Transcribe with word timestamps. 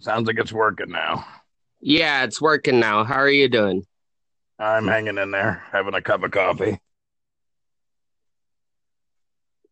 Sounds 0.00 0.26
like 0.26 0.38
it's 0.38 0.52
working 0.52 0.90
now. 0.90 1.26
Yeah, 1.80 2.24
it's 2.24 2.40
working 2.40 2.80
now. 2.80 3.04
How 3.04 3.16
are 3.16 3.30
you 3.30 3.48
doing? 3.48 3.84
I'm 4.58 4.88
hanging 4.88 5.18
in 5.18 5.30
there, 5.30 5.62
having 5.70 5.94
a 5.94 6.02
cup 6.02 6.24
of 6.24 6.32
coffee. 6.32 6.78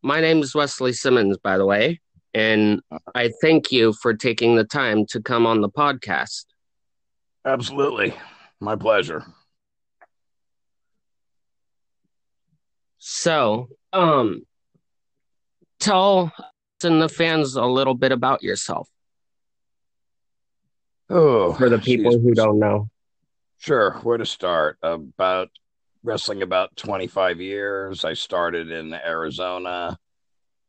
My 0.01 0.21
name 0.21 0.41
is 0.41 0.55
Wesley 0.55 0.93
Simmons, 0.93 1.37
by 1.37 1.57
the 1.57 1.65
way, 1.65 1.99
and 2.33 2.81
I 3.13 3.31
thank 3.41 3.71
you 3.71 3.93
for 3.93 4.13
taking 4.13 4.55
the 4.55 4.63
time 4.63 5.05
to 5.07 5.21
come 5.21 5.45
on 5.45 5.61
the 5.61 5.69
podcast. 5.69 6.45
Absolutely. 7.43 8.13
My 8.59 8.75
pleasure. 8.75 9.25
So, 12.99 13.69
um, 13.91 14.43
tell 15.79 16.31
and 16.83 17.01
the 17.01 17.09
fans 17.09 17.55
a 17.55 17.65
little 17.65 17.93
bit 17.95 18.11
about 18.11 18.43
yourself 18.43 18.89
Oh, 21.09 21.53
for 21.53 21.69
the 21.69 21.79
people 21.79 22.11
geez. 22.11 22.21
who 22.21 22.33
don't 22.33 22.59
know. 22.59 22.89
Sure. 23.59 23.91
Where 24.03 24.17
to 24.17 24.25
start? 24.25 24.77
About 24.83 25.49
wrestling 26.03 26.41
about 26.41 26.75
25 26.75 27.39
years. 27.39 28.03
I 28.03 28.13
started 28.13 28.69
in 28.71 28.93
Arizona. 28.93 29.97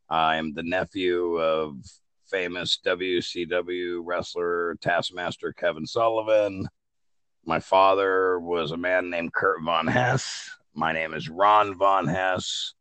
I'm 0.09 0.55
the 0.55 0.63
nephew 0.63 1.37
of 1.39 1.79
famous 2.31 2.79
WCW 2.87 4.01
wrestler 4.05 4.77
Taskmaster 4.81 5.53
Kevin 5.53 5.87
Sullivan. 5.87 6.69
My 7.45 7.59
father 7.59 8.39
was 8.39 8.71
a 8.71 8.77
man 8.77 9.11
named 9.11 9.33
Kurt 9.33 9.61
Von 9.65 9.89
Hess. 9.89 10.51
My 10.73 10.93
name 10.93 11.15
is 11.15 11.29
Ron 11.29 11.75
Von 11.75 12.07
Hess. 12.07 12.75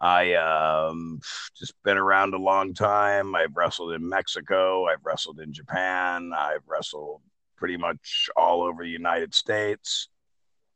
I 0.00 0.34
um, 0.34 1.20
just 1.56 1.74
been 1.82 1.98
around 1.98 2.34
a 2.34 2.38
long 2.38 2.72
time. 2.74 3.34
I've 3.34 3.56
wrestled 3.56 3.92
in 3.92 4.08
Mexico. 4.08 4.86
I've 4.86 5.04
wrestled 5.04 5.40
in 5.40 5.52
Japan. 5.52 6.32
I've 6.36 6.66
wrestled 6.66 7.20
pretty 7.56 7.76
much 7.76 8.30
all 8.36 8.62
over 8.62 8.84
the 8.84 8.90
United 8.90 9.34
States. 9.34 10.08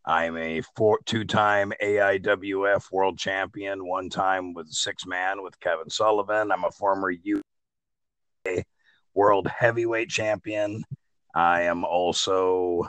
I'm 0.05 0.37
a 0.37 0.63
four, 0.75 0.99
two-time 1.07 1.73
AIWF 1.81 2.91
world 2.91 3.19
champion, 3.19 3.87
one 3.87 4.11
time 4.11 4.53
with 4.53 4.69
six 4.69 5.07
man 5.07 5.45
with 5.45 5.61
Kevin 5.61 5.89
Sullivan. 5.89 6.51
I'm 6.51 6.65
a 6.65 6.73
former 6.73 7.11
U 7.11 7.41
world 9.15 9.47
heavyweight 9.47 10.09
champion. 10.09 10.83
I 11.35 11.63
am 11.63 11.85
also 11.85 12.89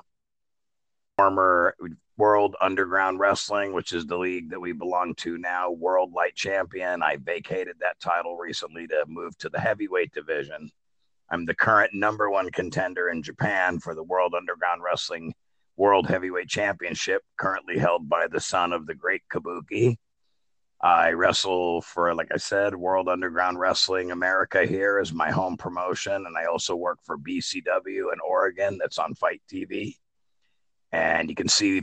former 1.17 1.75
World 2.23 2.55
Underground 2.61 3.19
Wrestling, 3.19 3.73
which 3.73 3.91
is 3.91 4.05
the 4.05 4.17
league 4.17 4.49
that 4.51 4.61
we 4.61 4.71
belong 4.71 5.13
to 5.15 5.37
now, 5.37 5.69
World 5.69 6.13
Light 6.13 6.33
Champion. 6.35 7.03
I 7.03 7.17
vacated 7.17 7.75
that 7.81 7.99
title 7.99 8.37
recently 8.37 8.87
to 8.87 9.03
move 9.09 9.37
to 9.39 9.49
the 9.49 9.59
heavyweight 9.59 10.13
division. 10.13 10.71
I'm 11.29 11.43
the 11.45 11.53
current 11.53 11.93
number 11.93 12.29
one 12.29 12.49
contender 12.49 13.09
in 13.09 13.23
Japan 13.23 13.77
for 13.77 13.93
the 13.93 14.05
World 14.05 14.35
Underground 14.37 14.81
Wrestling 14.81 15.33
World 15.75 16.07
Heavyweight 16.07 16.47
Championship, 16.47 17.23
currently 17.37 17.77
held 17.77 18.07
by 18.07 18.27
the 18.27 18.39
son 18.39 18.71
of 18.71 18.87
the 18.87 18.95
great 18.95 19.23
Kabuki. 19.29 19.97
I 20.81 21.11
wrestle 21.11 21.81
for, 21.81 22.15
like 22.15 22.31
I 22.33 22.37
said, 22.37 22.73
World 22.73 23.09
Underground 23.09 23.59
Wrestling 23.59 24.11
America 24.11 24.65
here 24.65 24.97
is 24.97 25.11
my 25.11 25.29
home 25.29 25.57
promotion. 25.57 26.25
And 26.25 26.37
I 26.37 26.45
also 26.45 26.73
work 26.77 26.99
for 27.03 27.17
BCW 27.17 28.13
in 28.13 28.19
Oregon, 28.25 28.77
that's 28.79 28.97
on 28.97 29.13
FITE 29.13 29.41
TV. 29.51 29.97
And 30.93 31.27
you 31.27 31.35
can 31.35 31.49
see 31.49 31.81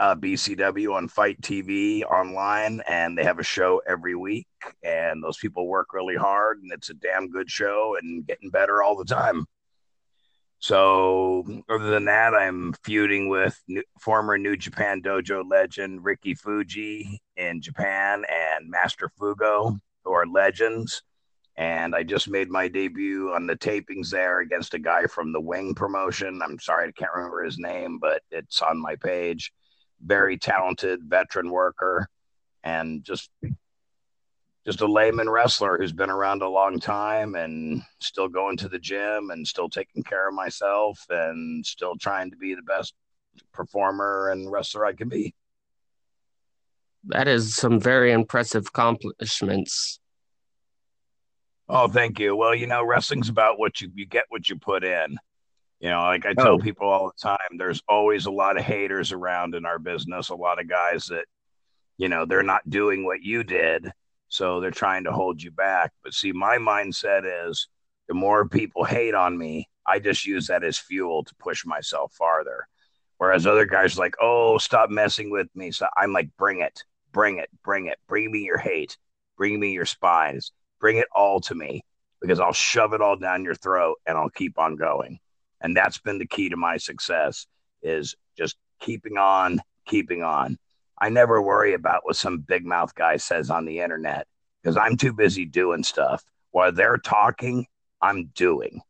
uh, 0.00 0.16
BCW 0.16 0.94
on 0.94 1.08
FITE 1.08 1.40
TV 1.42 2.02
online, 2.04 2.80
and 2.88 3.16
they 3.16 3.22
have 3.22 3.38
a 3.38 3.44
show 3.44 3.82
every 3.86 4.14
week. 4.14 4.48
And 4.82 5.22
those 5.22 5.36
people 5.36 5.68
work 5.68 5.92
really 5.92 6.16
hard, 6.16 6.58
and 6.62 6.72
it's 6.72 6.88
a 6.88 6.94
damn 6.94 7.30
good 7.30 7.50
show 7.50 7.96
and 8.00 8.26
getting 8.26 8.50
better 8.50 8.82
all 8.82 8.96
the 8.96 9.04
time. 9.04 9.44
So, 10.58 11.44
other 11.68 11.90
than 11.90 12.06
that, 12.06 12.34
I'm 12.34 12.74
feuding 12.82 13.28
with 13.28 13.62
new, 13.68 13.82
former 13.98 14.36
New 14.36 14.56
Japan 14.56 15.02
Dojo 15.02 15.48
legend 15.48 16.04
Ricky 16.04 16.34
Fuji 16.34 17.20
in 17.36 17.62
Japan 17.62 18.24
and 18.30 18.68
Master 18.68 19.10
Fugo, 19.18 19.78
who 20.04 20.12
are 20.12 20.26
legends. 20.26 21.02
And 21.56 21.94
I 21.94 22.04
just 22.04 22.28
made 22.28 22.48
my 22.48 22.68
debut 22.68 23.32
on 23.34 23.46
the 23.46 23.56
tapings 23.56 24.10
there 24.10 24.40
against 24.40 24.72
a 24.72 24.78
guy 24.78 25.04
from 25.06 25.32
the 25.32 25.40
Wing 25.40 25.74
promotion. 25.74 26.40
I'm 26.42 26.58
sorry, 26.58 26.88
I 26.88 26.92
can't 26.92 27.12
remember 27.14 27.42
his 27.42 27.58
name, 27.58 27.98
but 27.98 28.22
it's 28.30 28.62
on 28.62 28.80
my 28.80 28.96
page. 28.96 29.52
Very 30.04 30.38
talented 30.38 31.00
veteran 31.04 31.50
worker 31.50 32.08
and 32.62 33.02
just 33.04 33.30
just 34.66 34.82
a 34.82 34.86
layman 34.86 35.28
wrestler 35.28 35.78
who's 35.78 35.92
been 35.92 36.10
around 36.10 36.42
a 36.42 36.48
long 36.48 36.78
time 36.78 37.34
and 37.34 37.82
still 38.00 38.28
going 38.28 38.56
to 38.58 38.68
the 38.68 38.78
gym 38.78 39.30
and 39.30 39.46
still 39.46 39.68
taking 39.68 40.02
care 40.02 40.28
of 40.28 40.34
myself 40.34 41.02
and 41.08 41.64
still 41.64 41.96
trying 41.96 42.30
to 42.30 42.36
be 42.36 42.54
the 42.54 42.62
best 42.62 42.94
performer 43.52 44.30
and 44.30 44.50
wrestler 44.50 44.84
I 44.84 44.92
can 44.92 45.08
be. 45.08 45.34
That 47.04 47.26
is 47.26 47.56
some 47.56 47.80
very 47.80 48.12
impressive 48.12 48.66
accomplishments. 48.66 49.98
Oh, 51.68 51.88
thank 51.88 52.18
you. 52.18 52.36
Well, 52.36 52.54
you 52.54 52.66
know, 52.66 52.84
wrestling's 52.84 53.28
about 53.28 53.58
what 53.58 53.80
you 53.80 53.90
you 53.94 54.04
get 54.04 54.24
what 54.28 54.48
you 54.48 54.56
put 54.56 54.84
in. 54.84 55.16
You 55.80 55.90
know, 55.90 56.02
like 56.02 56.26
I 56.26 56.34
tell 56.34 56.54
Oh. 56.54 56.58
people 56.58 56.88
all 56.88 57.06
the 57.08 57.20
time, 57.28 57.56
there's 57.56 57.82
always 57.88 58.26
a 58.26 58.30
lot 58.30 58.58
of 58.58 58.64
haters 58.64 59.12
around 59.12 59.54
in 59.54 59.64
our 59.64 59.78
business, 59.78 60.28
a 60.28 60.34
lot 60.34 60.60
of 60.60 60.68
guys 60.68 61.06
that, 61.06 61.24
you 61.96 62.08
know, 62.08 62.26
they're 62.26 62.42
not 62.42 62.68
doing 62.68 63.04
what 63.04 63.22
you 63.22 63.42
did, 63.42 63.90
so 64.28 64.60
they're 64.60 64.70
trying 64.70 65.04
to 65.04 65.12
hold 65.12 65.42
you 65.42 65.50
back. 65.50 65.92
But 66.04 66.12
see, 66.14 66.32
my 66.32 66.58
mindset 66.58 67.48
is 67.48 67.68
the 68.08 68.14
more 68.14 68.46
people 68.48 68.84
hate 68.84 69.14
on 69.14 69.36
me, 69.38 69.68
I 69.86 69.98
just 69.98 70.26
use 70.26 70.46
that 70.48 70.64
as 70.64 70.78
fuel 70.78 71.24
to 71.24 71.34
push 71.36 71.64
myself 71.64 72.12
farther. 72.12 72.68
Whereas 73.18 73.46
other 73.46 73.66
guys 73.66 73.96
are 73.96 74.00
like, 74.00 74.14
oh, 74.20 74.58
stop 74.58 74.90
messing 74.90 75.30
with 75.30 75.48
me. 75.54 75.70
So 75.72 75.86
I'm 75.96 76.12
like, 76.12 76.28
bring 76.38 76.60
it, 76.60 76.82
bring 77.12 77.38
it, 77.38 77.48
bring 77.62 77.86
it, 77.86 77.98
bring 78.08 78.30
me 78.30 78.40
your 78.40 78.58
hate, 78.58 78.96
bring 79.36 79.58
me 79.58 79.72
your 79.72 79.84
spies, 79.86 80.52
bring 80.80 80.98
it 80.98 81.08
all 81.14 81.40
to 81.42 81.54
me 81.54 81.84
because 82.20 82.40
I'll 82.40 82.52
shove 82.52 82.92
it 82.92 83.00
all 83.00 83.16
down 83.16 83.44
your 83.44 83.54
throat 83.54 83.96
and 84.06 84.16
I'll 84.16 84.30
keep 84.30 84.58
on 84.58 84.76
going. 84.76 85.18
And 85.60 85.76
that's 85.76 85.98
been 85.98 86.18
the 86.18 86.26
key 86.26 86.48
to 86.48 86.56
my 86.56 86.76
success 86.76 87.46
is 87.82 88.14
just 88.36 88.56
keeping 88.80 89.18
on, 89.18 89.60
keeping 89.86 90.22
on. 90.22 90.58
I 90.98 91.08
never 91.08 91.40
worry 91.40 91.74
about 91.74 92.04
what 92.04 92.16
some 92.16 92.38
big 92.38 92.64
mouth 92.66 92.94
guy 92.94 93.16
says 93.16 93.50
on 93.50 93.64
the 93.64 93.80
internet 93.80 94.26
because 94.62 94.76
I'm 94.76 94.96
too 94.96 95.12
busy 95.12 95.44
doing 95.44 95.82
stuff. 95.82 96.22
While 96.50 96.72
they're 96.72 96.98
talking, 96.98 97.66
I'm 98.02 98.30
doing. 98.34 98.82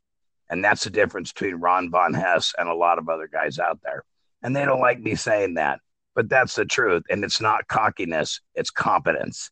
And 0.48 0.64
that's 0.64 0.84
the 0.84 0.90
difference 0.90 1.32
between 1.32 1.56
Ron 1.56 1.90
Von 1.90 2.14
Hess 2.14 2.54
and 2.58 2.68
a 2.68 2.74
lot 2.74 2.98
of 2.98 3.08
other 3.08 3.28
guys 3.28 3.58
out 3.58 3.78
there. 3.84 4.02
And 4.42 4.56
they 4.56 4.64
don't 4.64 4.80
like 4.80 4.98
me 4.98 5.14
saying 5.14 5.54
that, 5.54 5.80
but 6.14 6.28
that's 6.28 6.56
the 6.56 6.64
truth. 6.64 7.04
And 7.10 7.22
it's 7.24 7.40
not 7.40 7.68
cockiness, 7.68 8.40
it's 8.54 8.70
competence. 8.70 9.50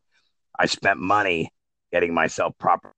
I 0.59 0.67
spent 0.67 0.99
money 0.99 1.53
getting 1.93 2.13
myself 2.13 2.55
proper 2.59 2.93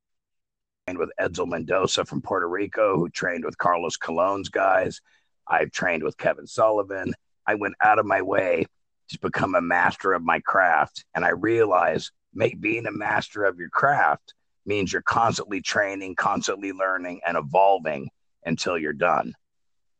trained 0.90 0.98
with 0.98 1.12
Edsel 1.20 1.46
Mendoza 1.46 2.04
from 2.04 2.20
Puerto 2.20 2.48
Rico, 2.48 2.96
who 2.96 3.08
trained 3.08 3.44
with 3.44 3.56
Carlos 3.58 3.96
Colon's 3.96 4.48
guys. 4.48 5.00
I've 5.46 5.70
trained 5.70 6.02
with 6.02 6.16
Kevin 6.16 6.48
Sullivan. 6.48 7.14
I 7.46 7.54
went 7.54 7.74
out 7.80 8.00
of 8.00 8.06
my 8.06 8.22
way 8.22 8.66
to 9.10 9.18
become 9.20 9.54
a 9.54 9.60
master 9.60 10.12
of 10.12 10.22
my 10.22 10.40
craft. 10.40 11.04
And 11.14 11.24
I 11.24 11.30
realized 11.30 12.10
make, 12.34 12.60
being 12.60 12.86
a 12.86 12.92
master 12.92 13.44
of 13.44 13.58
your 13.58 13.68
craft 13.68 14.34
means 14.66 14.92
you're 14.92 15.02
constantly 15.02 15.60
training, 15.60 16.16
constantly 16.16 16.72
learning, 16.72 17.20
and 17.24 17.36
evolving 17.36 18.10
until 18.44 18.76
you're 18.76 18.92
done. 18.92 19.34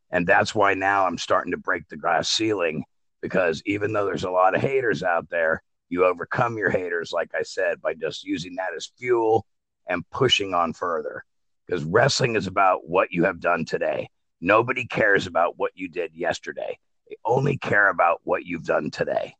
And 0.09 0.27
that's 0.27 0.53
why 0.53 0.73
now 0.73 1.07
I'm 1.07 1.17
starting 1.17 1.51
to 1.51 1.57
break 1.57 1.87
the 1.87 1.95
glass 1.95 2.29
ceiling 2.29 2.83
because 3.21 3.61
even 3.65 3.93
though 3.93 4.05
there's 4.05 4.25
a 4.25 4.31
lot 4.31 4.55
of 4.55 4.61
haters 4.61 5.03
out 5.03 5.29
there, 5.29 5.63
you 5.87 6.03
overcome 6.03 6.57
your 6.57 6.69
haters, 6.69 7.13
like 7.13 7.31
I 7.33 7.43
said, 7.43 7.81
by 7.81 7.93
just 7.93 8.25
using 8.25 8.55
that 8.55 8.75
as 8.75 8.91
fuel 8.97 9.45
and 9.87 10.09
pushing 10.09 10.53
on 10.53 10.73
further. 10.73 11.23
Because 11.65 11.83
wrestling 11.83 12.35
is 12.35 12.47
about 12.47 12.87
what 12.87 13.11
you 13.11 13.23
have 13.25 13.39
done 13.39 13.65
today. 13.65 14.09
Nobody 14.41 14.85
cares 14.85 15.27
about 15.27 15.57
what 15.57 15.71
you 15.75 15.87
did 15.87 16.13
yesterday. 16.13 16.77
They 17.07 17.15
only 17.25 17.57
care 17.57 17.89
about 17.89 18.21
what 18.23 18.45
you've 18.45 18.65
done 18.65 18.89
today. 18.91 19.35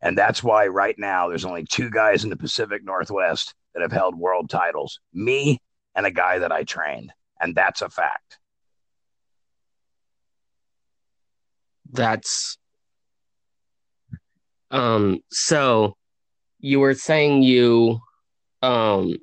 And 0.00 0.16
that's 0.16 0.42
why 0.42 0.66
right 0.66 0.98
now 0.98 1.28
there's 1.28 1.44
only 1.44 1.64
two 1.64 1.90
guys 1.90 2.24
in 2.24 2.30
the 2.30 2.36
Pacific 2.36 2.82
Northwest 2.84 3.54
that 3.74 3.82
have 3.82 3.92
held 3.92 4.18
world 4.18 4.48
titles 4.48 4.98
me 5.12 5.58
and 5.94 6.06
a 6.06 6.10
guy 6.10 6.38
that 6.38 6.52
I 6.52 6.64
trained. 6.64 7.12
And 7.40 7.54
that's 7.54 7.82
a 7.82 7.88
fact. 7.88 8.38
That's 11.92 12.56
um 14.70 15.18
so 15.30 15.96
you 16.60 16.78
were 16.78 16.94
saying 16.94 17.42
you 17.42 17.98
um 18.62 19.16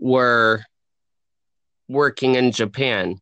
were 0.00 0.62
working 1.88 2.34
in 2.34 2.52
Japan. 2.52 3.18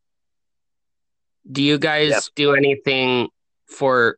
Do 1.51 1.63
you 1.63 1.79
guys 1.79 2.11
Yep. 2.11 2.23
do 2.37 2.55
anything 2.55 3.29
for 3.67 4.17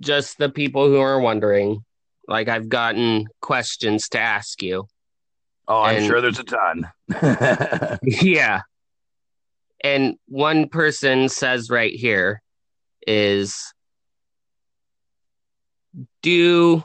just 0.00 0.38
the 0.38 0.48
people 0.48 0.86
who 0.88 0.98
are 0.98 1.20
wondering? 1.20 1.84
Like 2.28 2.48
I've 2.48 2.68
gotten 2.68 3.26
questions 3.40 4.08
to 4.10 4.18
ask 4.20 4.60
you. 4.62 4.88
Oh, 5.68 5.80
I'm 5.82 5.98
And- 5.98 6.06
sure 6.06 6.20
there's 6.20 6.38
a 6.40 6.44
ton. 6.44 6.90
yeah. 8.02 8.62
And 9.84 10.16
one 10.26 10.68
person 10.68 11.28
says 11.28 11.70
right 11.70 11.94
here 11.94 12.42
is 13.06 13.72
do 16.22 16.82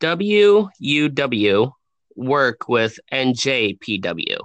WUW 0.00 1.72
work 2.18 2.68
with 2.68 2.98
NJPW? 3.12 4.38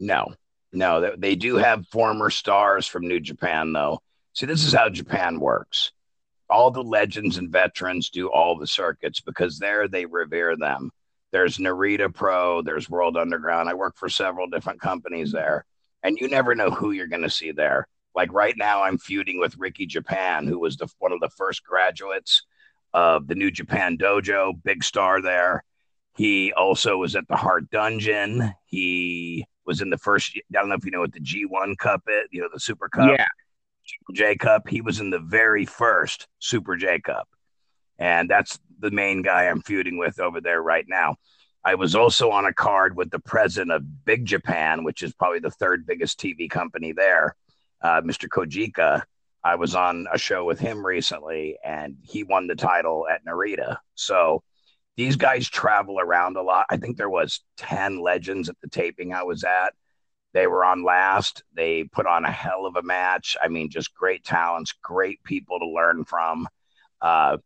No, 0.00 0.34
no, 0.72 1.14
they 1.16 1.34
do 1.34 1.56
have 1.56 1.86
former 1.88 2.30
stars 2.30 2.86
from 2.86 3.06
New 3.06 3.20
Japan, 3.20 3.72
though. 3.72 4.00
See, 4.32 4.46
this 4.46 4.64
is 4.64 4.72
how 4.72 4.88
Japan 4.88 5.38
works. 5.38 5.92
All 6.48 6.70
the 6.70 6.82
legends 6.82 7.38
and 7.38 7.50
veterans 7.50 8.10
do 8.10 8.28
all 8.28 8.56
the 8.56 8.66
circuits 8.66 9.20
because 9.20 9.58
there 9.58 9.88
they 9.88 10.06
revere 10.06 10.56
them. 10.56 10.90
There's 11.32 11.58
Narita 11.58 12.12
Pro, 12.12 12.62
there's 12.62 12.88
World 12.88 13.16
Underground. 13.16 13.68
I 13.68 13.74
work 13.74 13.96
for 13.96 14.08
several 14.08 14.46
different 14.46 14.80
companies 14.80 15.32
there, 15.32 15.64
and 16.02 16.16
you 16.18 16.28
never 16.28 16.54
know 16.54 16.70
who 16.70 16.92
you're 16.92 17.08
going 17.08 17.22
to 17.22 17.30
see 17.30 17.52
there. 17.52 17.88
Like 18.14 18.32
right 18.32 18.54
now, 18.56 18.82
I'm 18.82 18.96
feuding 18.96 19.38
with 19.38 19.58
Ricky 19.58 19.86
Japan, 19.86 20.46
who 20.46 20.58
was 20.58 20.76
the, 20.76 20.88
one 20.98 21.12
of 21.12 21.20
the 21.20 21.28
first 21.30 21.64
graduates 21.64 22.42
of 22.94 23.26
the 23.26 23.34
New 23.34 23.50
Japan 23.50 23.98
Dojo, 23.98 24.54
big 24.62 24.82
star 24.82 25.20
there. 25.20 25.64
He 26.16 26.52
also 26.54 26.96
was 26.96 27.14
at 27.14 27.28
the 27.28 27.36
Hart 27.36 27.70
Dungeon. 27.70 28.52
He 28.64 29.46
was 29.66 29.82
in 29.82 29.90
the 29.90 29.98
first. 29.98 30.32
I 30.36 30.40
don't 30.50 30.68
know 30.68 30.74
if 30.74 30.84
you 30.84 30.90
know 30.90 31.00
what 31.00 31.12
the 31.12 31.20
G1 31.20 31.76
Cup 31.78 32.02
is. 32.08 32.28
You 32.30 32.40
know 32.40 32.48
the 32.52 32.60
Super 32.60 32.88
Cup. 32.88 33.10
Yeah. 33.10 33.26
Super 33.84 34.16
J 34.16 34.36
Cup. 34.36 34.68
He 34.68 34.80
was 34.80 34.98
in 35.00 35.10
the 35.10 35.18
very 35.18 35.66
first 35.66 36.26
Super 36.38 36.76
J 36.76 37.00
Cup, 37.00 37.28
and 37.98 38.30
that's 38.30 38.58
the 38.80 38.90
main 38.90 39.22
guy 39.22 39.44
I'm 39.44 39.62
feuding 39.62 39.98
with 39.98 40.18
over 40.18 40.40
there 40.40 40.62
right 40.62 40.86
now. 40.88 41.16
I 41.64 41.74
was 41.74 41.94
also 41.94 42.30
on 42.30 42.46
a 42.46 42.54
card 42.54 42.96
with 42.96 43.10
the 43.10 43.18
president 43.18 43.72
of 43.72 44.04
Big 44.04 44.24
Japan, 44.24 44.84
which 44.84 45.02
is 45.02 45.12
probably 45.12 45.40
the 45.40 45.50
third 45.50 45.84
biggest 45.86 46.18
TV 46.18 46.48
company 46.48 46.92
there, 46.92 47.36
uh, 47.82 48.00
Mr. 48.02 48.28
Kojika. 48.28 49.02
I 49.44 49.56
was 49.56 49.74
on 49.74 50.06
a 50.12 50.18
show 50.18 50.44
with 50.44 50.58
him 50.60 50.84
recently, 50.84 51.58
and 51.64 51.96
he 52.02 52.24
won 52.24 52.46
the 52.46 52.56
title 52.56 53.06
at 53.12 53.24
Narita. 53.24 53.76
So 53.96 54.42
these 54.96 55.16
guys 55.16 55.48
travel 55.48 56.00
around 56.00 56.36
a 56.36 56.42
lot. 56.42 56.66
I 56.70 56.78
think 56.78 56.96
there 56.96 57.10
was 57.10 57.40
10 57.58 58.00
legends 58.00 58.48
at 58.48 58.56
the 58.62 58.68
taping 58.68 59.12
I 59.12 59.24
was 59.24 59.44
at. 59.44 59.74
They 60.32 60.46
were 60.46 60.64
on 60.64 60.84
last. 60.84 61.42
They 61.54 61.84
put 61.84 62.06
on 62.06 62.24
a 62.24 62.30
hell 62.30 62.66
of 62.66 62.76
a 62.76 62.82
match. 62.82 63.36
I 63.42 63.48
mean, 63.48 63.70
just 63.70 63.94
great 63.94 64.24
talents, 64.24 64.72
great 64.82 65.22
people 65.22 65.58
to 65.58 65.66
learn 65.66 66.04
from. 66.04 66.48
Uh, 67.00 67.38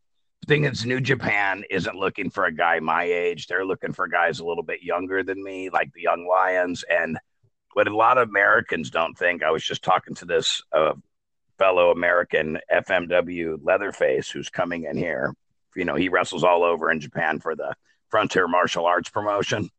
thing 0.47 0.65
is, 0.65 0.85
New 0.85 1.01
Japan 1.01 1.63
isn't 1.69 1.95
looking 1.95 2.29
for 2.29 2.45
a 2.45 2.53
guy 2.53 2.79
my 2.79 3.03
age. 3.03 3.47
They're 3.47 3.65
looking 3.65 3.93
for 3.93 4.07
guys 4.07 4.39
a 4.39 4.45
little 4.45 4.63
bit 4.63 4.81
younger 4.81 5.23
than 5.23 5.43
me, 5.43 5.69
like 5.69 5.91
the 5.93 6.01
Young 6.01 6.27
Lions. 6.27 6.83
And 6.89 7.17
what 7.73 7.87
a 7.87 7.95
lot 7.95 8.17
of 8.17 8.29
Americans 8.29 8.89
don't 8.89 9.17
think, 9.17 9.43
I 9.43 9.51
was 9.51 9.63
just 9.63 9.83
talking 9.83 10.15
to 10.15 10.25
this 10.25 10.61
uh, 10.73 10.93
fellow 11.57 11.91
American 11.91 12.59
FMW 12.73 13.59
Leatherface 13.61 14.29
who's 14.29 14.49
coming 14.49 14.85
in 14.85 14.97
here 14.97 15.33
you 15.75 15.85
know, 15.85 15.95
he 15.95 16.09
wrestles 16.09 16.43
all 16.43 16.63
over 16.63 16.91
in 16.91 16.99
Japan 16.99 17.39
for 17.39 17.55
the 17.55 17.75
Frontier 18.09 18.47
Martial 18.47 18.85
Arts 18.85 19.09
promotion. 19.09 19.69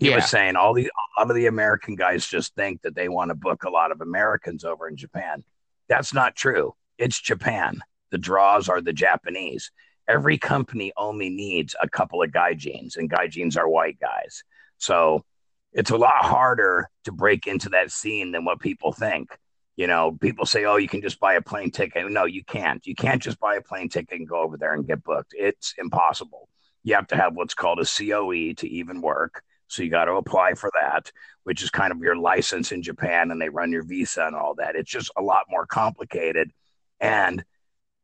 He 0.00 0.10
yeah. 0.10 0.16
was 0.16 0.28
saying 0.28 0.56
all 0.56 0.74
the 0.74 0.86
a 0.86 1.20
lot 1.20 1.30
of 1.30 1.36
the 1.36 1.46
American 1.46 1.94
guys 1.94 2.26
just 2.26 2.54
think 2.54 2.82
that 2.82 2.96
they 2.96 3.08
want 3.08 3.30
to 3.30 3.34
book 3.34 3.64
a 3.64 3.70
lot 3.70 3.92
of 3.92 4.00
Americans 4.00 4.64
over 4.64 4.88
in 4.88 4.96
Japan. 4.96 5.44
That's 5.88 6.12
not 6.12 6.34
true. 6.34 6.74
It's 6.98 7.20
Japan. 7.20 7.80
The 8.10 8.18
draws 8.18 8.68
are 8.68 8.80
the 8.80 8.92
Japanese. 8.92 9.70
Every 10.08 10.36
company 10.36 10.92
only 10.96 11.30
needs 11.30 11.74
a 11.80 11.88
couple 11.88 12.22
of 12.22 12.30
gaijins, 12.30 12.96
and 12.96 13.10
gaijins 13.10 13.56
are 13.56 13.68
white 13.68 13.98
guys. 14.00 14.42
So 14.78 15.24
it's 15.72 15.90
a 15.90 15.96
lot 15.96 16.24
harder 16.24 16.88
to 17.04 17.12
break 17.12 17.46
into 17.46 17.68
that 17.70 17.90
scene 17.90 18.32
than 18.32 18.44
what 18.44 18.60
people 18.60 18.92
think. 18.92 19.30
You 19.76 19.86
know, 19.88 20.12
people 20.12 20.46
say, 20.46 20.64
oh, 20.64 20.76
you 20.76 20.88
can 20.88 21.02
just 21.02 21.18
buy 21.18 21.34
a 21.34 21.42
plane 21.42 21.70
ticket. 21.70 22.10
No, 22.10 22.24
you 22.26 22.44
can't. 22.44 22.86
You 22.86 22.94
can't 22.94 23.22
just 23.22 23.40
buy 23.40 23.56
a 23.56 23.60
plane 23.60 23.88
ticket 23.88 24.18
and 24.18 24.28
go 24.28 24.40
over 24.40 24.56
there 24.56 24.74
and 24.74 24.86
get 24.86 25.02
booked. 25.02 25.34
It's 25.36 25.74
impossible. 25.78 26.48
You 26.84 26.94
have 26.94 27.08
to 27.08 27.16
have 27.16 27.34
what's 27.34 27.54
called 27.54 27.80
a 27.80 27.84
COE 27.84 28.52
to 28.54 28.68
even 28.68 29.00
work. 29.00 29.42
So 29.66 29.82
you 29.82 29.90
got 29.90 30.04
to 30.04 30.12
apply 30.12 30.54
for 30.54 30.70
that, 30.80 31.10
which 31.42 31.62
is 31.62 31.70
kind 31.70 31.90
of 31.90 31.98
your 31.98 32.16
license 32.16 32.70
in 32.70 32.82
Japan 32.82 33.30
and 33.30 33.40
they 33.40 33.48
run 33.48 33.72
your 33.72 33.82
visa 33.82 34.26
and 34.26 34.36
all 34.36 34.54
that. 34.56 34.76
It's 34.76 34.90
just 34.90 35.10
a 35.16 35.22
lot 35.22 35.46
more 35.48 35.66
complicated. 35.66 36.52
And 37.00 37.44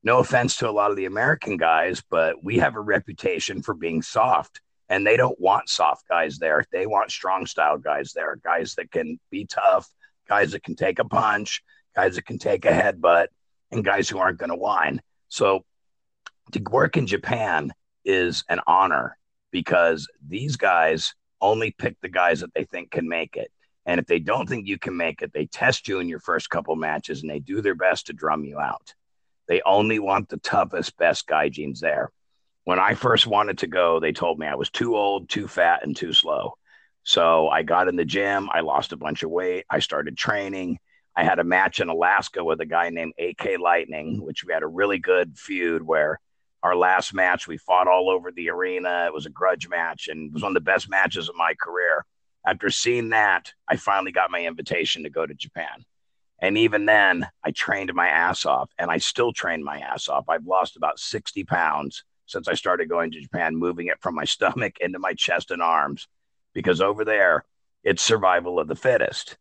no 0.02 0.18
offense 0.18 0.56
to 0.56 0.68
a 0.68 0.72
lot 0.72 0.90
of 0.90 0.96
the 0.96 1.04
American 1.04 1.56
guys, 1.56 2.02
but 2.10 2.42
we 2.42 2.58
have 2.58 2.74
a 2.74 2.80
reputation 2.80 3.62
for 3.62 3.74
being 3.74 4.02
soft 4.02 4.60
and 4.88 5.06
they 5.06 5.16
don't 5.16 5.38
want 5.38 5.68
soft 5.68 6.08
guys 6.08 6.38
there. 6.38 6.64
They 6.72 6.86
want 6.86 7.10
strong 7.10 7.46
style 7.46 7.78
guys 7.78 8.12
there, 8.14 8.36
guys 8.42 8.74
that 8.74 8.90
can 8.90 9.20
be 9.30 9.44
tough, 9.44 9.88
guys 10.30 10.52
that 10.52 10.62
can 10.62 10.76
take 10.76 11.00
a 11.00 11.04
punch, 11.04 11.62
guys 11.96 12.14
that 12.14 12.24
can 12.24 12.38
take 12.38 12.64
a 12.64 12.70
headbutt, 12.70 13.26
and 13.72 13.84
guys 13.84 14.08
who 14.08 14.18
aren't 14.18 14.38
going 14.38 14.50
to 14.50 14.56
whine. 14.56 15.02
So 15.28 15.64
to 16.52 16.62
work 16.70 16.96
in 16.96 17.08
Japan 17.08 17.72
is 18.04 18.44
an 18.48 18.60
honor 18.66 19.18
because 19.50 20.08
these 20.26 20.56
guys 20.56 21.14
only 21.40 21.72
pick 21.72 22.00
the 22.00 22.08
guys 22.08 22.40
that 22.40 22.54
they 22.54 22.64
think 22.64 22.92
can 22.92 23.08
make 23.08 23.36
it. 23.36 23.50
And 23.86 23.98
if 23.98 24.06
they 24.06 24.20
don't 24.20 24.48
think 24.48 24.68
you 24.68 24.78
can 24.78 24.96
make 24.96 25.20
it, 25.20 25.32
they 25.32 25.46
test 25.46 25.88
you 25.88 25.98
in 25.98 26.08
your 26.08 26.20
first 26.20 26.48
couple 26.48 26.76
matches 26.76 27.22
and 27.22 27.30
they 27.30 27.40
do 27.40 27.60
their 27.60 27.74
best 27.74 28.06
to 28.06 28.12
drum 28.12 28.44
you 28.44 28.60
out. 28.60 28.94
They 29.48 29.62
only 29.66 29.98
want 29.98 30.28
the 30.28 30.36
toughest, 30.36 30.96
best 30.96 31.26
guy 31.26 31.48
gaijins 31.48 31.80
there. 31.80 32.12
When 32.64 32.78
I 32.78 32.94
first 32.94 33.26
wanted 33.26 33.58
to 33.58 33.66
go, 33.66 33.98
they 33.98 34.12
told 34.12 34.38
me 34.38 34.46
I 34.46 34.54
was 34.54 34.70
too 34.70 34.94
old, 34.94 35.28
too 35.28 35.48
fat, 35.48 35.82
and 35.82 35.96
too 35.96 36.12
slow. 36.12 36.54
So 37.02 37.48
I 37.48 37.62
got 37.62 37.88
in 37.88 37.96
the 37.96 38.04
gym. 38.04 38.48
I 38.52 38.60
lost 38.60 38.92
a 38.92 38.96
bunch 38.96 39.22
of 39.22 39.30
weight. 39.30 39.64
I 39.70 39.78
started 39.78 40.16
training. 40.16 40.78
I 41.16 41.24
had 41.24 41.38
a 41.38 41.44
match 41.44 41.80
in 41.80 41.88
Alaska 41.88 42.44
with 42.44 42.60
a 42.60 42.66
guy 42.66 42.90
named 42.90 43.14
AK 43.18 43.58
Lightning, 43.58 44.22
which 44.22 44.44
we 44.44 44.52
had 44.52 44.62
a 44.62 44.68
really 44.68 44.98
good 44.98 45.36
feud 45.36 45.82
where 45.82 46.20
our 46.62 46.76
last 46.76 47.14
match 47.14 47.48
we 47.48 47.56
fought 47.56 47.88
all 47.88 48.10
over 48.10 48.30
the 48.30 48.50
arena. 48.50 49.06
It 49.06 49.14
was 49.14 49.26
a 49.26 49.30
grudge 49.30 49.68
match 49.68 50.08
and 50.08 50.28
it 50.28 50.32
was 50.32 50.42
one 50.42 50.50
of 50.50 50.54
the 50.54 50.60
best 50.60 50.88
matches 50.88 51.28
of 51.28 51.34
my 51.36 51.54
career. 51.60 52.04
After 52.46 52.70
seeing 52.70 53.10
that, 53.10 53.52
I 53.68 53.76
finally 53.76 54.12
got 54.12 54.30
my 54.30 54.44
invitation 54.44 55.02
to 55.02 55.10
go 55.10 55.26
to 55.26 55.34
Japan. 55.34 55.84
And 56.42 56.56
even 56.56 56.86
then, 56.86 57.26
I 57.44 57.50
trained 57.50 57.92
my 57.92 58.08
ass 58.08 58.46
off 58.46 58.70
and 58.78 58.90
I 58.90 58.98
still 58.98 59.32
train 59.32 59.62
my 59.62 59.78
ass 59.78 60.08
off. 60.08 60.28
I've 60.28 60.46
lost 60.46 60.76
about 60.76 60.98
60 60.98 61.44
pounds 61.44 62.04
since 62.26 62.48
I 62.48 62.54
started 62.54 62.88
going 62.88 63.10
to 63.10 63.20
Japan, 63.20 63.56
moving 63.56 63.88
it 63.88 64.00
from 64.00 64.14
my 64.14 64.24
stomach 64.26 64.76
into 64.80 64.98
my 64.98 65.12
chest 65.14 65.50
and 65.50 65.60
arms 65.60 66.06
because 66.52 66.80
over 66.80 67.04
there 67.04 67.44
it's 67.82 68.02
survival 68.02 68.58
of 68.58 68.68
the 68.68 68.76
fittest. 68.76 69.36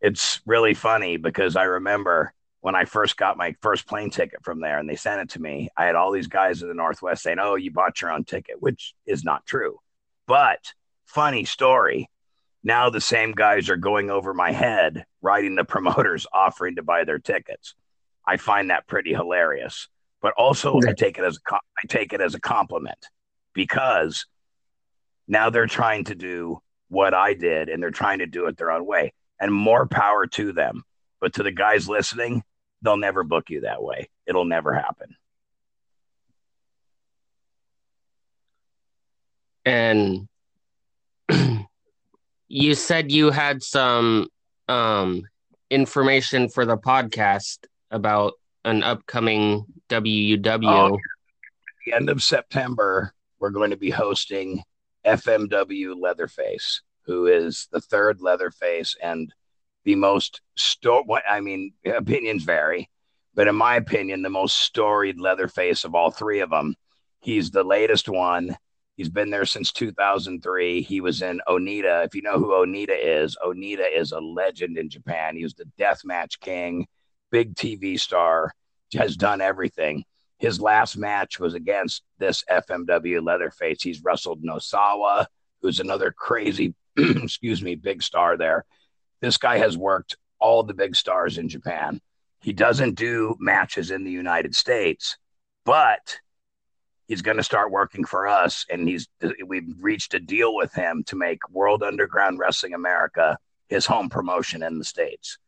It's 0.00 0.40
really 0.46 0.74
funny 0.74 1.16
because 1.16 1.56
I 1.56 1.64
remember 1.64 2.32
when 2.60 2.74
I 2.74 2.84
first 2.84 3.16
got 3.16 3.36
my 3.36 3.54
first 3.60 3.86
plane 3.86 4.10
ticket 4.10 4.42
from 4.42 4.60
there 4.60 4.78
and 4.78 4.88
they 4.88 4.96
sent 4.96 5.20
it 5.20 5.30
to 5.30 5.40
me, 5.40 5.68
I 5.76 5.84
had 5.84 5.94
all 5.94 6.12
these 6.12 6.26
guys 6.26 6.62
in 6.62 6.68
the 6.68 6.74
Northwest 6.74 7.22
saying, 7.22 7.38
Oh, 7.40 7.54
you 7.54 7.70
bought 7.70 8.00
your 8.00 8.12
own 8.12 8.24
ticket, 8.24 8.60
which 8.60 8.94
is 9.06 9.24
not 9.24 9.46
true. 9.46 9.78
But 10.26 10.72
funny 11.06 11.44
story. 11.44 12.10
Now 12.62 12.90
the 12.90 13.00
same 13.00 13.32
guys 13.32 13.70
are 13.70 13.76
going 13.76 14.10
over 14.10 14.34
my 14.34 14.50
head, 14.50 15.06
writing 15.22 15.54
the 15.54 15.64
promoters 15.64 16.26
offering 16.32 16.76
to 16.76 16.82
buy 16.82 17.04
their 17.04 17.20
tickets. 17.20 17.74
I 18.26 18.36
find 18.36 18.70
that 18.70 18.88
pretty 18.88 19.14
hilarious. 19.14 19.88
But 20.20 20.32
also 20.36 20.80
I 20.88 20.92
take 20.92 21.18
it 21.18 21.24
as 21.24 21.36
a 21.36 21.54
I 21.54 21.86
take 21.88 22.12
it 22.12 22.20
as 22.20 22.34
a 22.34 22.40
compliment 22.40 22.98
because 23.52 24.26
now 25.28 25.50
they're 25.50 25.66
trying 25.66 26.04
to 26.04 26.14
do 26.14 26.60
what 26.88 27.14
I 27.14 27.34
did 27.34 27.68
and 27.68 27.82
they're 27.82 27.90
trying 27.90 28.20
to 28.20 28.26
do 28.26 28.46
it 28.46 28.56
their 28.56 28.70
own 28.70 28.86
way. 28.86 29.12
And 29.38 29.52
more 29.52 29.86
power 29.86 30.26
to 30.28 30.52
them. 30.52 30.82
But 31.20 31.34
to 31.34 31.42
the 31.42 31.50
guys 31.50 31.88
listening, 31.88 32.42
they'll 32.82 32.96
never 32.96 33.22
book 33.22 33.50
you 33.50 33.62
that 33.62 33.82
way. 33.82 34.08
It'll 34.26 34.44
never 34.44 34.72
happen. 34.72 35.16
And 39.66 40.28
you 42.48 42.74
said 42.74 43.12
you 43.12 43.30
had 43.30 43.62
some 43.62 44.28
um, 44.68 45.24
information 45.70 46.48
for 46.48 46.64
the 46.64 46.78
podcast 46.78 47.58
about 47.90 48.34
an 48.64 48.82
upcoming 48.82 49.66
WUW. 49.90 50.92
Oh, 50.92 50.98
the 51.84 51.92
end 51.92 52.08
of 52.08 52.22
September, 52.22 53.12
we're 53.38 53.50
going 53.50 53.70
to 53.70 53.76
be 53.76 53.90
hosting 53.90 54.62
FMW 55.06 56.00
Leatherface, 56.00 56.82
who 57.02 57.26
is 57.26 57.68
the 57.70 57.80
third 57.80 58.20
Leatherface 58.20 58.96
and 59.02 59.32
the 59.84 59.94
most 59.94 60.40
sto- 60.56 61.04
I 61.28 61.40
mean, 61.40 61.72
opinions 61.86 62.42
vary, 62.42 62.90
but 63.34 63.48
in 63.48 63.54
my 63.54 63.76
opinion, 63.76 64.22
the 64.22 64.30
most 64.30 64.58
storied 64.58 65.20
Leatherface 65.20 65.84
of 65.84 65.94
all 65.94 66.10
three 66.10 66.40
of 66.40 66.50
them. 66.50 66.74
He's 67.20 67.50
the 67.50 67.64
latest 67.64 68.08
one. 68.08 68.56
He's 68.96 69.08
been 69.08 69.30
there 69.30 69.44
since 69.44 69.72
2003. 69.72 70.82
He 70.82 71.00
was 71.00 71.22
in 71.22 71.40
Onita. 71.46 72.04
If 72.06 72.14
you 72.14 72.22
know 72.22 72.38
who 72.38 72.48
Onita 72.48 72.96
is, 72.98 73.36
Onita 73.44 73.84
is 73.94 74.12
a 74.12 74.20
legend 74.20 74.78
in 74.78 74.88
Japan. 74.88 75.36
He 75.36 75.42
was 75.42 75.54
the 75.54 75.70
deathmatch 75.78 76.40
king, 76.40 76.86
big 77.30 77.54
TV 77.54 78.00
star, 78.00 78.52
has 78.94 79.16
done 79.16 79.40
everything. 79.40 80.04
His 80.38 80.60
last 80.60 80.96
match 80.96 81.40
was 81.40 81.54
against 81.54 82.02
this 82.18 82.44
FMW 82.50 83.24
Leatherface. 83.24 83.82
He's 83.82 84.02
wrestled 84.02 84.42
Nosawa, 84.42 85.26
who's 85.62 85.80
another 85.80 86.10
crazy 86.10 86.74
excuse 86.96 87.62
me, 87.62 87.74
big 87.74 88.02
star 88.02 88.36
there. 88.36 88.64
This 89.20 89.36
guy 89.36 89.58
has 89.58 89.76
worked 89.76 90.16
all 90.38 90.62
the 90.62 90.74
big 90.74 90.96
stars 90.96 91.38
in 91.38 91.48
Japan. 91.48 92.00
He 92.40 92.52
doesn't 92.52 92.94
do 92.94 93.36
matches 93.38 93.90
in 93.90 94.04
the 94.04 94.10
United 94.10 94.54
States, 94.54 95.16
but 95.64 96.18
he's 97.06 97.22
going 97.22 97.36
to 97.36 97.42
start 97.42 97.70
working 97.70 98.04
for 98.04 98.26
us 98.26 98.64
and 98.70 98.88
he's 98.88 99.08
we've 99.46 99.74
reached 99.80 100.14
a 100.14 100.20
deal 100.20 100.54
with 100.54 100.72
him 100.74 101.02
to 101.04 101.16
make 101.16 101.48
World 101.50 101.82
Underground 101.82 102.38
Wrestling 102.38 102.74
America 102.74 103.38
his 103.68 103.86
home 103.86 104.08
promotion 104.08 104.62
in 104.62 104.78
the 104.78 104.84
states. 104.84 105.38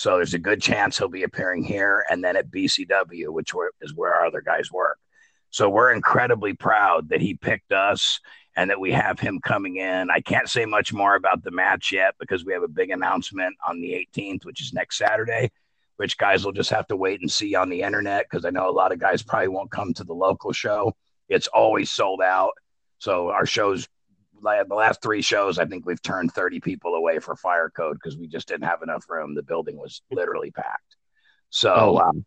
So 0.00 0.16
there's 0.16 0.32
a 0.32 0.38
good 0.38 0.62
chance 0.62 0.96
he'll 0.96 1.08
be 1.08 1.24
appearing 1.24 1.62
here 1.62 2.06
and 2.08 2.24
then 2.24 2.34
at 2.34 2.50
BCW, 2.50 3.28
which 3.28 3.52
is 3.82 3.94
where 3.94 4.14
our 4.14 4.24
other 4.24 4.40
guys 4.40 4.72
work. 4.72 4.98
So 5.50 5.68
we're 5.68 5.92
incredibly 5.92 6.54
proud 6.54 7.10
that 7.10 7.20
he 7.20 7.34
picked 7.34 7.70
us 7.70 8.18
and 8.56 8.70
that 8.70 8.80
we 8.80 8.92
have 8.92 9.20
him 9.20 9.40
coming 9.44 9.76
in. 9.76 10.08
I 10.08 10.22
can't 10.22 10.48
say 10.48 10.64
much 10.64 10.94
more 10.94 11.16
about 11.16 11.44
the 11.44 11.50
match 11.50 11.92
yet 11.92 12.14
because 12.18 12.46
we 12.46 12.54
have 12.54 12.62
a 12.62 12.68
big 12.68 12.88
announcement 12.88 13.54
on 13.68 13.82
the 13.82 14.06
18th, 14.16 14.46
which 14.46 14.62
is 14.62 14.72
next 14.72 14.96
Saturday, 14.96 15.50
which 15.96 16.16
guys 16.16 16.46
will 16.46 16.52
just 16.52 16.70
have 16.70 16.86
to 16.86 16.96
wait 16.96 17.20
and 17.20 17.30
see 17.30 17.54
on 17.54 17.68
the 17.68 17.82
internet 17.82 18.24
because 18.24 18.46
I 18.46 18.50
know 18.50 18.70
a 18.70 18.72
lot 18.72 18.92
of 18.92 19.00
guys 19.00 19.22
probably 19.22 19.48
won't 19.48 19.70
come 19.70 19.92
to 19.92 20.04
the 20.04 20.14
local 20.14 20.54
show. 20.54 20.96
It's 21.28 21.48
always 21.48 21.90
sold 21.90 22.22
out. 22.22 22.52
So 23.00 23.28
our 23.28 23.44
shows, 23.44 23.86
the 24.42 24.74
last 24.74 25.02
three 25.02 25.22
shows, 25.22 25.58
I 25.58 25.64
think 25.66 25.86
we've 25.86 26.02
turned 26.02 26.32
30 26.32 26.60
people 26.60 26.94
away 26.94 27.18
for 27.18 27.36
fire 27.36 27.70
code 27.70 27.96
because 27.96 28.16
we 28.16 28.28
just 28.28 28.48
didn't 28.48 28.68
have 28.68 28.82
enough 28.82 29.08
room. 29.08 29.34
The 29.34 29.42
building 29.42 29.76
was 29.76 30.02
literally 30.10 30.50
packed. 30.50 30.96
So, 31.50 31.74
oh, 31.74 31.92
wow. 31.92 32.08
um, 32.08 32.24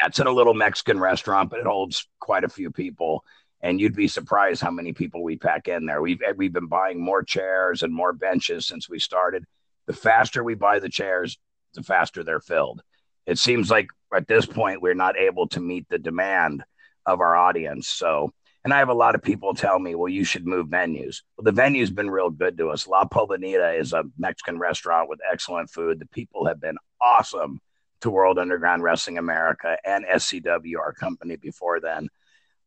yeah, 0.00 0.08
it's 0.08 0.18
in 0.18 0.26
a 0.26 0.32
little 0.32 0.54
Mexican 0.54 0.98
restaurant, 0.98 1.50
but 1.50 1.60
it 1.60 1.66
holds 1.66 2.06
quite 2.20 2.44
a 2.44 2.48
few 2.48 2.70
people. 2.70 3.24
And 3.60 3.80
you'd 3.80 3.94
be 3.94 4.08
surprised 4.08 4.60
how 4.60 4.72
many 4.72 4.92
people 4.92 5.22
we 5.22 5.36
pack 5.36 5.68
in 5.68 5.86
there. 5.86 6.02
We've 6.02 6.20
we've 6.36 6.52
been 6.52 6.66
buying 6.66 7.00
more 7.00 7.22
chairs 7.22 7.84
and 7.84 7.94
more 7.94 8.12
benches 8.12 8.66
since 8.66 8.88
we 8.88 8.98
started. 8.98 9.44
The 9.86 9.92
faster 9.92 10.42
we 10.42 10.54
buy 10.54 10.80
the 10.80 10.88
chairs, 10.88 11.38
the 11.74 11.84
faster 11.84 12.24
they're 12.24 12.40
filled. 12.40 12.82
It 13.24 13.38
seems 13.38 13.70
like 13.70 13.88
at 14.12 14.26
this 14.26 14.46
point 14.46 14.82
we're 14.82 14.94
not 14.94 15.16
able 15.16 15.46
to 15.48 15.60
meet 15.60 15.88
the 15.88 15.98
demand 15.98 16.64
of 17.06 17.20
our 17.20 17.36
audience. 17.36 17.86
So, 17.86 18.32
and 18.64 18.72
I 18.72 18.78
have 18.78 18.88
a 18.88 18.94
lot 18.94 19.14
of 19.14 19.22
people 19.22 19.54
tell 19.54 19.78
me, 19.78 19.94
well, 19.94 20.08
you 20.08 20.24
should 20.24 20.46
move 20.46 20.68
venues. 20.68 21.22
Well, 21.36 21.44
the 21.44 21.52
venue's 21.52 21.90
been 21.90 22.10
real 22.10 22.30
good 22.30 22.56
to 22.58 22.70
us. 22.70 22.86
La 22.86 23.04
Polanita 23.04 23.78
is 23.78 23.92
a 23.92 24.04
Mexican 24.18 24.58
restaurant 24.58 25.08
with 25.08 25.20
excellent 25.30 25.70
food. 25.70 25.98
The 25.98 26.06
people 26.06 26.46
have 26.46 26.60
been 26.60 26.76
awesome 27.00 27.60
to 28.02 28.10
World 28.10 28.38
Underground 28.38 28.82
Wrestling 28.82 29.18
America 29.18 29.76
and 29.84 30.04
SCW, 30.04 30.78
our 30.78 30.92
company 30.92 31.36
before 31.36 31.80
then. 31.80 32.08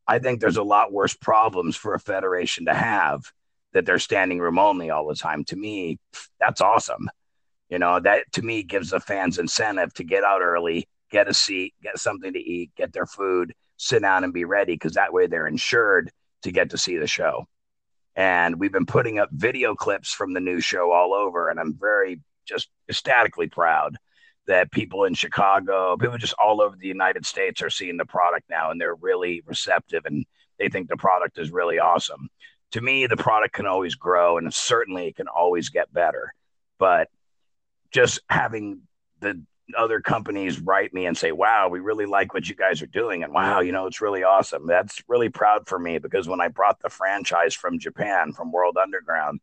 I 0.08 0.20
think 0.20 0.40
there's 0.40 0.58
a 0.58 0.64
lot 0.64 0.92
worse 0.92 1.16
problems 1.16 1.76
for 1.76 1.94
a 1.94 2.00
federation 2.00 2.66
to 2.66 2.74
have 2.74 3.22
that 3.74 3.86
they're 3.86 4.00
standing 4.00 4.40
room 4.40 4.60
only 4.60 4.90
all 4.90 5.08
the 5.08 5.16
time. 5.16 5.44
To 5.46 5.56
me, 5.56 5.98
that's 6.40 6.62
awesome. 6.62 7.10
You 7.70 7.80
know, 7.80 8.00
that 8.00 8.32
to 8.34 8.42
me 8.42 8.64
gives 8.64 8.92
the 8.92 9.00
fans 9.00 9.40
incentive 9.40 9.94
to 9.96 10.04
get 10.04 10.24
out 10.24 10.42
early, 10.42 10.88
get 11.10 11.28
a 11.28 11.34
seat, 11.34 11.74
get 11.82 12.00
something 12.00 12.34
to 12.34 12.40
eat, 12.40 12.72
get 12.76 12.94
their 12.94 13.06
food, 13.06 13.54
sit 13.78 14.02
down 14.02 14.24
and 14.24 14.34
be 14.34 14.46
ready 14.46 14.74
because 14.74 14.94
that 14.94 15.14
way 15.14 15.28
they're 15.28 15.48
insured 15.48 16.12
to 16.44 16.52
get 16.52 16.72
to 16.72 16.78
see 16.78 16.98
the 16.98 17.08
show. 17.08 17.48
And 18.16 18.60
we've 18.60 18.72
been 18.72 18.86
putting 18.86 19.20
up 19.20 19.30
video 19.32 19.76
clips 19.76 20.14
from 20.14 20.34
the 20.34 20.40
new 20.40 20.62
show 20.62 20.92
all 20.92 21.14
over, 21.14 21.50
and 21.50 21.60
I'm 21.60 21.78
very 21.78 22.22
just 22.46 22.70
ecstatically 22.90 23.48
proud 23.48 23.98
that 24.48 24.72
people 24.72 25.06
in 25.06 25.14
Chicago, 25.14 25.98
people 25.98 26.18
just 26.18 26.36
all 26.44 26.62
over 26.62 26.76
the 26.76 26.88
United 26.88 27.26
States 27.26 27.62
are 27.62 27.70
seeing 27.70 27.98
the 27.98 28.06
product 28.06 28.50
now 28.50 28.72
and 28.72 28.80
they're 28.80 28.96
really 28.96 29.42
receptive 29.46 30.06
and 30.06 30.26
they 30.60 30.70
think 30.70 30.88
the 30.88 30.98
product 30.98 31.38
is 31.38 31.52
really 31.52 31.80
awesome. 31.80 32.30
To 32.72 32.82
me, 32.82 33.08
the 33.08 33.18
product 33.18 33.54
can 33.54 33.66
always 33.66 33.96
grow 33.96 34.38
and 34.38 34.54
certainly 34.54 35.08
it 35.08 35.16
can 35.16 35.28
always 35.28 35.70
get 35.70 35.92
better. 35.92 36.34
But 36.78 37.10
just 37.92 38.20
having 38.30 38.82
the 39.20 39.42
other 39.78 40.00
companies 40.00 40.60
write 40.60 40.94
me 40.94 41.06
and 41.08 41.18
say, 41.18 41.32
wow, 41.32 41.68
we 41.70 41.80
really 41.80 42.06
like 42.06 42.34
what 42.34 42.48
you 42.48 42.56
guys 42.56 42.82
are 42.82 42.88
doing. 42.88 43.24
And 43.24 43.34
wow, 43.34 43.62
you 43.62 43.72
know, 43.72 43.88
it's 43.88 44.02
really 44.02 44.24
awesome. 44.24 44.68
That's 44.68 45.02
really 45.08 45.30
proud 45.30 45.68
for 45.68 45.80
me 45.80 45.98
because 45.98 46.28
when 46.28 46.42
I 46.42 46.50
brought 46.50 46.80
the 46.82 46.90
franchise 46.90 47.56
from 47.56 47.80
Japan, 47.80 48.32
from 48.32 48.52
World 48.52 48.78
Underground, 48.82 49.40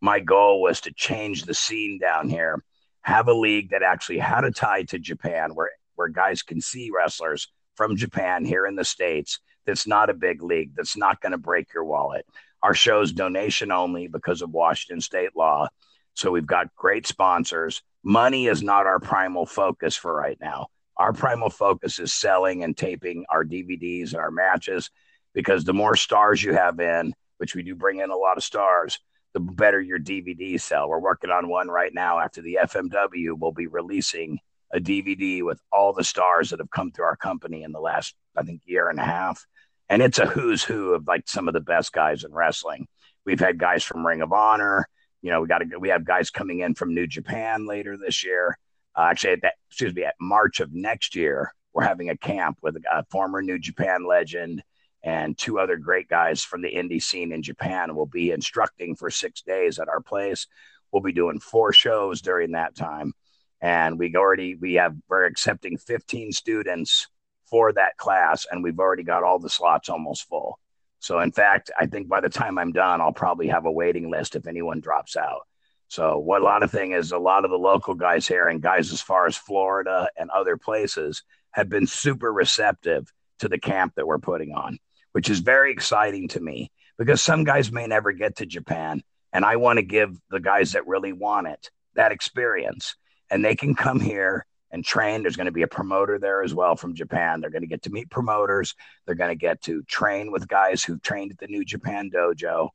my 0.00 0.20
goal 0.20 0.62
was 0.62 0.80
to 0.82 0.92
change 0.92 1.42
the 1.42 1.54
scene 1.54 1.98
down 1.98 2.28
here 2.28 2.62
have 3.08 3.28
a 3.28 3.32
league 3.32 3.70
that 3.70 3.82
actually 3.82 4.18
had 4.18 4.44
a 4.44 4.50
tie 4.50 4.82
to 4.82 4.98
Japan 4.98 5.54
where 5.54 5.70
where 5.94 6.08
guys 6.08 6.42
can 6.42 6.60
see 6.60 6.90
wrestlers 6.94 7.48
from 7.74 7.96
Japan 7.96 8.44
here 8.44 8.66
in 8.66 8.76
the 8.76 8.84
states 8.84 9.40
that's 9.66 9.86
not 9.86 10.10
a 10.10 10.14
big 10.14 10.42
league 10.42 10.72
that's 10.76 10.96
not 10.96 11.20
going 11.22 11.32
to 11.32 11.38
break 11.38 11.72
your 11.72 11.84
wallet. 11.84 12.26
Our 12.62 12.74
show's 12.74 13.12
donation 13.12 13.72
only 13.72 14.08
because 14.08 14.42
of 14.42 14.50
Washington 14.50 15.00
state 15.00 15.34
law. 15.34 15.68
So 16.14 16.30
we've 16.30 16.46
got 16.46 16.74
great 16.76 17.06
sponsors. 17.06 17.82
Money 18.02 18.46
is 18.46 18.62
not 18.62 18.86
our 18.86 19.00
primal 19.00 19.46
focus 19.46 19.96
for 19.96 20.14
right 20.14 20.38
now. 20.40 20.68
Our 20.96 21.12
primal 21.12 21.50
focus 21.50 21.98
is 21.98 22.12
selling 22.12 22.64
and 22.64 22.76
taping 22.76 23.24
our 23.30 23.44
DVDs 23.44 24.12
and 24.12 24.20
our 24.20 24.30
matches 24.30 24.90
because 25.34 25.64
the 25.64 25.74
more 25.74 25.96
stars 25.96 26.42
you 26.42 26.54
have 26.54 26.80
in, 26.80 27.14
which 27.38 27.54
we 27.54 27.62
do 27.62 27.74
bring 27.74 28.00
in 28.00 28.10
a 28.10 28.16
lot 28.16 28.36
of 28.36 28.44
stars, 28.44 28.98
the 29.34 29.40
better 29.40 29.80
your 29.80 29.98
DVD 29.98 30.60
sell. 30.60 30.88
We're 30.88 30.98
working 30.98 31.30
on 31.30 31.48
one 31.48 31.68
right 31.68 31.92
now 31.92 32.18
after 32.18 32.42
the 32.42 32.58
FMW. 32.62 33.38
We'll 33.38 33.52
be 33.52 33.66
releasing 33.66 34.38
a 34.72 34.80
DVD 34.80 35.42
with 35.42 35.60
all 35.72 35.92
the 35.92 36.04
stars 36.04 36.50
that 36.50 36.58
have 36.58 36.70
come 36.70 36.90
through 36.90 37.06
our 37.06 37.16
company 37.16 37.62
in 37.62 37.72
the 37.72 37.80
last, 37.80 38.14
I 38.36 38.42
think, 38.42 38.62
year 38.64 38.88
and 38.88 38.98
a 38.98 39.04
half. 39.04 39.44
And 39.88 40.02
it's 40.02 40.18
a 40.18 40.26
who's 40.26 40.62
who 40.62 40.94
of 40.94 41.06
like 41.06 41.28
some 41.28 41.48
of 41.48 41.54
the 41.54 41.60
best 41.60 41.92
guys 41.92 42.24
in 42.24 42.32
wrestling. 42.32 42.86
We've 43.24 43.40
had 43.40 43.58
guys 43.58 43.84
from 43.84 44.06
Ring 44.06 44.22
of 44.22 44.32
Honor. 44.32 44.88
You 45.22 45.30
know, 45.30 45.40
we 45.40 45.48
got 45.48 45.58
to 45.58 45.78
we 45.78 45.88
have 45.88 46.04
guys 46.04 46.30
coming 46.30 46.60
in 46.60 46.74
from 46.74 46.94
New 46.94 47.06
Japan 47.06 47.66
later 47.66 47.96
this 47.96 48.24
year. 48.24 48.58
Uh, 48.96 49.08
actually, 49.10 49.34
at 49.34 49.42
that, 49.42 49.54
excuse 49.68 49.94
me, 49.94 50.04
at 50.04 50.14
March 50.20 50.60
of 50.60 50.72
next 50.72 51.14
year, 51.14 51.52
we're 51.72 51.84
having 51.84 52.10
a 52.10 52.16
camp 52.16 52.58
with 52.62 52.76
a, 52.76 52.98
a 52.98 53.04
former 53.10 53.42
New 53.42 53.58
Japan 53.58 54.06
legend 54.06 54.62
and 55.02 55.38
two 55.38 55.58
other 55.58 55.76
great 55.76 56.08
guys 56.08 56.42
from 56.42 56.62
the 56.62 56.70
indie 56.70 57.02
scene 57.02 57.32
in 57.32 57.42
Japan 57.42 57.94
will 57.94 58.06
be 58.06 58.30
instructing 58.30 58.96
for 58.96 59.10
six 59.10 59.42
days 59.42 59.78
at 59.78 59.88
our 59.88 60.00
place. 60.00 60.46
We'll 60.90 61.02
be 61.02 61.12
doing 61.12 61.38
four 61.38 61.72
shows 61.72 62.20
during 62.20 62.52
that 62.52 62.74
time. 62.74 63.12
And 63.60 63.98
we 63.98 64.14
already 64.16 64.54
we 64.54 64.74
have 64.74 64.96
we're 65.08 65.24
accepting 65.24 65.78
15 65.78 66.32
students 66.32 67.08
for 67.46 67.72
that 67.72 67.96
class, 67.96 68.46
and 68.50 68.62
we've 68.62 68.78
already 68.78 69.02
got 69.02 69.24
all 69.24 69.38
the 69.38 69.48
slots 69.48 69.88
almost 69.88 70.28
full. 70.28 70.58
So 71.00 71.20
in 71.20 71.32
fact, 71.32 71.70
I 71.78 71.86
think 71.86 72.08
by 72.08 72.20
the 72.20 72.28
time 72.28 72.58
I'm 72.58 72.72
done, 72.72 73.00
I'll 73.00 73.12
probably 73.12 73.48
have 73.48 73.66
a 73.66 73.72
waiting 73.72 74.10
list 74.10 74.36
if 74.36 74.46
anyone 74.46 74.80
drops 74.80 75.16
out. 75.16 75.42
So 75.88 76.18
what 76.18 76.42
a 76.42 76.44
lot 76.44 76.62
of 76.62 76.70
thing 76.70 76.92
is 76.92 77.12
a 77.12 77.18
lot 77.18 77.44
of 77.44 77.50
the 77.50 77.56
local 77.56 77.94
guys 77.94 78.26
here 78.26 78.46
and 78.48 78.60
guys 78.60 78.92
as 78.92 79.00
far 79.00 79.26
as 79.26 79.36
Florida 79.36 80.08
and 80.18 80.28
other 80.30 80.56
places 80.56 81.22
have 81.52 81.68
been 81.68 81.86
super 81.86 82.32
receptive 82.32 83.10
to 83.38 83.48
the 83.48 83.58
camp 83.58 83.94
that 83.96 84.06
we're 84.06 84.18
putting 84.18 84.52
on 84.52 84.78
which 85.12 85.30
is 85.30 85.40
very 85.40 85.72
exciting 85.72 86.28
to 86.28 86.40
me 86.40 86.70
because 86.96 87.20
some 87.20 87.44
guys 87.44 87.72
may 87.72 87.86
never 87.86 88.12
get 88.12 88.36
to 88.36 88.46
Japan. 88.46 89.02
And 89.32 89.44
I 89.44 89.56
want 89.56 89.78
to 89.78 89.82
give 89.82 90.16
the 90.30 90.40
guys 90.40 90.72
that 90.72 90.86
really 90.86 91.12
want 91.12 91.48
it 91.48 91.70
that 91.94 92.12
experience. 92.12 92.94
And 93.30 93.44
they 93.44 93.56
can 93.56 93.74
come 93.74 94.00
here 94.00 94.46
and 94.70 94.84
train. 94.84 95.22
There's 95.22 95.36
going 95.36 95.46
to 95.46 95.52
be 95.52 95.62
a 95.62 95.68
promoter 95.68 96.18
there 96.18 96.42
as 96.42 96.54
well 96.54 96.76
from 96.76 96.94
Japan. 96.94 97.40
They're 97.40 97.50
going 97.50 97.62
to 97.62 97.68
get 97.68 97.82
to 97.82 97.90
meet 97.90 98.10
promoters. 98.10 98.74
They're 99.06 99.14
going 99.14 99.30
to 99.30 99.36
get 99.36 99.62
to 99.62 99.82
train 99.84 100.30
with 100.30 100.48
guys 100.48 100.84
who've 100.84 101.02
trained 101.02 101.32
at 101.32 101.38
the 101.38 101.48
New 101.48 101.64
Japan 101.64 102.10
Dojo. 102.14 102.70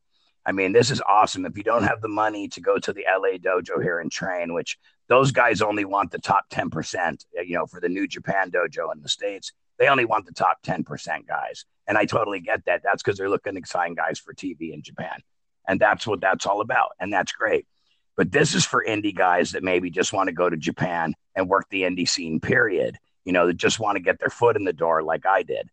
I 0.46 0.52
mean, 0.52 0.74
this 0.74 0.92
is 0.92 1.02
awesome. 1.08 1.46
If 1.46 1.58
you 1.58 1.64
don't 1.64 1.84
have 1.84 2.02
the 2.02 2.10
money 2.10 2.48
to 2.50 2.62
go 2.62 2.78
to 2.78 2.92
the 2.92 3.06
LA 3.10 3.38
dojo 3.38 3.82
here 3.82 4.00
and 4.00 4.12
train, 4.12 4.54
which 4.54 4.78
those 5.08 5.32
guys 5.32 5.62
only 5.62 5.86
want 5.86 6.12
the 6.12 6.20
top 6.20 6.50
10%, 6.50 7.26
uh, 7.38 7.42
you 7.42 7.56
know, 7.56 7.66
for 7.66 7.80
the 7.80 7.90
New 7.90 8.08
Japan 8.08 8.52
Dojo 8.52 8.94
in 8.94 9.02
the 9.02 9.10
States, 9.10 9.54
they 9.80 9.88
only 9.88 10.06
want 10.06 10.26
the 10.26 10.34
top 10.34 10.62
10% 10.64 11.28
guys. 11.28 11.66
And 11.88 11.98
I 11.98 12.06
totally 12.06 12.40
get 12.40 12.66
that. 12.66 12.82
That's 12.84 13.04
because 13.04 13.18
they're 13.18 13.30
looking 13.30 13.56
to 13.56 13.68
sign 13.68 13.96
guys 13.96 14.20
for 14.20 14.34
TV 14.34 14.74
in 14.74 14.82
Japan. 14.82 15.20
And 15.68 15.80
that's 15.80 16.06
what 16.06 16.22
that's 16.22 16.46
all 16.46 16.62
about. 16.62 16.92
And 17.00 17.12
that's 17.12 17.32
great. 17.32 17.66
But 18.16 18.32
this 18.32 18.54
is 18.54 18.66
for 18.66 18.84
indie 18.88 19.16
guys 19.16 19.52
that 19.52 19.64
maybe 19.64 19.90
just 19.90 20.14
want 20.14 20.28
to 20.28 20.34
go 20.34 20.50
to 20.50 20.58
Japan 20.58 21.16
and 21.36 21.50
work 21.50 21.68
the 21.70 21.84
indie 21.84 22.08
scene, 22.08 22.40
period. 22.40 22.98
You 23.26 23.34
know, 23.34 23.48
that 23.48 23.58
just 23.58 23.80
want 23.80 23.96
to 23.96 24.04
get 24.04 24.20
their 24.20 24.30
foot 24.30 24.56
in 24.56 24.66
the 24.66 24.74
door 24.74 25.02
like 25.02 25.26
I 25.26 25.44
did. 25.44 25.70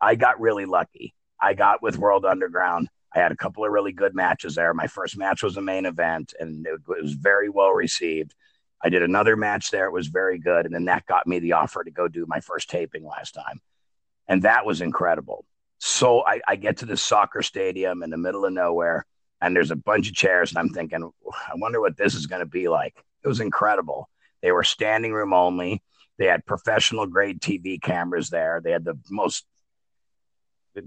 I 0.00 0.14
got 0.14 0.40
really 0.40 0.64
lucky. 0.64 1.14
I 1.40 1.54
got 1.54 1.82
with 1.82 1.98
World 1.98 2.24
Underground. 2.24 2.88
I 3.14 3.20
had 3.20 3.32
a 3.32 3.36
couple 3.36 3.64
of 3.64 3.70
really 3.70 3.92
good 3.92 4.14
matches 4.14 4.54
there. 4.54 4.74
My 4.74 4.86
first 4.86 5.16
match 5.16 5.42
was 5.42 5.56
a 5.56 5.62
main 5.62 5.86
event 5.86 6.34
and 6.38 6.66
it 6.66 6.80
was 6.86 7.12
very 7.12 7.48
well 7.48 7.70
received. 7.70 8.34
I 8.82 8.88
did 8.88 9.02
another 9.02 9.36
match 9.36 9.70
there. 9.70 9.86
It 9.86 9.92
was 9.92 10.08
very 10.08 10.38
good. 10.38 10.66
And 10.66 10.74
then 10.74 10.84
that 10.86 11.06
got 11.06 11.26
me 11.26 11.38
the 11.38 11.52
offer 11.52 11.82
to 11.82 11.90
go 11.90 12.08
do 12.08 12.26
my 12.28 12.40
first 12.40 12.68
taping 12.68 13.06
last 13.06 13.32
time. 13.32 13.60
And 14.28 14.42
that 14.42 14.66
was 14.66 14.80
incredible. 14.80 15.44
So 15.78 16.24
I, 16.26 16.40
I 16.46 16.56
get 16.56 16.78
to 16.78 16.86
this 16.86 17.02
soccer 17.02 17.42
stadium 17.42 18.02
in 18.02 18.10
the 18.10 18.16
middle 18.16 18.44
of 18.44 18.52
nowhere, 18.52 19.06
and 19.46 19.54
there's 19.54 19.70
a 19.70 19.76
bunch 19.76 20.08
of 20.08 20.14
chairs, 20.14 20.50
and 20.50 20.58
I'm 20.58 20.70
thinking, 20.70 21.02
I 21.02 21.52
wonder 21.54 21.80
what 21.80 21.96
this 21.96 22.14
is 22.14 22.26
going 22.26 22.40
to 22.40 22.46
be 22.46 22.68
like. 22.68 22.94
It 23.24 23.28
was 23.28 23.40
incredible. 23.40 24.10
They 24.42 24.50
were 24.50 24.64
standing 24.64 25.12
room 25.12 25.32
only. 25.32 25.82
They 26.18 26.26
had 26.26 26.44
professional 26.44 27.06
grade 27.06 27.40
TV 27.40 27.80
cameras 27.80 28.28
there. 28.28 28.60
They 28.62 28.72
had 28.72 28.84
the 28.84 28.98
most 29.08 29.46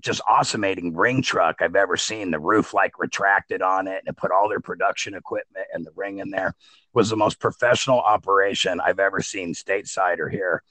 just 0.02 0.22
awesomating 0.30 0.92
ring 0.94 1.22
truck 1.22 1.62
I've 1.62 1.76
ever 1.76 1.98
seen. 1.98 2.32
The 2.32 2.40
roof 2.40 2.74
like 2.74 3.00
retracted 3.00 3.62
on 3.62 3.88
it 3.88 4.04
and 4.06 4.10
it 4.10 4.18
put 4.18 4.32
all 4.32 4.50
their 4.50 4.60
production 4.60 5.16
equipment 5.16 5.66
and 5.74 5.86
the 5.86 5.92
ring 5.96 6.20
in 6.20 6.30
there. 6.30 6.50
It 6.50 6.56
was 6.94 7.10
the 7.10 7.16
most 7.16 7.40
professional 7.40 8.00
operation 8.00 8.80
I've 8.82 9.00
ever 9.00 9.22
seen 9.22 9.54
stateside 9.54 10.20
or 10.20 10.30
here. 10.30 10.64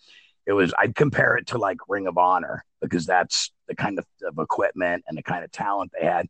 It 0.46 0.52
was 0.52 0.72
I'd 0.78 0.94
compare 0.94 1.36
it 1.36 1.48
to 1.48 1.58
like 1.58 1.78
Ring 1.88 2.06
of 2.06 2.16
Honor 2.16 2.64
because 2.80 3.06
that's 3.06 3.50
the 3.66 3.74
kind 3.74 3.98
of, 3.98 4.06
of 4.26 4.38
equipment 4.38 5.04
and 5.08 5.18
the 5.18 5.22
kind 5.22 5.44
of 5.44 5.50
talent 5.50 5.92
they 5.98 6.06
had. 6.06 6.28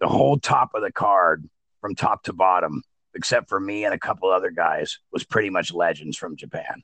The 0.00 0.08
whole 0.08 0.38
top 0.38 0.70
of 0.74 0.82
the 0.82 0.92
card 0.92 1.48
from 1.80 1.94
top 1.94 2.24
to 2.24 2.32
bottom, 2.32 2.82
except 3.14 3.48
for 3.48 3.58
me 3.58 3.84
and 3.84 3.94
a 3.94 3.98
couple 3.98 4.30
other 4.30 4.50
guys, 4.50 4.98
was 5.12 5.24
pretty 5.24 5.50
much 5.50 5.72
legends 5.72 6.16
from 6.16 6.36
Japan. 6.36 6.82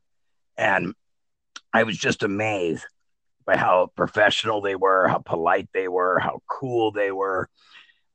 And 0.57 0.95
I 1.73 1.83
was 1.85 1.97
just 1.97 2.23
amazed 2.23 2.85
by 3.45 3.57
how 3.57 3.90
professional 3.97 4.61
they 4.61 4.76
were, 4.76 5.09
how 5.09 5.19
polite 5.19 5.69
they 5.73 5.88
were, 5.88 6.19
how 6.19 6.40
cool 6.49 6.92
they 6.92 7.11
were. 7.11 7.49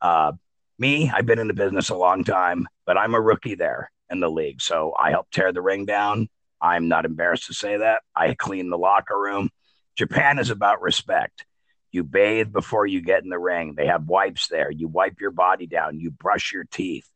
Uh, 0.02 0.34
me, 0.80 1.12
I've 1.14 1.26
been 1.26 1.40
in 1.40 1.48
the 1.48 1.54
business 1.54 1.90
a 1.90 1.96
long 1.96 2.24
time, 2.24 2.68
but 2.86 2.98
I'm 2.98 3.16
a 3.16 3.22
rookie 3.22 3.56
there 3.56 3.92
in 4.10 4.20
the 4.20 4.30
league. 4.30 4.62
So 4.62 4.94
I 4.98 5.12
helped 5.12 5.34
tear 5.34 5.52
the 5.52 5.62
ring 5.62 5.86
down. 5.86 6.30
I'm 6.62 6.88
not 6.88 7.06
embarrassed 7.06 7.48
to 7.48 7.54
say 7.54 7.78
that. 7.78 8.02
I 8.16 8.34
cleaned 8.34 8.72
the 8.72 8.78
locker 8.78 9.20
room. 9.20 9.50
Japan 9.96 10.40
is 10.40 10.50
about 10.50 10.82
respect. 10.82 11.46
You 11.98 12.04
bathe 12.04 12.54
before 12.54 12.86
you 12.86 13.02
get 13.02 13.24
in 13.24 13.30
the 13.30 13.40
ring. 13.40 13.74
They 13.76 13.88
have 13.88 14.08
wipes 14.08 14.50
there. 14.50 14.70
You 14.70 14.88
wipe 14.88 15.20
your 15.20 15.32
body 15.32 15.66
down. 15.66 16.00
You 16.00 16.12
brush 16.12 16.54
your 16.54 16.64
teeth. 16.66 17.10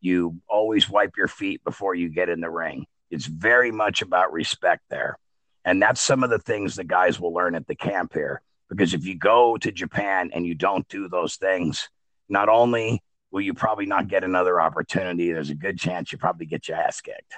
You 0.00 0.36
always 0.48 0.88
wipe 0.88 1.16
your 1.16 1.26
feet 1.26 1.64
before 1.64 1.96
you 1.96 2.08
get 2.08 2.28
in 2.28 2.40
the 2.40 2.48
ring. 2.48 2.86
It's 3.10 3.26
very 3.26 3.72
much 3.72 4.02
about 4.02 4.32
respect 4.32 4.84
there. 4.88 5.18
And 5.64 5.82
that's 5.82 6.00
some 6.00 6.22
of 6.22 6.30
the 6.30 6.38
things 6.38 6.76
the 6.76 6.84
guys 6.84 7.18
will 7.18 7.34
learn 7.34 7.56
at 7.56 7.66
the 7.66 7.74
camp 7.74 8.14
here. 8.14 8.40
Because 8.68 8.94
if 8.94 9.04
you 9.04 9.16
go 9.16 9.56
to 9.56 9.72
Japan 9.72 10.30
and 10.32 10.46
you 10.46 10.54
don't 10.54 10.86
do 10.86 11.08
those 11.08 11.34
things, 11.34 11.88
not 12.28 12.48
only 12.48 13.02
will 13.32 13.40
you 13.40 13.52
probably 13.52 13.86
not 13.86 14.06
get 14.06 14.22
another 14.22 14.60
opportunity, 14.60 15.32
there's 15.32 15.50
a 15.50 15.56
good 15.56 15.76
chance 15.76 16.12
you 16.12 16.18
probably 16.18 16.46
get 16.46 16.68
your 16.68 16.76
ass 16.76 17.00
kicked. 17.00 17.34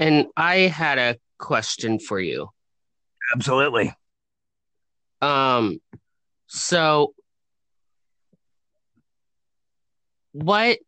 And 0.00 0.28
I 0.34 0.60
had 0.60 0.98
a 0.98 1.16
question 1.38 1.98
for 1.98 2.18
you. 2.18 2.48
Absolutely. 3.34 3.94
Um, 5.20 5.80
so 6.46 7.12
what 10.32 10.78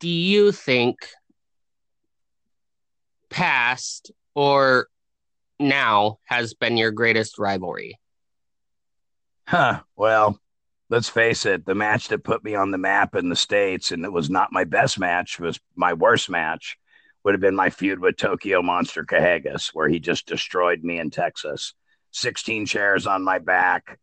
do 0.00 0.08
you 0.08 0.50
think 0.50 0.98
past 3.30 4.10
or 4.34 4.88
now 5.60 6.18
has 6.24 6.54
been 6.54 6.76
your 6.76 6.90
greatest 6.90 7.38
rivalry? 7.38 8.00
Huh. 9.46 9.82
Well, 9.94 10.40
let's 10.90 11.08
face 11.08 11.46
it, 11.46 11.64
the 11.64 11.76
match 11.76 12.08
that 12.08 12.24
put 12.24 12.42
me 12.42 12.56
on 12.56 12.72
the 12.72 12.78
map 12.78 13.14
in 13.14 13.28
the 13.28 13.36
States, 13.36 13.92
and 13.92 14.04
it 14.04 14.12
was 14.12 14.28
not 14.28 14.52
my 14.52 14.64
best 14.64 14.98
match, 14.98 15.38
was 15.38 15.60
my 15.76 15.92
worst 15.92 16.28
match, 16.28 16.76
would 17.26 17.34
have 17.34 17.40
been 17.40 17.56
my 17.56 17.70
feud 17.70 17.98
with 17.98 18.16
Tokyo 18.16 18.62
Monster 18.62 19.02
Kahagas, 19.02 19.70
where 19.74 19.88
he 19.88 19.98
just 19.98 20.28
destroyed 20.28 20.84
me 20.84 21.00
in 21.00 21.10
Texas. 21.10 21.74
16 22.12 22.66
chairs 22.66 23.04
on 23.04 23.24
my 23.24 23.40
back, 23.40 23.98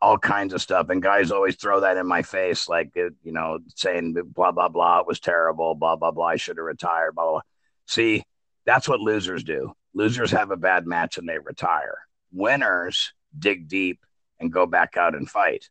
all 0.00 0.16
kinds 0.16 0.54
of 0.54 0.62
stuff. 0.62 0.88
And 0.88 1.02
guys 1.02 1.32
always 1.32 1.56
throw 1.56 1.80
that 1.80 1.96
in 1.96 2.06
my 2.06 2.22
face, 2.22 2.68
like, 2.68 2.92
uh, 2.96 3.10
you 3.24 3.32
know, 3.32 3.58
saying 3.74 4.14
blah, 4.24 4.52
blah, 4.52 4.68
blah, 4.68 5.00
it 5.00 5.08
was 5.08 5.18
terrible, 5.18 5.74
blah, 5.74 5.96
blah, 5.96 6.12
blah, 6.12 6.26
I 6.26 6.36
should 6.36 6.58
have 6.58 6.64
retired, 6.64 7.16
blah, 7.16 7.28
blah. 7.28 7.40
See, 7.86 8.22
that's 8.64 8.88
what 8.88 9.00
losers 9.00 9.42
do. 9.42 9.72
Losers 9.92 10.30
have 10.30 10.52
a 10.52 10.56
bad 10.56 10.86
match 10.86 11.18
and 11.18 11.28
they 11.28 11.38
retire. 11.38 11.98
Winners 12.32 13.12
dig 13.36 13.66
deep 13.66 13.98
and 14.38 14.52
go 14.52 14.64
back 14.64 14.96
out 14.96 15.16
and 15.16 15.28
fight. 15.28 15.68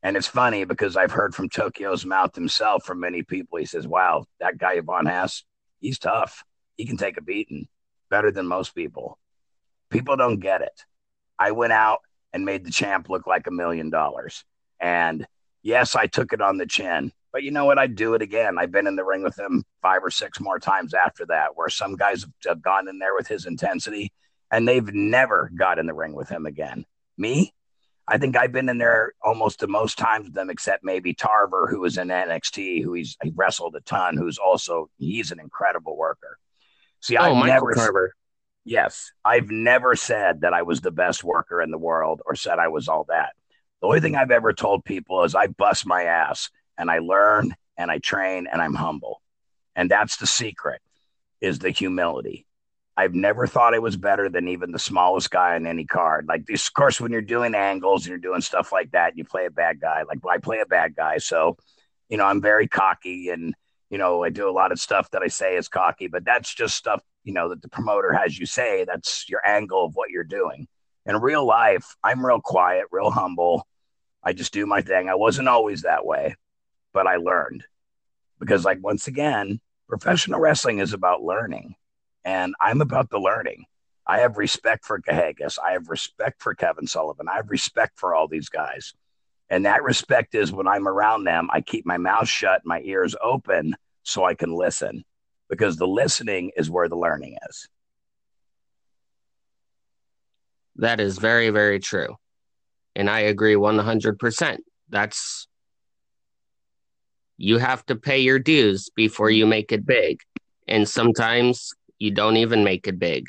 And 0.00 0.16
it's 0.16 0.28
funny 0.28 0.62
because 0.62 0.96
I've 0.96 1.10
heard 1.10 1.34
from 1.34 1.48
Tokyo's 1.48 2.06
mouth 2.06 2.36
himself 2.36 2.84
from 2.84 3.00
many 3.00 3.24
people. 3.24 3.58
He 3.58 3.66
says, 3.66 3.88
Wow, 3.88 4.26
that 4.38 4.58
guy 4.58 4.78
Von 4.78 5.06
Hess, 5.06 5.42
he's 5.80 5.98
tough. 5.98 6.44
He 6.76 6.86
can 6.86 6.96
take 6.96 7.16
a 7.16 7.22
beating 7.22 7.68
better 8.10 8.30
than 8.30 8.46
most 8.46 8.74
people. 8.74 9.18
People 9.90 10.16
don't 10.16 10.40
get 10.40 10.62
it. 10.62 10.84
I 11.38 11.52
went 11.52 11.72
out 11.72 12.00
and 12.32 12.44
made 12.44 12.64
the 12.64 12.70
champ 12.70 13.08
look 13.08 13.26
like 13.26 13.46
a 13.46 13.52
million 13.52 13.90
dollars. 13.90 14.44
And 14.80 15.26
yes, 15.62 15.94
I 15.94 16.06
took 16.06 16.32
it 16.32 16.40
on 16.40 16.58
the 16.58 16.66
chin, 16.66 17.12
but 17.32 17.42
you 17.42 17.50
know 17.50 17.64
what? 17.64 17.78
I'd 17.78 17.96
do 17.96 18.14
it 18.14 18.22
again. 18.22 18.58
I've 18.58 18.72
been 18.72 18.86
in 18.86 18.96
the 18.96 19.04
ring 19.04 19.22
with 19.22 19.38
him 19.38 19.64
five 19.82 20.02
or 20.02 20.10
six 20.10 20.40
more 20.40 20.58
times 20.58 20.94
after 20.94 21.26
that, 21.26 21.56
where 21.56 21.68
some 21.68 21.96
guys 21.96 22.26
have 22.46 22.62
gone 22.62 22.88
in 22.88 22.98
there 22.98 23.14
with 23.14 23.28
his 23.28 23.46
intensity 23.46 24.12
and 24.50 24.66
they've 24.66 24.92
never 24.92 25.50
got 25.56 25.78
in 25.78 25.86
the 25.86 25.94
ring 25.94 26.14
with 26.14 26.28
him 26.28 26.46
again. 26.46 26.84
Me, 27.18 27.52
I 28.08 28.18
think 28.18 28.36
I've 28.36 28.52
been 28.52 28.68
in 28.68 28.78
there 28.78 29.14
almost 29.22 29.58
the 29.58 29.66
most 29.66 29.98
times 29.98 30.26
with 30.26 30.34
them, 30.34 30.50
except 30.50 30.84
maybe 30.84 31.12
Tarver, 31.12 31.66
who 31.68 31.80
was 31.80 31.98
in 31.98 32.08
NXT, 32.08 32.82
who 32.82 32.92
he's 32.92 33.16
he 33.22 33.32
wrestled 33.34 33.74
a 33.74 33.80
ton, 33.80 34.16
who's 34.16 34.38
also 34.38 34.90
he's 34.98 35.32
an 35.32 35.40
incredible 35.40 35.96
worker. 35.96 36.38
See, 37.00 37.16
oh, 37.16 37.22
I've 37.22 37.34
Michael 37.34 37.46
never 37.46 37.74
Tarver. 37.74 38.14
Yes, 38.64 39.12
I've 39.24 39.50
never 39.50 39.96
said 39.96 40.40
that 40.40 40.52
I 40.52 40.62
was 40.62 40.80
the 40.80 40.90
best 40.90 41.22
worker 41.24 41.62
in 41.62 41.70
the 41.70 41.78
world 41.78 42.20
or 42.26 42.34
said 42.34 42.58
I 42.58 42.68
was 42.68 42.88
all 42.88 43.04
that. 43.08 43.34
The 43.80 43.86
only 43.86 44.00
thing 44.00 44.16
I've 44.16 44.30
ever 44.30 44.52
told 44.52 44.84
people 44.84 45.22
is 45.24 45.34
I 45.34 45.46
bust 45.48 45.86
my 45.86 46.04
ass 46.04 46.50
and 46.78 46.90
I 46.90 46.98
learn 46.98 47.54
and 47.76 47.90
I 47.90 47.98
train 47.98 48.48
and 48.50 48.60
I'm 48.60 48.74
humble. 48.74 49.22
And 49.76 49.90
that's 49.90 50.16
the 50.16 50.26
secret 50.26 50.80
is 51.40 51.58
the 51.58 51.70
humility. 51.70 52.46
I've 52.96 53.14
never 53.14 53.46
thought 53.46 53.74
I 53.74 53.78
was 53.78 53.96
better 53.96 54.28
than 54.28 54.48
even 54.48 54.72
the 54.72 54.78
smallest 54.78 55.30
guy 55.30 55.54
on 55.54 55.66
any 55.66 55.84
card. 55.84 56.26
Like 56.28 56.46
this, 56.46 56.66
of 56.66 56.74
course, 56.74 57.00
when 57.00 57.12
you're 57.12 57.20
doing 57.20 57.54
angles 57.54 58.04
and 58.04 58.10
you're 58.10 58.18
doing 58.18 58.40
stuff 58.40 58.72
like 58.72 58.92
that, 58.92 59.16
you 59.16 59.24
play 59.24 59.46
a 59.46 59.50
bad 59.50 59.80
guy. 59.80 60.02
Like 60.02 60.24
well, 60.24 60.34
I 60.34 60.38
play 60.38 60.60
a 60.60 60.66
bad 60.66 60.96
guy. 60.96 61.18
So, 61.18 61.56
you 62.08 62.16
know, 62.16 62.24
I'm 62.24 62.40
very 62.40 62.68
cocky 62.68 63.28
and 63.28 63.54
you 63.90 63.98
know, 63.98 64.24
I 64.24 64.30
do 64.30 64.48
a 64.48 64.50
lot 64.50 64.72
of 64.72 64.80
stuff 64.80 65.10
that 65.12 65.22
I 65.22 65.28
say 65.28 65.56
is 65.56 65.68
cocky, 65.68 66.08
but 66.08 66.24
that's 66.24 66.52
just 66.52 66.74
stuff 66.74 67.00
you 67.26 67.32
know 67.32 67.48
that 67.50 67.60
the 67.60 67.68
promoter 67.68 68.12
has 68.12 68.38
you 68.38 68.46
say 68.46 68.86
that's 68.86 69.28
your 69.28 69.44
angle 69.44 69.84
of 69.84 69.96
what 69.96 70.10
you're 70.10 70.24
doing 70.24 70.66
in 71.04 71.20
real 71.20 71.44
life 71.44 71.96
i'm 72.02 72.24
real 72.24 72.40
quiet 72.40 72.84
real 72.90 73.10
humble 73.10 73.66
i 74.22 74.32
just 74.32 74.52
do 74.52 74.64
my 74.64 74.80
thing 74.80 75.08
i 75.08 75.14
wasn't 75.14 75.48
always 75.48 75.82
that 75.82 76.06
way 76.06 76.34
but 76.94 77.06
i 77.06 77.16
learned 77.16 77.64
because 78.38 78.64
like 78.64 78.78
once 78.80 79.08
again 79.08 79.60
professional 79.88 80.40
wrestling 80.40 80.78
is 80.78 80.92
about 80.92 81.22
learning 81.22 81.74
and 82.26 82.54
i'm 82.60 82.82
about 82.82 83.08
the 83.08 83.18
learning 83.18 83.64
i 84.06 84.18
have 84.18 84.36
respect 84.36 84.84
for 84.84 85.00
Kahagas. 85.00 85.56
i 85.66 85.72
have 85.72 85.88
respect 85.88 86.42
for 86.42 86.54
kevin 86.54 86.86
sullivan 86.86 87.28
i 87.32 87.36
have 87.36 87.48
respect 87.48 87.98
for 87.98 88.14
all 88.14 88.28
these 88.28 88.50
guys 88.50 88.92
and 89.48 89.64
that 89.64 89.82
respect 89.82 90.34
is 90.34 90.52
when 90.52 90.68
i'm 90.68 90.86
around 90.86 91.24
them 91.24 91.48
i 91.50 91.62
keep 91.62 91.86
my 91.86 91.96
mouth 91.96 92.28
shut 92.28 92.60
my 92.66 92.82
ears 92.82 93.16
open 93.22 93.74
so 94.02 94.24
i 94.24 94.34
can 94.34 94.52
listen 94.52 95.02
because 95.48 95.76
the 95.76 95.86
listening 95.86 96.50
is 96.56 96.70
where 96.70 96.88
the 96.88 96.96
learning 96.96 97.36
is. 97.48 97.68
That 100.76 101.00
is 101.00 101.18
very, 101.18 101.50
very 101.50 101.80
true. 101.80 102.16
And 102.94 103.08
I 103.08 103.20
agree 103.20 103.54
100%. 103.54 104.58
That's, 104.88 105.48
you 107.38 107.58
have 107.58 107.84
to 107.86 107.96
pay 107.96 108.18
your 108.18 108.38
dues 108.38 108.90
before 108.94 109.30
you 109.30 109.46
make 109.46 109.72
it 109.72 109.86
big. 109.86 110.20
And 110.68 110.88
sometimes 110.88 111.72
you 111.98 112.10
don't 112.10 112.36
even 112.36 112.64
make 112.64 112.86
it 112.86 112.98
big. 112.98 113.28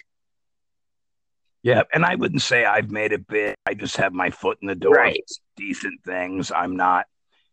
Yeah. 1.64 1.84
And 1.94 2.06
I 2.06 2.16
wouldn't 2.16 2.42
say 2.42 2.66
I've 2.66 2.92
made 2.92 3.12
it 3.12 3.28
big. 3.28 3.56
I 3.66 3.74
just 3.74 3.98
have 3.98 4.14
my 4.14 4.30
foot 4.30 4.58
in 4.62 4.68
the 4.68 4.76
door. 4.76 4.94
Right. 4.94 5.24
Decent 5.56 6.04
things. 6.06 6.52
I'm 6.52 6.78
not 6.78 7.06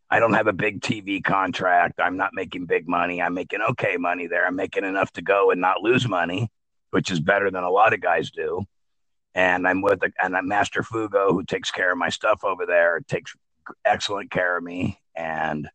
I 0.09 0.19
don't 0.19 0.33
have 0.33 0.47
a 0.47 0.53
big 0.53 0.81
TV 0.81 1.23
contract. 1.23 1.99
I'm 1.99 2.15
not 2.15 2.31
making 2.33 2.67
big 2.67 2.87
money. 2.87 3.21
I'm 3.21 3.33
making 3.33 3.61
okay 3.71 3.97
money 3.97 4.27
there. 4.27 4.45
I'm 4.45 4.55
making 4.55 4.83
enough 4.83 5.11
to 5.13 5.21
go 5.21 5.51
and 5.51 5.59
not 5.59 5.81
lose 5.81 6.07
money, 6.07 6.49
which 6.91 7.09
is 7.09 7.19
better 7.19 7.49
than 7.49 7.63
a 7.63 7.69
lot 7.69 7.93
of 7.93 8.01
guys 8.01 8.29
do. 8.31 8.63
And 9.33 9.67
I'm 9.67 9.81
with 9.81 10.03
a, 10.03 10.11
and 10.21 10.37
I'm 10.37 10.47
Master 10.47 10.83
Fugo 10.83 11.31
who 11.31 11.43
takes 11.43 11.71
care 11.71 11.91
of 11.91 11.97
my 11.97 12.09
stuff 12.09 12.43
over 12.43 12.65
there. 12.65 13.01
Takes 13.07 13.35
excellent 13.83 14.31
care 14.31 14.55
of 14.55 14.63
me, 14.63 14.99
and 15.15 15.67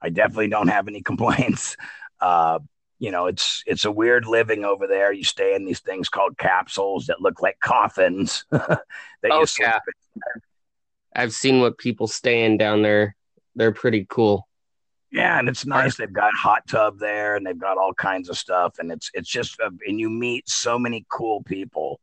I 0.00 0.10
definitely 0.10 0.48
don't 0.48 0.68
have 0.68 0.86
any 0.86 1.00
complaints. 1.10 1.76
Uh, 2.20 2.60
you 3.00 3.10
know, 3.10 3.26
it's 3.26 3.64
it's 3.66 3.84
a 3.84 3.90
weird 3.90 4.26
living 4.26 4.64
over 4.64 4.86
there. 4.86 5.12
You 5.12 5.24
stay 5.24 5.56
in 5.56 5.64
these 5.64 5.80
things 5.80 6.08
called 6.08 6.38
capsules 6.38 7.06
that 7.06 7.20
look 7.20 7.42
like 7.42 7.58
coffins. 7.58 8.44
that 8.50 8.82
oh, 9.24 9.46
yeah. 9.58 9.80
I've 11.16 11.32
seen 11.32 11.60
what 11.60 11.78
people 11.78 12.06
stay 12.06 12.44
in 12.44 12.56
down 12.56 12.82
there 12.82 13.16
they're 13.54 13.72
pretty 13.72 14.06
cool. 14.08 14.46
Yeah, 15.12 15.38
and 15.38 15.48
it's 15.48 15.66
nice. 15.66 15.96
They've 15.96 16.12
got 16.12 16.34
hot 16.34 16.68
tub 16.68 16.98
there, 17.00 17.34
and 17.34 17.44
they've 17.44 17.58
got 17.58 17.78
all 17.78 17.92
kinds 17.92 18.28
of 18.28 18.38
stuff, 18.38 18.78
and 18.78 18.92
it's 18.92 19.10
it's 19.12 19.28
just 19.28 19.60
uh, 19.60 19.70
and 19.86 19.98
you 19.98 20.08
meet 20.08 20.48
so 20.48 20.78
many 20.78 21.04
cool 21.10 21.42
people 21.42 22.00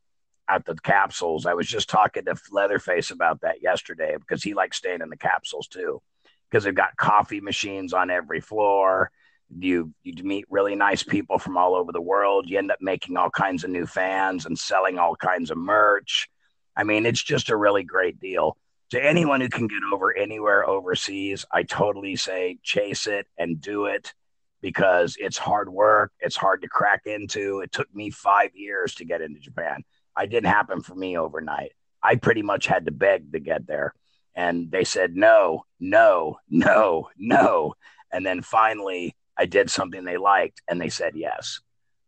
at 0.48 0.66
the 0.66 0.74
capsules. 0.76 1.46
I 1.46 1.54
was 1.54 1.66
just 1.66 1.88
talking 1.88 2.26
to 2.26 2.36
Leatherface 2.50 3.10
about 3.10 3.40
that 3.40 3.62
yesterday 3.62 4.14
because 4.18 4.42
he 4.42 4.52
likes 4.52 4.76
staying 4.76 5.00
in 5.00 5.08
the 5.08 5.16
capsules 5.16 5.68
too, 5.68 6.02
because 6.50 6.64
they've 6.64 6.74
got 6.74 6.96
coffee 6.98 7.40
machines 7.40 7.94
on 7.94 8.10
every 8.10 8.40
floor. 8.40 9.10
You 9.56 9.92
you 10.02 10.22
meet 10.24 10.44
really 10.50 10.74
nice 10.74 11.02
people 11.02 11.38
from 11.38 11.56
all 11.56 11.74
over 11.74 11.92
the 11.92 12.00
world. 12.00 12.48
You 12.48 12.58
end 12.58 12.70
up 12.70 12.78
making 12.80 13.16
all 13.16 13.30
kinds 13.30 13.64
of 13.64 13.70
new 13.70 13.86
fans 13.86 14.46
and 14.46 14.58
selling 14.58 14.98
all 14.98 15.16
kinds 15.16 15.50
of 15.50 15.56
merch. 15.56 16.28
I 16.76 16.84
mean, 16.84 17.06
it's 17.06 17.22
just 17.22 17.50
a 17.50 17.56
really 17.56 17.82
great 17.82 18.20
deal. 18.20 18.56
To 18.90 19.04
anyone 19.04 19.40
who 19.40 19.48
can 19.48 19.66
get 19.66 19.82
over 19.92 20.16
anywhere 20.16 20.68
overseas, 20.68 21.44
I 21.52 21.62
totally 21.62 22.16
say 22.16 22.58
chase 22.62 23.06
it 23.06 23.26
and 23.36 23.60
do 23.60 23.86
it 23.86 24.14
because 24.60 25.16
it's 25.18 25.38
hard 25.38 25.68
work. 25.68 26.12
It's 26.20 26.36
hard 26.36 26.62
to 26.62 26.68
crack 26.68 27.02
into. 27.06 27.60
It 27.60 27.72
took 27.72 27.92
me 27.94 28.10
five 28.10 28.50
years 28.54 28.94
to 28.96 29.04
get 29.04 29.20
into 29.20 29.40
Japan. 29.40 29.84
It 30.20 30.30
didn't 30.30 30.50
happen 30.50 30.82
for 30.82 30.94
me 30.94 31.16
overnight. 31.16 31.72
I 32.02 32.16
pretty 32.16 32.42
much 32.42 32.66
had 32.66 32.86
to 32.86 32.92
beg 32.92 33.32
to 33.32 33.40
get 33.40 33.66
there. 33.66 33.94
And 34.34 34.70
they 34.70 34.84
said, 34.84 35.16
no, 35.16 35.64
no, 35.80 36.38
no, 36.48 37.10
no. 37.16 37.74
And 38.12 38.24
then 38.24 38.42
finally, 38.42 39.16
I 39.38 39.46
did 39.46 39.70
something 39.70 40.04
they 40.04 40.16
liked 40.16 40.62
and 40.68 40.80
they 40.80 40.88
said 40.88 41.12
yes. 41.14 41.60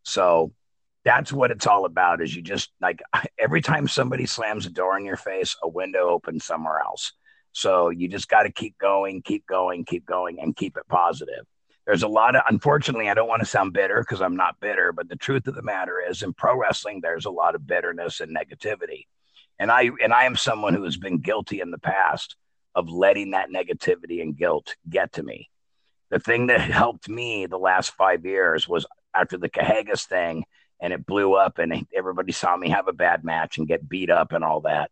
So 0.03 0.53
that's 1.05 1.33
what 1.33 1.51
it's 1.51 1.67
all 1.67 1.85
about 1.85 2.21
is 2.21 2.35
you 2.35 2.43
just 2.43 2.71
like 2.81 3.01
every 3.39 3.63
time 3.63 3.89
somebody 3.89 4.27
slams 4.27 4.67
a 4.67 4.71
door 4.71 4.99
in 4.99 5.05
your 5.05 5.17
face, 5.17 5.57
a 5.63 5.69
window 5.69 6.09
opens 6.09 6.45
somewhere 6.45 6.81
else. 6.81 7.13
So 7.53 7.89
you 7.89 8.09
just 8.09 8.29
got 8.29 8.45
to 8.45 8.53
keep 8.53 8.79
going, 8.79 9.23
keep 9.23 9.47
going, 9.47 9.85
keep 9.85 10.07
going, 10.07 10.39
and 10.41 10.55
keep 10.55 10.77
it 10.77 10.87
positive. 10.89 11.45
There's 11.87 12.03
a 12.05 12.09
lot 12.09 12.37
of, 12.37 12.43
unfortunately, 12.49 13.09
I 13.09 13.15
don't 13.15 13.29
want 13.29 13.41
to 13.41 13.47
sound 13.47 13.73
bitter 13.73 14.01
because 14.01 14.21
I'm 14.21 14.37
not 14.37 14.61
bitter, 14.61 14.93
but 14.93 15.09
the 15.09 15.17
truth 15.17 15.49
of 15.49 15.57
the 15.57 15.63
matter 15.63 15.97
is 16.09 16.23
in 16.23 16.33
pro 16.33 16.57
wrestling, 16.57 17.01
there's 17.03 17.25
a 17.25 17.31
lot 17.31 17.57
of 17.57 17.67
bitterness 17.67 18.21
and 18.21 18.37
negativity. 18.37 19.07
And 19.59 19.73
I, 19.73 19.91
and 20.03 20.13
I 20.13 20.25
am 20.25 20.37
someone 20.37 20.75
who 20.75 20.85
has 20.85 20.97
been 20.97 21.19
guilty 21.19 21.61
in 21.61 21.73
the 21.73 21.79
past 21.79 22.37
of 22.75 22.89
letting 22.89 23.33
that 23.33 23.51
negativity 23.51 24.23
and 24.23 24.37
guilt 24.37 24.77
get 24.89 25.13
to 25.15 25.23
me. 25.23 25.51
The 26.11 26.19
thing 26.19 26.49
that 26.49 26.61
helped 26.61 27.09
me 27.09 27.47
the 27.47 27.59
last 27.59 27.93
five 27.93 28.25
years 28.25 28.69
was 28.69 28.87
after 29.15 29.39
the 29.39 29.49
Kahagas 29.49 30.07
thing 30.07 30.45
and 30.81 30.93
it 30.93 31.07
blew 31.07 31.35
up 31.35 31.59
and 31.59 31.87
everybody 31.97 32.33
saw 32.33 32.57
me 32.57 32.71
have 32.71 32.89
a 32.89 32.93
bad 32.93 33.25
match 33.25 33.59
and 33.59 33.69
get 33.69 33.89
beat 33.89 34.11
up 34.11 34.33
and 34.33 34.45
all 34.45 34.63
that 34.63 34.91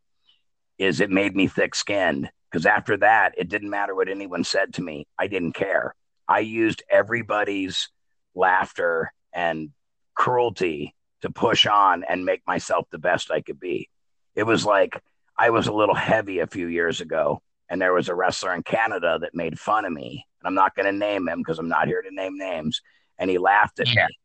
is 0.79 1.01
it 1.01 1.11
made 1.11 1.35
me 1.35 1.49
thick 1.49 1.75
skinned 1.75 2.31
because 2.51 2.67
after 2.67 2.97
that 2.99 3.35
it 3.37 3.49
didn't 3.49 3.71
matter 3.71 3.95
what 3.95 4.09
anyone 4.09 4.45
said 4.45 4.75
to 4.75 4.83
me. 4.83 5.07
I 5.19 5.27
didn't 5.27 5.53
care. 5.53 5.95
I 6.29 6.41
used 6.41 6.83
everybody's 6.89 7.89
laughter 8.35 9.13
and 9.33 9.71
cruelty 10.15 10.95
to 11.23 11.31
push 11.31 11.67
on 11.67 12.05
and 12.05 12.25
make 12.25 12.43
myself 12.47 12.87
the 12.91 12.99
best 12.99 13.31
i 13.31 13.41
could 13.41 13.59
be. 13.59 13.89
It 14.35 14.45
was 14.45 14.65
like 14.65 15.03
i 15.37 15.51
was 15.51 15.67
a 15.67 15.73
little 15.73 15.95
heavy 15.95 16.39
a 16.39 16.47
few 16.47 16.67
years 16.67 17.01
ago 17.01 17.43
and 17.71 17.81
there 17.81 17.93
was 17.93 18.09
a 18.09 18.15
wrestler 18.15 18.55
in 18.55 18.63
canada 18.63 19.19
that 19.21 19.35
made 19.35 19.59
fun 19.59 19.85
of 19.85 19.93
me 19.93 20.25
and 20.41 20.47
i'm 20.49 20.55
not 20.55 20.75
going 20.75 20.87
to 20.87 20.93
name 20.93 21.29
him 21.29 21.39
because 21.39 21.59
i'm 21.59 21.69
not 21.69 21.87
here 21.87 22.03
to 22.03 22.15
name 22.15 22.37
names 22.37 22.81
and 23.19 23.31
he 23.31 23.39
laughed 23.39 23.81
at 23.81 23.89
yeah. 23.89 24.07
me 24.07 24.17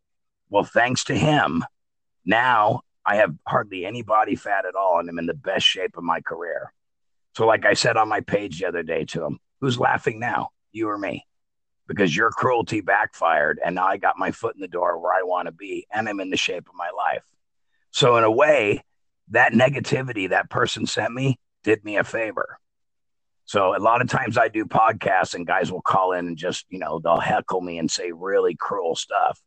well, 0.53 0.63
thanks 0.63 1.05
to 1.05 1.15
him, 1.15 1.65
now 2.25 2.81
I 3.03 3.15
have 3.15 3.33
hardly 3.47 3.87
any 3.87 4.03
body 4.03 4.35
fat 4.35 4.67
at 4.67 4.75
all, 4.75 4.99
and 4.99 5.09
I'm 5.09 5.17
in 5.17 5.25
the 5.25 5.33
best 5.33 5.65
shape 5.65 5.97
of 5.97 6.03
my 6.03 6.21
career. 6.21 6.71
So, 7.35 7.47
like 7.47 7.65
I 7.65 7.73
said 7.73 7.97
on 7.97 8.07
my 8.07 8.21
page 8.21 8.59
the 8.59 8.67
other 8.67 8.83
day 8.83 9.03
to 9.05 9.25
him, 9.25 9.39
who's 9.61 9.79
laughing 9.79 10.19
now? 10.19 10.49
You 10.71 10.89
or 10.89 10.97
me? 10.99 11.25
Because 11.87 12.15
your 12.15 12.29
cruelty 12.29 12.81
backfired, 12.81 13.59
and 13.65 13.73
now 13.73 13.87
I 13.87 13.97
got 13.97 14.19
my 14.19 14.29
foot 14.29 14.53
in 14.53 14.61
the 14.61 14.67
door 14.67 14.99
where 14.99 15.11
I 15.11 15.23
want 15.23 15.47
to 15.47 15.51
be, 15.51 15.87
and 15.91 16.07
I'm 16.07 16.19
in 16.19 16.29
the 16.29 16.37
shape 16.37 16.69
of 16.69 16.75
my 16.75 16.91
life. 16.95 17.23
So, 17.89 18.17
in 18.17 18.23
a 18.23 18.31
way, 18.31 18.83
that 19.29 19.53
negativity 19.53 20.29
that 20.29 20.51
person 20.51 20.85
sent 20.85 21.15
me 21.15 21.39
did 21.63 21.83
me 21.83 21.97
a 21.97 22.03
favor. 22.03 22.59
So, 23.45 23.75
a 23.75 23.79
lot 23.79 24.01
of 24.01 24.07
times 24.07 24.37
I 24.37 24.47
do 24.47 24.65
podcasts, 24.65 25.33
and 25.33 25.45
guys 25.45 25.71
will 25.71 25.81
call 25.81 26.13
in 26.13 26.27
and 26.27 26.37
just, 26.37 26.65
you 26.69 26.79
know, 26.79 26.99
they'll 26.99 27.19
heckle 27.19 27.61
me 27.61 27.77
and 27.77 27.89
say 27.89 28.11
really 28.11 28.55
cruel 28.55 28.95
stuff 28.95 29.41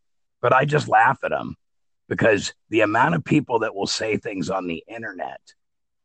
but 0.47 0.53
I 0.53 0.65
just 0.65 0.89
laugh 0.89 1.19
at 1.25 1.31
them 1.31 1.57
because 2.09 2.53
the 2.69 2.83
amount 2.83 3.15
of 3.15 3.25
people 3.25 3.61
that 3.61 3.75
will 3.75 3.87
say 3.87 4.17
things 4.17 4.51
on 4.51 4.67
the 4.67 4.85
internet 4.87 5.41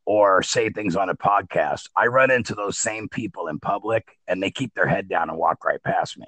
or 0.04 0.42
say 0.42 0.68
things 0.68 0.96
on 0.96 1.08
a 1.08 1.16
podcast, 1.16 1.88
I 1.96 2.06
run 2.06 2.30
into 2.30 2.54
those 2.54 2.78
same 2.78 3.08
people 3.08 3.46
in 3.46 3.60
public 3.60 4.18
and 4.26 4.42
they 4.42 4.50
keep 4.50 4.74
their 4.74 4.86
head 4.86 5.08
down 5.08 5.30
and 5.30 5.38
walk 5.38 5.64
right 5.64 5.82
past 5.82 6.18
me 6.18 6.26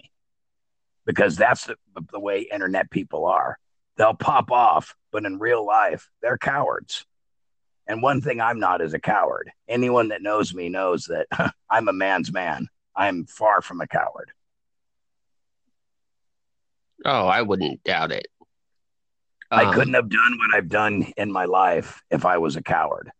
because 1.05 1.37
that's 1.37 1.64
the, 1.64 1.77
the 2.12 2.20
way 2.20 2.42
internet 2.42 2.90
people 2.90 3.27
are. 3.27 3.59
They'll 3.96 4.14
pop 4.14 4.50
off, 4.50 4.94
but 5.11 5.24
in 5.24 5.38
real 5.38 5.66
life, 5.66 6.09
they're 6.22 6.38
cowards. 6.38 7.05
And 7.87 8.03
one 8.03 8.20
thing 8.20 8.40
I'm 8.40 8.59
not 8.59 8.81
is 8.81 8.94
a 8.94 8.99
coward. 8.99 9.51
Anyone 9.68 10.09
that 10.09 10.23
knows 10.23 10.55
me 10.55 10.68
knows 10.68 11.05
that 11.07 11.27
I'm 11.70 11.88
a 11.88 11.92
man's 11.92 12.33
man. 12.33 12.68
I'm 12.97 13.27
far 13.27 13.61
from 13.61 13.81
a 13.81 13.87
coward. 13.87 14.31
Oh, 17.05 17.27
I 17.27 17.42
wouldn't 17.42 17.85
doubt 17.85 18.12
it. 18.12 18.27
Um, 19.51 19.61
I 19.61 19.75
couldn't 19.75 19.94
have 19.94 20.09
done 20.09 20.38
what 20.38 20.57
I've 20.57 20.68
done 20.68 21.12
in 21.16 21.31
my 21.31 21.44
life 21.44 22.03
if 22.11 22.25
I 22.25 22.38
was 22.38 22.57
a 22.57 22.62
coward. 22.62 23.11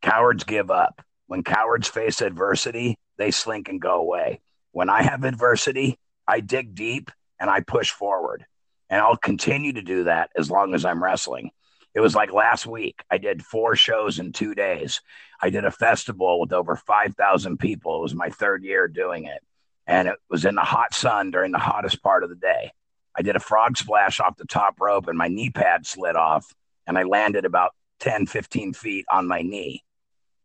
Cowards 0.00 0.44
give 0.44 0.70
up. 0.70 1.02
When 1.26 1.42
cowards 1.42 1.88
face 1.88 2.20
adversity, 2.20 2.98
they 3.18 3.30
slink 3.30 3.68
and 3.68 3.80
go 3.80 3.96
away. 3.96 4.40
When 4.72 4.90
I 4.90 5.02
have 5.02 5.24
adversity, 5.24 5.98
I 6.26 6.40
dig 6.40 6.74
deep 6.74 7.10
and 7.38 7.50
I 7.50 7.60
push 7.60 7.90
forward. 7.90 8.44
And 8.90 9.00
I'll 9.00 9.16
continue 9.16 9.72
to 9.72 9.82
do 9.82 10.04
that 10.04 10.30
as 10.36 10.50
long 10.50 10.74
as 10.74 10.84
I'm 10.84 11.02
wrestling. 11.02 11.50
It 11.94 12.00
was 12.00 12.14
like 12.14 12.32
last 12.32 12.66
week. 12.66 13.02
I 13.10 13.18
did 13.18 13.44
four 13.44 13.76
shows 13.76 14.18
in 14.18 14.32
two 14.32 14.54
days. 14.54 15.00
I 15.40 15.50
did 15.50 15.64
a 15.64 15.70
festival 15.70 16.40
with 16.40 16.52
over 16.52 16.76
5,000 16.76 17.58
people. 17.58 17.96
It 17.96 18.02
was 18.02 18.14
my 18.14 18.30
third 18.30 18.64
year 18.64 18.88
doing 18.88 19.26
it. 19.26 19.42
And 19.86 20.08
it 20.08 20.16
was 20.28 20.44
in 20.44 20.54
the 20.54 20.62
hot 20.62 20.94
sun 20.94 21.30
during 21.30 21.52
the 21.52 21.58
hottest 21.58 22.02
part 22.02 22.24
of 22.24 22.30
the 22.30 22.36
day. 22.36 22.72
I 23.16 23.22
did 23.22 23.36
a 23.36 23.40
frog 23.40 23.76
splash 23.76 24.18
off 24.18 24.36
the 24.36 24.46
top 24.46 24.80
rope 24.80 25.06
and 25.06 25.16
my 25.16 25.28
knee 25.28 25.50
pad 25.50 25.86
slid 25.86 26.16
off 26.16 26.52
and 26.86 26.98
I 26.98 27.04
landed 27.04 27.44
about 27.44 27.72
10, 28.00 28.26
15 28.26 28.72
feet 28.72 29.06
on 29.10 29.28
my 29.28 29.42
knee. 29.42 29.84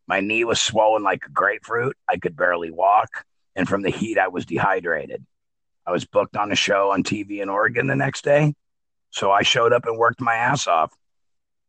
My 0.08 0.20
knee 0.20 0.44
was 0.44 0.62
swollen 0.62 1.04
like 1.04 1.24
a 1.26 1.32
grapefruit. 1.32 1.96
I 2.08 2.18
could 2.18 2.36
barely 2.36 2.72
walk. 2.72 3.26
And 3.56 3.68
from 3.68 3.82
the 3.82 3.90
heat, 3.90 4.18
I 4.18 4.28
was 4.28 4.46
dehydrated. 4.46 5.26
I 5.86 5.92
was 5.92 6.06
booked 6.06 6.38
on 6.38 6.52
a 6.52 6.56
show 6.56 6.92
on 6.92 7.04
TV 7.04 7.42
in 7.42 7.50
Oregon 7.50 7.88
the 7.88 7.96
next 7.96 8.24
day. 8.24 8.54
So 9.12 9.32
I 9.32 9.42
showed 9.42 9.74
up 9.74 9.86
and 9.86 9.98
worked 9.98 10.22
my 10.22 10.36
ass 10.36 10.68
off. 10.68 10.94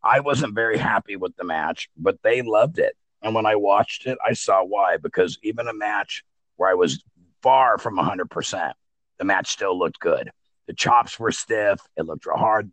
I 0.03 0.21
wasn't 0.21 0.55
very 0.55 0.79
happy 0.79 1.17
with 1.17 1.37
the 1.37 1.45
match, 1.45 1.89
but 1.97 2.19
they 2.23 2.43
loved 2.43 2.79
it. 2.79 2.97
And 3.23 3.35
when 3.35 3.47
I 3.47 3.57
watched 3.57 4.07
it, 4.07 4.19
I 4.27 4.33
saw 4.33 4.65
why. 4.65 4.97
Because 4.97 5.39
even 5.43 5.69
a 5.69 5.75
match 5.75 6.25
where 6.57 6.71
I 6.71 6.75
was 6.75 7.03
far 7.43 7.79
from 7.79 7.97
100%, 7.97 8.73
the 9.19 9.25
match 9.25 9.51
still 9.51 9.79
looked 9.79 10.01
good. 10.01 10.31
The 10.67 10.75
chops 10.75 11.19
were 11.19 11.33
stiff. 11.33 11.81
It 11.97 12.07
looked 12.07 12.27
real 12.27 12.37
hard. 12.37 12.71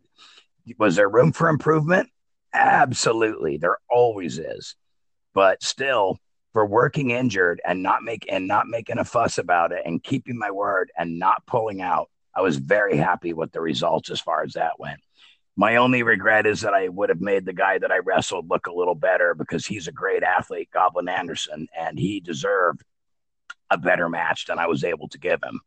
Was 0.78 0.96
there 0.96 1.08
room 1.08 1.32
for 1.32 1.48
improvement? 1.48 2.08
Absolutely. 2.52 3.58
There 3.58 3.78
always 3.90 4.38
is. 4.38 4.74
But 5.34 5.62
still, 5.62 6.18
for 6.52 6.64
working 6.64 7.10
injured 7.10 7.60
and 7.64 7.82
not 7.82 8.02
make 8.02 8.26
and 8.30 8.48
not 8.48 8.66
making 8.66 8.98
a 8.98 9.04
fuss 9.04 9.38
about 9.38 9.72
it 9.72 9.82
and 9.84 10.02
keeping 10.02 10.38
my 10.38 10.50
word 10.50 10.90
and 10.96 11.18
not 11.18 11.46
pulling 11.46 11.82
out, 11.82 12.10
I 12.34 12.40
was 12.40 12.56
very 12.56 12.96
happy 12.96 13.32
with 13.32 13.52
the 13.52 13.60
results 13.60 14.10
as 14.10 14.20
far 14.20 14.42
as 14.42 14.54
that 14.54 14.78
went. 14.78 15.00
My 15.58 15.74
only 15.74 16.04
regret 16.04 16.46
is 16.46 16.60
that 16.60 16.72
I 16.72 16.86
would 16.86 17.08
have 17.08 17.20
made 17.20 17.44
the 17.44 17.52
guy 17.52 17.78
that 17.78 17.90
I 17.90 17.98
wrestled 17.98 18.48
look 18.48 18.68
a 18.68 18.72
little 18.72 18.94
better 18.94 19.34
because 19.34 19.66
he's 19.66 19.88
a 19.88 19.92
great 19.92 20.22
athlete, 20.22 20.68
Goblin 20.72 21.08
Anderson, 21.08 21.66
and 21.76 21.98
he 21.98 22.20
deserved 22.20 22.84
a 23.68 23.76
better 23.76 24.08
match 24.08 24.46
than 24.46 24.60
I 24.60 24.68
was 24.68 24.84
able 24.84 25.08
to 25.08 25.18
give 25.18 25.40
him. 25.42 25.60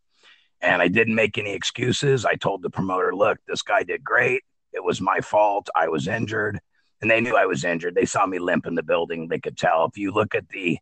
And 0.62 0.82
I 0.82 0.88
didn't 0.88 1.16
make 1.16 1.38
any 1.38 1.52
excuses. 1.52 2.24
I 2.24 2.36
told 2.36 2.62
the 2.62 2.70
promoter, 2.70 3.14
look, 3.14 3.40
this 3.46 3.64
guy 3.64 3.84
did 3.84 4.02
great. 4.02 4.44
It 4.72 4.82
was 4.82 5.02
my 5.02 5.20
fault. 5.20 5.68
I 5.76 5.90
was 5.90 6.08
injured. 6.08 6.62
And 7.02 7.12
they 7.12 7.20
knew 7.20 7.36
I 7.36 7.46
was 7.46 7.66
injured. 7.66 7.94
They 7.94 8.06
saw 8.06 8.26
me 8.26 8.40
limp 8.40 8.68
in 8.68 8.76
the 8.76 8.84
building. 8.84 9.28
They 9.28 9.40
could 9.40 9.58
tell. 9.58 9.84
If 9.84 9.98
you 9.98 10.12
look 10.14 10.36
at 10.36 10.48
the 10.48 10.80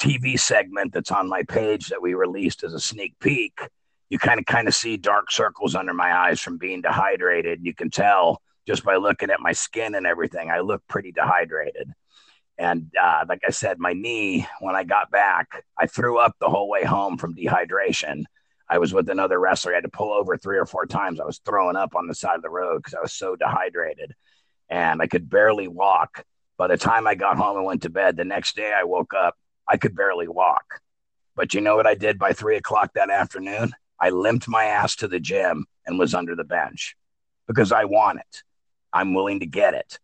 TV 0.00 0.40
segment 0.40 0.94
that's 0.94 1.10
on 1.10 1.28
my 1.28 1.42
page 1.42 1.88
that 1.88 2.00
we 2.00 2.14
released 2.14 2.64
as 2.64 2.72
a 2.72 2.80
sneak 2.80 3.12
peek, 3.20 3.60
you 4.10 4.18
kind 4.18 4.40
of 4.40 4.46
kind 4.46 4.68
of 4.68 4.74
see 4.74 4.96
dark 4.96 5.30
circles 5.30 5.74
under 5.74 5.92
my 5.92 6.16
eyes 6.16 6.40
from 6.40 6.56
being 6.56 6.80
dehydrated. 6.80 7.60
You 7.62 7.74
can 7.74 7.90
tell 7.90 8.40
just 8.66 8.84
by 8.84 8.96
looking 8.96 9.30
at 9.30 9.40
my 9.40 9.52
skin 9.52 9.94
and 9.94 10.06
everything. 10.06 10.50
I 10.50 10.60
look 10.60 10.82
pretty 10.88 11.12
dehydrated. 11.12 11.92
And 12.58 12.90
uh, 13.00 13.24
like 13.28 13.42
I 13.46 13.50
said, 13.50 13.78
my 13.78 13.92
knee, 13.92 14.46
when 14.60 14.74
I 14.74 14.84
got 14.84 15.10
back, 15.10 15.64
I 15.78 15.86
threw 15.86 16.18
up 16.18 16.34
the 16.40 16.48
whole 16.48 16.68
way 16.68 16.84
home 16.84 17.16
from 17.16 17.34
dehydration. 17.34 18.24
I 18.68 18.78
was 18.78 18.92
with 18.92 19.08
another 19.08 19.38
wrestler. 19.38 19.72
I 19.72 19.76
had 19.76 19.84
to 19.84 19.90
pull 19.90 20.12
over 20.12 20.36
three 20.36 20.58
or 20.58 20.66
four 20.66 20.84
times. 20.84 21.20
I 21.20 21.24
was 21.24 21.40
throwing 21.44 21.76
up 21.76 21.94
on 21.94 22.06
the 22.06 22.14
side 22.14 22.36
of 22.36 22.42
the 22.42 22.50
road 22.50 22.78
because 22.78 22.94
I 22.94 23.00
was 23.00 23.12
so 23.12 23.36
dehydrated 23.36 24.14
and 24.68 25.00
I 25.00 25.06
could 25.06 25.30
barely 25.30 25.68
walk. 25.68 26.24
By 26.56 26.66
the 26.66 26.76
time 26.76 27.06
I 27.06 27.14
got 27.14 27.36
home 27.36 27.56
and 27.56 27.64
went 27.64 27.82
to 27.82 27.90
bed, 27.90 28.16
the 28.16 28.24
next 28.24 28.56
day 28.56 28.72
I 28.76 28.84
woke 28.84 29.14
up, 29.14 29.36
I 29.66 29.76
could 29.76 29.94
barely 29.94 30.28
walk. 30.28 30.80
But 31.36 31.54
you 31.54 31.60
know 31.60 31.76
what 31.76 31.86
I 31.86 31.94
did 31.94 32.18
by 32.18 32.32
three 32.32 32.56
o'clock 32.56 32.94
that 32.94 33.10
afternoon? 33.10 33.72
I 34.00 34.10
limped 34.10 34.48
my 34.48 34.64
ass 34.64 34.96
to 34.96 35.08
the 35.08 35.20
gym 35.20 35.66
and 35.86 35.98
was 35.98 36.14
under 36.14 36.36
the 36.36 36.44
bench 36.44 36.96
because 37.46 37.72
I 37.72 37.84
want 37.84 38.20
it. 38.20 38.42
I'm 38.92 39.14
willing 39.14 39.40
to 39.40 39.46
get 39.46 39.74
it. 39.74 39.98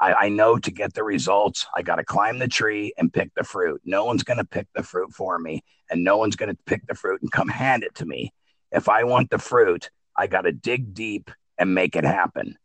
I, 0.00 0.14
I 0.14 0.28
know 0.28 0.58
to 0.58 0.70
get 0.70 0.94
the 0.94 1.02
results, 1.02 1.66
I 1.74 1.82
got 1.82 1.96
to 1.96 2.04
climb 2.04 2.38
the 2.38 2.48
tree 2.48 2.92
and 2.98 3.12
pick 3.12 3.32
the 3.34 3.44
fruit. 3.44 3.80
No 3.84 4.04
one's 4.04 4.22
going 4.22 4.38
to 4.38 4.44
pick 4.44 4.68
the 4.74 4.82
fruit 4.82 5.12
for 5.12 5.38
me, 5.38 5.64
and 5.90 6.04
no 6.04 6.16
one's 6.18 6.36
going 6.36 6.54
to 6.54 6.62
pick 6.66 6.86
the 6.86 6.94
fruit 6.94 7.20
and 7.22 7.32
come 7.32 7.48
hand 7.48 7.82
it 7.82 7.94
to 7.96 8.06
me. 8.06 8.32
If 8.70 8.88
I 8.88 9.04
want 9.04 9.30
the 9.30 9.38
fruit, 9.38 9.90
I 10.16 10.26
got 10.26 10.42
to 10.42 10.52
dig 10.52 10.94
deep 10.94 11.30
and 11.58 11.74
make 11.74 11.96
it 11.96 12.04
happen. 12.04 12.56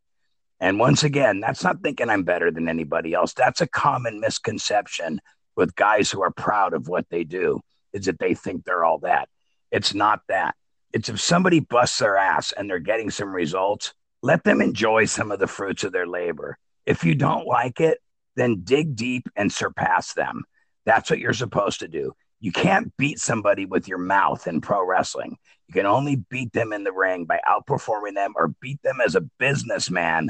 And 0.60 0.80
once 0.80 1.04
again, 1.04 1.40
that's 1.40 1.64
not 1.64 1.82
thinking 1.82 2.10
I'm 2.10 2.24
better 2.24 2.52
than 2.52 2.70
anybody 2.70 3.14
else. 3.14 3.34
That's 3.34 3.62
a 3.62 3.68
common 3.68 4.20
misconception 4.20 5.20
with 5.56 5.76
guys 5.76 6.12
who 6.12 6.22
are 6.22 6.32
proud 6.32 6.74
of 6.74 6.88
what 6.88 7.10
they 7.10 7.24
do, 7.24 7.62
is 7.94 8.06
that 8.06 8.20
they 8.20 8.34
think 8.34 8.64
they're 8.64 8.86
all 8.86 9.00
that. 9.00 9.28
It's 9.72 9.94
not 9.94 10.22
that. 10.30 10.56
It's 10.94 11.10
if 11.10 11.20
somebody 11.20 11.60
busts 11.60 12.00
their 12.00 12.18
ass 12.18 12.52
and 12.52 12.70
they're 12.70 12.80
getting 12.80 13.10
some 13.10 13.34
results, 13.34 13.94
let 14.22 14.44
them 14.44 14.62
enjoy 14.62 15.06
some 15.06 15.32
of 15.32 15.40
the 15.40 15.48
fruits 15.48 15.84
of 15.84 15.92
their 15.92 16.08
labor. 16.08 16.58
If 16.86 17.04
you 17.04 17.16
don't 17.16 17.48
like 17.48 17.82
it, 17.82 17.98
then 18.36 18.62
dig 18.64 18.96
deep 18.96 19.28
and 19.36 19.52
surpass 19.52 20.14
them. 20.14 20.44
That's 20.86 21.10
what 21.10 21.20
you're 21.20 21.34
supposed 21.34 21.80
to 21.80 21.88
do. 21.88 22.14
You 22.40 22.52
can't 22.52 22.96
beat 22.98 23.20
somebody 23.20 23.66
with 23.66 23.88
your 23.88 23.98
mouth 23.98 24.48
in 24.48 24.62
pro 24.62 24.86
wrestling. 24.86 25.38
You 25.68 25.74
can 25.74 25.86
only 25.86 26.18
beat 26.18 26.54
them 26.54 26.74
in 26.74 26.84
the 26.84 26.92
ring 26.92 27.26
by 27.26 27.40
outperforming 27.48 28.16
them 28.16 28.34
or 28.36 28.50
beat 28.60 28.82
them 28.84 29.00
as 29.04 29.16
a 29.16 29.22
businessman, 29.40 30.30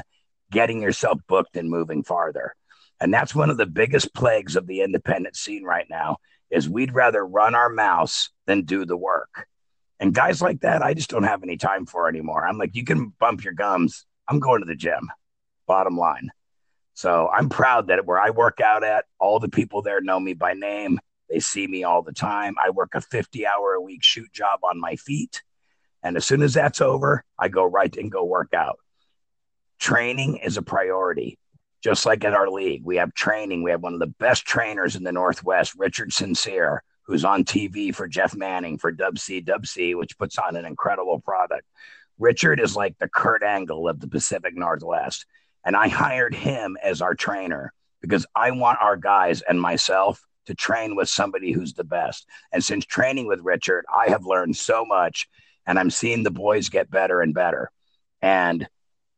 getting 0.50 0.80
yourself 0.80 1.18
booked 1.28 1.56
and 1.56 1.68
moving 1.68 2.04
farther. 2.04 2.54
And 3.00 3.12
that's 3.12 3.34
one 3.34 3.50
of 3.50 3.56
the 3.56 3.66
biggest 3.66 4.14
plagues 4.14 4.56
of 4.56 4.66
the 4.66 4.80
independent 4.80 5.36
scene 5.36 5.64
right 5.64 5.86
now 5.90 6.18
is 6.50 6.68
we'd 6.68 6.94
rather 6.94 7.26
run 7.26 7.54
our 7.54 7.68
mouths 7.68 8.30
than 8.46 8.62
do 8.62 8.84
the 8.84 8.96
work. 8.96 9.48
And 10.00 10.14
guys 10.14 10.42
like 10.42 10.60
that, 10.60 10.82
I 10.82 10.94
just 10.94 11.10
don't 11.10 11.22
have 11.24 11.42
any 11.42 11.56
time 11.56 11.86
for 11.86 12.08
anymore. 12.08 12.46
I'm 12.46 12.58
like, 12.58 12.74
you 12.74 12.84
can 12.84 13.12
bump 13.18 13.44
your 13.44 13.52
gums. 13.52 14.06
I'm 14.28 14.40
going 14.40 14.60
to 14.60 14.66
the 14.66 14.74
gym. 14.74 15.10
Bottom 15.66 15.96
line. 15.96 16.30
So 16.94 17.28
I'm 17.28 17.48
proud 17.48 17.88
that 17.88 18.06
where 18.06 18.20
I 18.20 18.30
work 18.30 18.60
out 18.60 18.84
at, 18.84 19.04
all 19.18 19.40
the 19.40 19.48
people 19.48 19.82
there 19.82 20.00
know 20.00 20.18
me 20.18 20.34
by 20.34 20.54
name. 20.54 21.00
They 21.28 21.40
see 21.40 21.66
me 21.66 21.84
all 21.84 22.02
the 22.02 22.12
time. 22.12 22.54
I 22.62 22.70
work 22.70 22.94
a 22.94 23.00
50 23.00 23.46
hour 23.46 23.74
a 23.74 23.80
week 23.80 24.02
shoot 24.02 24.32
job 24.32 24.60
on 24.62 24.80
my 24.80 24.96
feet. 24.96 25.42
And 26.02 26.16
as 26.16 26.26
soon 26.26 26.42
as 26.42 26.54
that's 26.54 26.80
over, 26.80 27.24
I 27.38 27.48
go 27.48 27.64
right 27.64 27.94
and 27.96 28.12
go 28.12 28.24
work 28.24 28.52
out. 28.54 28.78
Training 29.80 30.36
is 30.36 30.56
a 30.56 30.62
priority. 30.62 31.38
Just 31.82 32.06
like 32.06 32.24
at 32.24 32.34
our 32.34 32.48
league, 32.48 32.82
we 32.84 32.96
have 32.96 33.12
training. 33.14 33.62
We 33.62 33.70
have 33.70 33.82
one 33.82 33.94
of 33.94 34.00
the 34.00 34.06
best 34.06 34.46
trainers 34.46 34.96
in 34.96 35.02
the 35.02 35.12
Northwest, 35.12 35.74
Richard 35.76 36.12
Sincere, 36.12 36.82
who's 37.04 37.24
on 37.24 37.44
TV 37.44 37.94
for 37.94 38.08
Jeff 38.08 38.34
Manning 38.34 38.78
for 38.78 38.90
Dub 38.90 39.18
C 39.18 39.40
Dub 39.40 39.66
C, 39.66 39.94
which 39.94 40.18
puts 40.18 40.38
on 40.38 40.56
an 40.56 40.64
incredible 40.64 41.20
product. 41.20 41.64
Richard 42.18 42.60
is 42.60 42.76
like 42.76 42.96
the 42.98 43.08
Kurt 43.08 43.42
Angle 43.42 43.88
of 43.88 44.00
the 44.00 44.08
Pacific 44.08 44.54
Northwest. 44.56 45.26
And 45.64 45.76
I 45.76 45.88
hired 45.88 46.34
him 46.34 46.76
as 46.82 47.00
our 47.02 47.14
trainer 47.14 47.72
because 48.00 48.26
I 48.34 48.50
want 48.50 48.80
our 48.80 48.96
guys 48.96 49.42
and 49.42 49.60
myself 49.60 50.20
to 50.46 50.54
train 50.54 50.94
with 50.94 51.08
somebody 51.08 51.52
who's 51.52 51.72
the 51.72 51.84
best. 51.84 52.26
And 52.52 52.62
since 52.62 52.84
training 52.84 53.26
with 53.26 53.40
Richard, 53.40 53.84
I 53.92 54.10
have 54.10 54.26
learned 54.26 54.56
so 54.56 54.84
much 54.84 55.26
and 55.66 55.78
I'm 55.78 55.90
seeing 55.90 56.22
the 56.22 56.30
boys 56.30 56.68
get 56.68 56.90
better 56.90 57.22
and 57.22 57.32
better. 57.32 57.70
And 58.20 58.66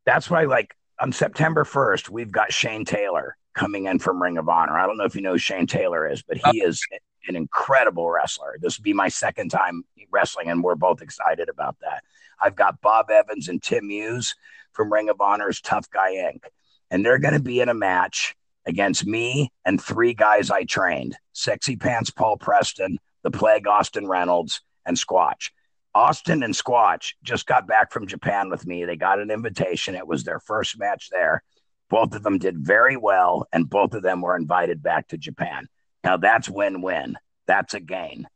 that's 0.04 0.30
why, 0.30 0.44
like, 0.44 0.74
on 1.00 1.12
September 1.12 1.64
1st, 1.64 2.08
we've 2.08 2.30
got 2.30 2.52
Shane 2.52 2.84
Taylor 2.84 3.36
coming 3.54 3.86
in 3.86 3.98
from 3.98 4.22
Ring 4.22 4.38
of 4.38 4.48
Honor. 4.48 4.78
I 4.78 4.86
don't 4.86 4.96
know 4.96 5.04
if 5.04 5.16
you 5.16 5.22
know 5.22 5.32
who 5.32 5.38
Shane 5.38 5.66
Taylor 5.66 6.08
is, 6.08 6.22
but 6.22 6.38
he 6.38 6.60
is 6.60 6.80
an 7.28 7.36
incredible 7.36 8.10
wrestler. 8.10 8.56
This 8.60 8.78
will 8.78 8.84
be 8.84 8.92
my 8.92 9.08
second 9.08 9.50
time 9.50 9.84
wrestling, 10.10 10.48
and 10.48 10.62
we're 10.62 10.74
both 10.74 11.02
excited 11.02 11.48
about 11.48 11.76
that. 11.80 12.02
I've 12.40 12.56
got 12.56 12.80
Bob 12.80 13.10
Evans 13.10 13.48
and 13.48 13.62
Tim 13.62 13.88
Hughes 13.88 14.34
from 14.72 14.92
Ring 14.92 15.08
of 15.08 15.20
Honor's 15.20 15.60
Tough 15.60 15.90
Guy 15.90 16.14
Inc. 16.14 16.44
And 16.90 17.04
they're 17.04 17.18
going 17.18 17.34
to 17.34 17.40
be 17.40 17.60
in 17.60 17.68
a 17.68 17.74
match 17.74 18.36
against 18.66 19.06
me 19.06 19.50
and 19.64 19.80
three 19.80 20.14
guys 20.14 20.50
I 20.50 20.64
trained 20.64 21.16
Sexy 21.32 21.76
Pants 21.76 22.10
Paul 22.10 22.36
Preston, 22.36 22.98
The 23.22 23.30
Plague 23.30 23.66
Austin 23.66 24.06
Reynolds, 24.06 24.60
and 24.84 24.96
Squatch. 24.96 25.50
Austin 25.94 26.42
and 26.42 26.54
Squatch 26.54 27.14
just 27.22 27.46
got 27.46 27.66
back 27.66 27.90
from 27.90 28.06
Japan 28.06 28.50
with 28.50 28.66
me. 28.66 28.84
They 28.84 28.96
got 28.96 29.18
an 29.18 29.30
invitation. 29.30 29.94
It 29.94 30.06
was 30.06 30.24
their 30.24 30.40
first 30.40 30.78
match 30.78 31.08
there. 31.10 31.42
Both 31.88 32.14
of 32.14 32.22
them 32.22 32.38
did 32.38 32.58
very 32.58 32.96
well, 32.96 33.46
and 33.52 33.70
both 33.70 33.94
of 33.94 34.02
them 34.02 34.20
were 34.20 34.36
invited 34.36 34.82
back 34.82 35.08
to 35.08 35.16
Japan. 35.16 35.68
Now 36.06 36.16
that's 36.16 36.48
win 36.48 36.80
win. 36.80 37.16
That's 37.46 37.74
a 37.74 37.80
gain. 37.80 38.26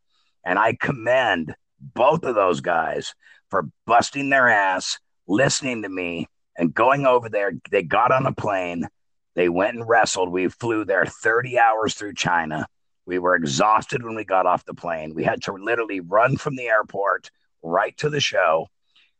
And 0.44 0.58
I 0.58 0.74
commend 0.74 1.54
both 1.80 2.24
of 2.24 2.34
those 2.34 2.60
guys 2.60 3.14
for 3.48 3.70
busting 3.86 4.28
their 4.28 4.48
ass, 4.48 4.98
listening 5.26 5.82
to 5.82 5.88
me, 5.88 6.28
and 6.58 6.74
going 6.74 7.06
over 7.06 7.30
there. 7.30 7.52
They 7.70 7.82
got 7.82 8.12
on 8.12 8.26
a 8.26 8.32
plane 8.32 8.86
they 9.34 9.48
went 9.48 9.76
and 9.76 9.88
wrestled. 9.88 10.30
We 10.30 10.48
flew 10.48 10.84
there 10.84 11.06
30 11.06 11.58
hours 11.58 11.94
through 11.94 12.14
China. 12.14 12.66
We 13.06 13.18
were 13.18 13.34
exhausted 13.34 14.02
when 14.02 14.14
we 14.14 14.24
got 14.24 14.46
off 14.46 14.64
the 14.64 14.74
plane. 14.74 15.14
We 15.14 15.24
had 15.24 15.42
to 15.42 15.52
literally 15.52 16.00
run 16.00 16.36
from 16.36 16.56
the 16.56 16.66
airport 16.66 17.30
right 17.62 17.96
to 17.98 18.10
the 18.10 18.20
show. 18.20 18.68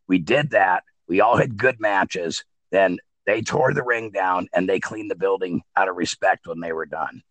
We 0.09 0.19
did 0.19 0.51
that. 0.51 0.85
We 1.09 1.21
all 1.21 1.37
had 1.37 1.57
good 1.57 1.81
matches. 1.81 2.45
Then 2.71 2.99
they 3.27 3.43
tore 3.43 3.73
the 3.73 3.83
ring 3.83 4.11
down 4.11 4.49
and 4.53 4.69
they 4.69 4.81
cleaned 4.81 5.11
the 5.11 5.17
building 5.17 5.63
out 5.77 5.89
of 5.89 5.97
respect 5.97 6.47
when 6.47 6.61
they 6.61 6.73
were 6.73 6.87
done. 6.87 7.23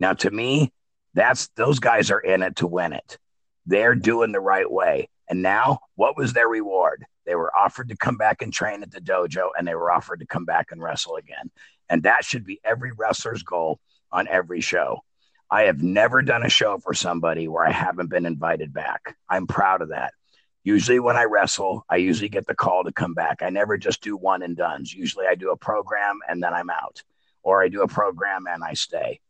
Now, 0.00 0.14
to 0.14 0.30
me, 0.30 0.72
that's 1.14 1.48
those 1.56 1.78
guys 1.78 2.10
are 2.10 2.20
in 2.20 2.42
it 2.42 2.56
to 2.56 2.66
win 2.66 2.92
it. 2.92 3.18
They're 3.66 3.94
doing 3.94 4.32
the 4.32 4.40
right 4.40 4.70
way. 4.70 5.08
And 5.28 5.42
now, 5.42 5.80
what 5.94 6.16
was 6.16 6.32
their 6.32 6.48
reward? 6.48 7.04
They 7.26 7.36
were 7.36 7.56
offered 7.56 7.90
to 7.90 7.96
come 7.96 8.16
back 8.16 8.42
and 8.42 8.52
train 8.52 8.82
at 8.82 8.90
the 8.90 9.00
dojo, 9.00 9.50
and 9.56 9.68
they 9.68 9.74
were 9.74 9.92
offered 9.92 10.20
to 10.20 10.26
come 10.26 10.44
back 10.44 10.68
and 10.72 10.82
wrestle 10.82 11.16
again. 11.16 11.50
And 11.88 12.02
that 12.02 12.24
should 12.24 12.44
be 12.44 12.60
every 12.64 12.90
wrestler's 12.92 13.42
goal 13.42 13.78
on 14.10 14.26
every 14.26 14.60
show. 14.60 15.04
I 15.50 15.62
have 15.62 15.82
never 15.82 16.22
done 16.22 16.44
a 16.44 16.48
show 16.48 16.78
for 16.78 16.94
somebody 16.94 17.48
where 17.48 17.66
I 17.66 17.72
haven't 17.72 18.08
been 18.08 18.26
invited 18.26 18.72
back. 18.72 19.16
I'm 19.28 19.46
proud 19.46 19.82
of 19.82 19.90
that. 19.90 20.14
Usually, 20.62 21.00
when 21.00 21.16
I 21.16 21.24
wrestle, 21.24 21.84
I 21.88 21.96
usually 21.96 22.28
get 22.28 22.46
the 22.46 22.54
call 22.54 22.84
to 22.84 22.92
come 22.92 23.14
back. 23.14 23.42
I 23.42 23.50
never 23.50 23.76
just 23.76 24.02
do 24.02 24.16
one 24.16 24.42
and 24.42 24.56
done's. 24.56 24.92
Usually, 24.92 25.26
I 25.26 25.34
do 25.34 25.50
a 25.50 25.56
program 25.56 26.20
and 26.28 26.42
then 26.42 26.52
I'm 26.52 26.70
out, 26.70 27.02
or 27.42 27.62
I 27.62 27.68
do 27.68 27.82
a 27.82 27.88
program 27.88 28.46
and 28.48 28.62
I 28.62 28.74
stay. 28.74 29.20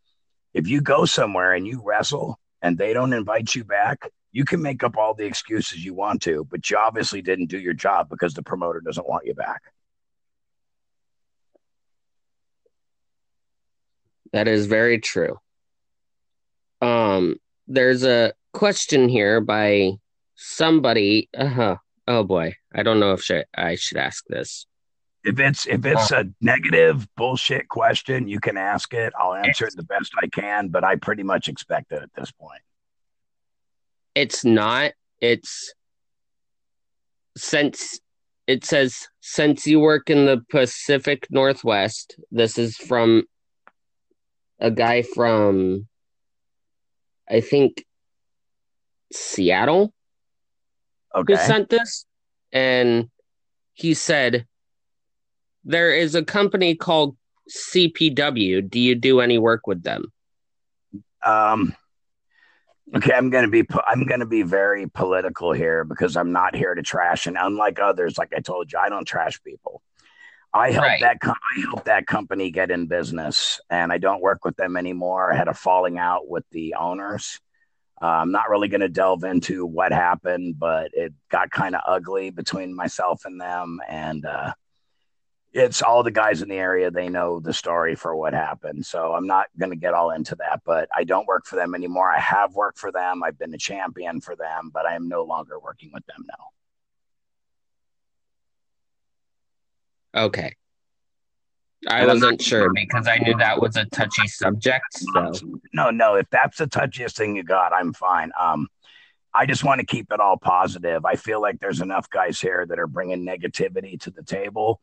If 0.54 0.68
you 0.68 0.80
go 0.80 1.04
somewhere 1.04 1.52
and 1.52 1.66
you 1.66 1.82
wrestle 1.84 2.38
and 2.62 2.76
they 2.76 2.92
don't 2.92 3.12
invite 3.12 3.54
you 3.54 3.64
back, 3.64 4.10
you 4.32 4.44
can 4.44 4.62
make 4.62 4.82
up 4.82 4.96
all 4.96 5.14
the 5.14 5.24
excuses 5.24 5.84
you 5.84 5.94
want 5.94 6.22
to, 6.22 6.46
but 6.50 6.70
you 6.70 6.76
obviously 6.76 7.22
didn't 7.22 7.46
do 7.46 7.58
your 7.58 7.74
job 7.74 8.08
because 8.08 8.34
the 8.34 8.42
promoter 8.42 8.80
doesn't 8.80 9.08
want 9.08 9.26
you 9.26 9.34
back. 9.34 9.62
That 14.32 14.46
is 14.46 14.66
very 14.66 14.98
true. 14.98 15.38
Um, 16.80 17.36
there's 17.66 18.04
a 18.04 18.32
question 18.52 19.08
here 19.08 19.40
by 19.40 19.92
somebody. 20.36 21.28
Uh 21.36 21.48
huh. 21.48 21.76
Oh 22.06 22.22
boy, 22.24 22.54
I 22.74 22.82
don't 22.82 23.00
know 23.00 23.12
if 23.12 23.22
sh- 23.22 23.46
I 23.56 23.74
should 23.74 23.98
ask 23.98 24.24
this. 24.28 24.66
If 25.22 25.38
it's 25.38 25.66
if 25.66 25.85
it's 25.85 26.12
a 26.12 26.26
negative 26.40 27.06
bullshit 27.16 27.68
question, 27.68 28.26
you 28.26 28.40
can 28.40 28.56
ask 28.56 28.94
it. 28.94 29.12
I'll 29.18 29.35
answer 29.35 29.66
it 29.66 29.76
the 29.76 29.83
best 29.83 30.12
I 30.20 30.28
can, 30.28 30.68
but 30.68 30.83
I 30.83 30.96
pretty 30.96 31.22
much 31.22 31.48
expect 31.48 31.92
it 31.92 32.02
at 32.02 32.11
this 32.14 32.30
point. 32.30 32.62
It's 34.14 34.44
not. 34.44 34.92
It's 35.20 35.74
since 37.37 38.00
it 38.46 38.64
says 38.64 39.09
since 39.20 39.66
you 39.66 39.78
work 39.78 40.09
in 40.09 40.24
the 40.24 40.42
Pacific 40.50 41.26
Northwest. 41.30 42.16
This 42.30 42.56
is 42.56 42.76
from 42.76 43.24
a 44.59 44.70
guy 44.70 45.02
from 45.02 45.87
I 47.28 47.40
think 47.40 47.85
Seattle 49.12 49.92
okay. 51.14 51.35
who 51.35 51.38
sent 51.38 51.68
this, 51.68 52.06
and 52.52 53.11
he 53.74 53.94
said 53.94 54.46
there 55.64 55.94
is 55.94 56.14
a 56.14 56.25
company 56.25 56.75
called 56.75 57.16
CPW. 57.51 58.68
Do 58.68 58.81
you 58.81 58.94
do 58.94 59.20
any 59.20 59.38
work 59.38 59.66
with 59.66 59.83
them? 59.83 60.12
Um. 61.25 61.75
Okay, 62.94 63.12
I'm 63.12 63.31
gonna 63.31 63.49
be 63.49 63.64
I'm 63.87 64.05
gonna 64.05 64.27
be 64.27 64.42
very 64.42 64.88
political 64.88 65.53
here 65.53 65.85
because 65.85 66.16
I'm 66.16 66.33
not 66.33 66.57
here 66.57 66.75
to 66.75 66.83
trash, 66.83 67.27
and 67.27 67.37
unlike 67.38 67.79
others, 67.79 68.18
like 68.18 68.33
I 68.37 68.40
told 68.40 68.73
you, 68.73 68.79
I 68.81 68.88
don't 68.88 69.05
trash 69.05 69.40
people. 69.44 69.81
I 70.53 70.73
helped 70.73 70.88
right. 70.88 71.01
that 71.03 71.20
com- 71.20 71.37
I 71.57 71.61
helped 71.61 71.85
that 71.85 72.07
company 72.07 72.51
get 72.51 72.73
in 72.73 72.87
business, 72.87 73.61
and 73.70 73.92
I 73.92 73.99
don't 73.99 74.20
work 74.20 74.44
with 74.44 74.57
them 74.57 74.77
anymore. 74.77 75.33
I 75.33 75.37
had 75.37 75.46
a 75.46 75.55
falling 75.55 75.99
out 75.99 76.29
with 76.29 76.44
the 76.51 76.75
owners. 76.75 77.40
Uh, 78.03 78.07
I'm 78.07 78.33
not 78.33 78.49
really 78.49 78.68
going 78.68 78.81
to 78.81 78.88
delve 78.88 79.25
into 79.25 79.66
what 79.66 79.92
happened, 79.92 80.59
but 80.59 80.90
it 80.94 81.12
got 81.31 81.51
kind 81.51 81.75
of 81.75 81.83
ugly 81.87 82.31
between 82.31 82.75
myself 82.75 83.25
and 83.25 83.40
them, 83.40 83.79
and 83.88 84.25
uh, 84.25 84.53
it's 85.52 85.82
all 85.82 86.02
the 86.02 86.10
guys 86.10 86.42
in 86.42 86.48
the 86.48 86.56
area. 86.56 86.90
They 86.90 87.08
know 87.08 87.40
the 87.40 87.52
story 87.52 87.94
for 87.94 88.14
what 88.14 88.32
happened, 88.34 88.86
so 88.86 89.14
I'm 89.14 89.26
not 89.26 89.46
going 89.58 89.70
to 89.70 89.76
get 89.76 89.94
all 89.94 90.10
into 90.10 90.36
that. 90.36 90.60
But 90.64 90.88
I 90.94 91.04
don't 91.04 91.26
work 91.26 91.46
for 91.46 91.56
them 91.56 91.74
anymore. 91.74 92.10
I 92.10 92.20
have 92.20 92.54
worked 92.54 92.78
for 92.78 92.92
them. 92.92 93.22
I've 93.24 93.38
been 93.38 93.52
a 93.54 93.58
champion 93.58 94.20
for 94.20 94.36
them, 94.36 94.70
but 94.72 94.86
I 94.86 94.94
am 94.94 95.08
no 95.08 95.24
longer 95.24 95.58
working 95.58 95.90
with 95.92 96.04
them 96.06 96.24
now. 100.14 100.22
Okay. 100.26 100.54
I 101.88 102.04
wasn't 102.04 102.42
sure 102.42 102.70
because 102.74 103.08
I 103.08 103.16
knew 103.16 103.34
that 103.38 103.60
was 103.60 103.76
a 103.76 103.86
touchy 103.86 104.26
subject. 104.26 104.84
So 104.92 105.32
no, 105.72 105.90
no. 105.90 106.14
If 106.16 106.28
that's 106.30 106.58
the 106.58 106.66
touchiest 106.66 107.16
thing 107.16 107.36
you 107.36 107.42
got, 107.42 107.72
I'm 107.72 107.94
fine. 107.94 108.32
Um, 108.38 108.68
I 109.32 109.46
just 109.46 109.64
want 109.64 109.80
to 109.80 109.86
keep 109.86 110.12
it 110.12 110.20
all 110.20 110.36
positive. 110.36 111.04
I 111.06 111.14
feel 111.14 111.40
like 111.40 111.58
there's 111.60 111.80
enough 111.80 112.10
guys 112.10 112.40
here 112.40 112.66
that 112.68 112.78
are 112.78 112.86
bringing 112.86 113.24
negativity 113.24 113.98
to 114.00 114.10
the 114.10 114.22
table. 114.22 114.80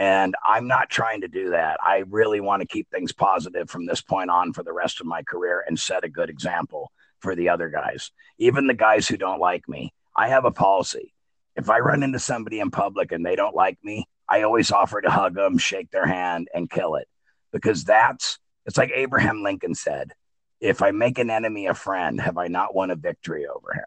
And 0.00 0.34
I'm 0.46 0.66
not 0.66 0.88
trying 0.88 1.20
to 1.20 1.28
do 1.28 1.50
that. 1.50 1.78
I 1.86 2.04
really 2.08 2.40
want 2.40 2.62
to 2.62 2.66
keep 2.66 2.88
things 2.88 3.12
positive 3.12 3.68
from 3.68 3.84
this 3.84 4.00
point 4.00 4.30
on 4.30 4.54
for 4.54 4.62
the 4.62 4.72
rest 4.72 4.98
of 4.98 5.06
my 5.06 5.22
career 5.22 5.62
and 5.66 5.78
set 5.78 6.04
a 6.04 6.08
good 6.08 6.30
example 6.30 6.90
for 7.18 7.36
the 7.36 7.50
other 7.50 7.68
guys, 7.68 8.10
even 8.38 8.66
the 8.66 8.72
guys 8.72 9.06
who 9.06 9.18
don't 9.18 9.40
like 9.40 9.68
me. 9.68 9.92
I 10.16 10.28
have 10.28 10.46
a 10.46 10.50
policy. 10.50 11.12
If 11.54 11.68
I 11.68 11.80
run 11.80 12.02
into 12.02 12.18
somebody 12.18 12.60
in 12.60 12.70
public 12.70 13.12
and 13.12 13.26
they 13.26 13.36
don't 13.36 13.54
like 13.54 13.76
me, 13.84 14.06
I 14.26 14.40
always 14.40 14.72
offer 14.72 15.02
to 15.02 15.10
hug 15.10 15.34
them, 15.34 15.58
shake 15.58 15.90
their 15.90 16.06
hand, 16.06 16.48
and 16.54 16.70
kill 16.70 16.94
it 16.94 17.06
because 17.52 17.84
that's 17.84 18.38
it's 18.64 18.78
like 18.78 18.92
Abraham 18.94 19.42
Lincoln 19.42 19.74
said 19.74 20.12
if 20.60 20.80
I 20.80 20.92
make 20.92 21.18
an 21.18 21.28
enemy 21.28 21.66
a 21.66 21.74
friend, 21.74 22.18
have 22.22 22.38
I 22.38 22.48
not 22.48 22.74
won 22.74 22.90
a 22.90 22.96
victory 22.96 23.46
over 23.46 23.74
him? 23.74 23.84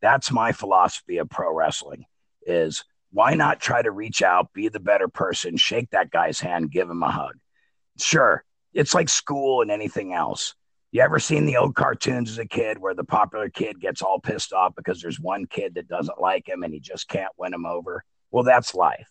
That's 0.00 0.30
my 0.30 0.52
philosophy 0.52 1.18
of 1.18 1.30
pro 1.30 1.52
wrestling 1.52 2.04
is 2.46 2.84
why 3.12 3.34
not 3.34 3.60
try 3.60 3.82
to 3.82 3.90
reach 3.90 4.22
out, 4.22 4.52
be 4.52 4.68
the 4.68 4.80
better 4.80 5.08
person, 5.08 5.56
shake 5.56 5.90
that 5.90 6.10
guy's 6.10 6.40
hand, 6.40 6.70
give 6.70 6.88
him 6.88 7.02
a 7.02 7.10
hug. 7.10 7.36
Sure, 7.98 8.44
it's 8.72 8.94
like 8.94 9.08
school 9.08 9.62
and 9.62 9.70
anything 9.70 10.12
else. 10.14 10.54
You 10.92 11.00
ever 11.02 11.18
seen 11.18 11.46
the 11.46 11.56
old 11.56 11.74
cartoons 11.74 12.30
as 12.30 12.38
a 12.38 12.44
kid 12.44 12.78
where 12.78 12.94
the 12.94 13.04
popular 13.04 13.48
kid 13.48 13.80
gets 13.80 14.02
all 14.02 14.20
pissed 14.20 14.52
off 14.52 14.74
because 14.76 15.00
there's 15.00 15.18
one 15.18 15.46
kid 15.46 15.74
that 15.74 15.88
doesn't 15.88 16.20
like 16.20 16.46
him 16.46 16.62
and 16.62 16.74
he 16.74 16.80
just 16.80 17.08
can't 17.08 17.32
win 17.38 17.54
him 17.54 17.64
over? 17.64 18.04
Well, 18.30 18.44
that's 18.44 18.74
life. 18.74 19.08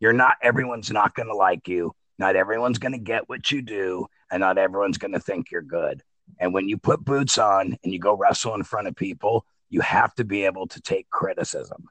You're 0.00 0.12
not, 0.12 0.36
everyone's 0.42 0.90
not 0.90 1.14
going 1.14 1.28
to 1.28 1.34
like 1.34 1.66
you. 1.66 1.94
Not 2.18 2.36
everyone's 2.36 2.78
going 2.78 2.92
to 2.92 2.98
get 2.98 3.28
what 3.28 3.50
you 3.50 3.62
do, 3.62 4.06
and 4.30 4.40
not 4.40 4.58
everyone's 4.58 4.98
going 4.98 5.12
to 5.14 5.20
think 5.20 5.50
you're 5.50 5.62
good. 5.62 6.02
And 6.38 6.54
when 6.54 6.68
you 6.68 6.76
put 6.76 7.04
boots 7.04 7.38
on 7.38 7.76
and 7.82 7.92
you 7.92 7.98
go 7.98 8.14
wrestle 8.14 8.54
in 8.54 8.62
front 8.62 8.86
of 8.86 8.94
people, 8.94 9.44
you 9.68 9.80
have 9.80 10.14
to 10.16 10.24
be 10.24 10.44
able 10.44 10.66
to 10.68 10.80
take 10.80 11.10
criticism. 11.10 11.86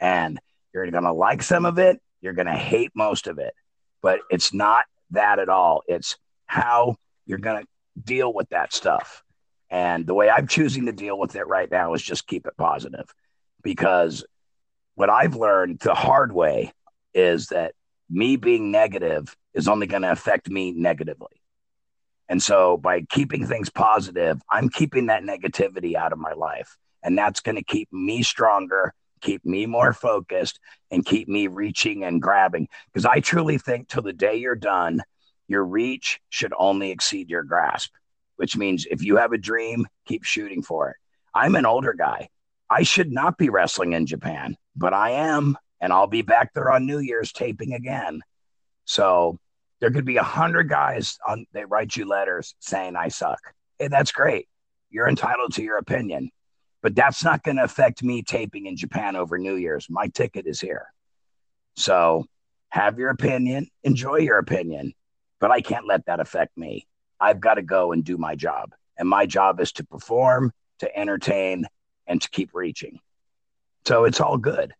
And 0.00 0.40
you're 0.72 0.90
going 0.90 1.04
to 1.04 1.12
like 1.12 1.42
some 1.42 1.66
of 1.66 1.78
it, 1.78 2.00
you're 2.20 2.32
going 2.32 2.46
to 2.46 2.56
hate 2.56 2.90
most 2.94 3.26
of 3.26 3.38
it. 3.38 3.54
But 4.02 4.20
it's 4.30 4.54
not 4.54 4.84
that 5.10 5.38
at 5.38 5.48
all. 5.48 5.82
It's 5.86 6.16
how 6.46 6.96
you're 7.26 7.38
going 7.38 7.62
to 7.62 7.68
deal 8.02 8.32
with 8.32 8.48
that 8.50 8.72
stuff. 8.72 9.22
And 9.70 10.06
the 10.06 10.14
way 10.14 10.30
I'm 10.30 10.46
choosing 10.46 10.86
to 10.86 10.92
deal 10.92 11.18
with 11.18 11.36
it 11.36 11.46
right 11.46 11.70
now 11.70 11.94
is 11.94 12.02
just 12.02 12.26
keep 12.26 12.46
it 12.46 12.56
positive 12.56 13.12
because 13.62 14.24
what 14.94 15.10
I've 15.10 15.36
learned 15.36 15.80
the 15.80 15.94
hard 15.94 16.32
way 16.32 16.72
is 17.12 17.48
that 17.48 17.74
me 18.08 18.36
being 18.36 18.70
negative 18.70 19.36
is 19.54 19.68
only 19.68 19.86
going 19.86 20.02
to 20.02 20.12
affect 20.12 20.48
me 20.48 20.72
negatively. 20.72 21.42
And 22.28 22.42
so 22.42 22.76
by 22.76 23.02
keeping 23.02 23.46
things 23.46 23.70
positive, 23.70 24.40
I'm 24.50 24.68
keeping 24.68 25.06
that 25.06 25.22
negativity 25.22 25.94
out 25.94 26.12
of 26.12 26.18
my 26.18 26.32
life. 26.32 26.76
And 27.02 27.16
that's 27.16 27.40
going 27.40 27.56
to 27.56 27.64
keep 27.64 27.92
me 27.92 28.22
stronger, 28.22 28.92
keep 29.20 29.44
me 29.44 29.66
more 29.66 29.92
focused, 29.92 30.60
and 30.90 31.04
keep 31.04 31.28
me 31.28 31.46
reaching 31.46 32.04
and 32.04 32.22
grabbing. 32.22 32.68
Because 32.92 33.06
I 33.06 33.20
truly 33.20 33.58
think 33.58 33.88
till 33.88 34.02
the 34.02 34.12
day 34.12 34.36
you're 34.36 34.54
done, 34.54 35.02
your 35.46 35.64
reach 35.64 36.20
should 36.28 36.52
only 36.58 36.90
exceed 36.90 37.30
your 37.30 37.42
grasp, 37.42 37.92
which 38.36 38.56
means 38.56 38.86
if 38.90 39.02
you 39.02 39.16
have 39.16 39.32
a 39.32 39.38
dream, 39.38 39.86
keep 40.06 40.24
shooting 40.24 40.62
for 40.62 40.90
it. 40.90 40.96
I'm 41.34 41.54
an 41.54 41.66
older 41.66 41.94
guy. 41.94 42.28
I 42.70 42.82
should 42.82 43.10
not 43.10 43.38
be 43.38 43.48
wrestling 43.48 43.92
in 43.92 44.06
Japan, 44.06 44.56
but 44.76 44.92
I 44.92 45.10
am. 45.10 45.56
And 45.80 45.92
I'll 45.92 46.08
be 46.08 46.22
back 46.22 46.52
there 46.54 46.70
on 46.70 46.86
New 46.86 46.98
Year's 46.98 47.32
taping 47.32 47.72
again. 47.72 48.20
So 48.84 49.38
there 49.80 49.90
could 49.90 50.04
be 50.04 50.16
a 50.16 50.22
hundred 50.22 50.68
guys 50.68 51.18
on 51.26 51.46
they 51.52 51.64
write 51.64 51.94
you 51.94 52.04
letters 52.04 52.54
saying 52.58 52.96
I 52.96 53.08
suck. 53.08 53.38
Hey, 53.78 53.88
that's 53.88 54.12
great. 54.12 54.48
You're 54.90 55.08
entitled 55.08 55.54
to 55.54 55.62
your 55.62 55.78
opinion, 55.78 56.30
but 56.82 56.94
that's 56.94 57.24
not 57.24 57.42
going 57.42 57.56
to 57.56 57.64
affect 57.64 58.02
me 58.02 58.22
taping 58.22 58.66
in 58.66 58.76
Japan 58.76 59.16
over 59.16 59.38
New 59.38 59.56
Year's. 59.56 59.86
My 59.90 60.08
ticket 60.08 60.46
is 60.46 60.60
here. 60.60 60.86
So 61.76 62.26
have 62.70 62.98
your 62.98 63.10
opinion, 63.10 63.68
enjoy 63.82 64.16
your 64.16 64.38
opinion, 64.38 64.92
but 65.40 65.50
I 65.50 65.60
can't 65.60 65.86
let 65.86 66.06
that 66.06 66.20
affect 66.20 66.56
me. 66.56 66.86
I've 67.20 67.40
got 67.40 67.54
to 67.54 67.62
go 67.62 67.92
and 67.92 68.04
do 68.04 68.16
my 68.16 68.34
job. 68.34 68.74
And 68.98 69.08
my 69.08 69.26
job 69.26 69.60
is 69.60 69.72
to 69.72 69.84
perform, 69.84 70.52
to 70.80 70.98
entertain, 70.98 71.66
and 72.06 72.20
to 72.20 72.30
keep 72.30 72.50
reaching. 72.52 73.00
So 73.86 74.04
it's 74.04 74.20
all 74.20 74.38
good. 74.38 74.74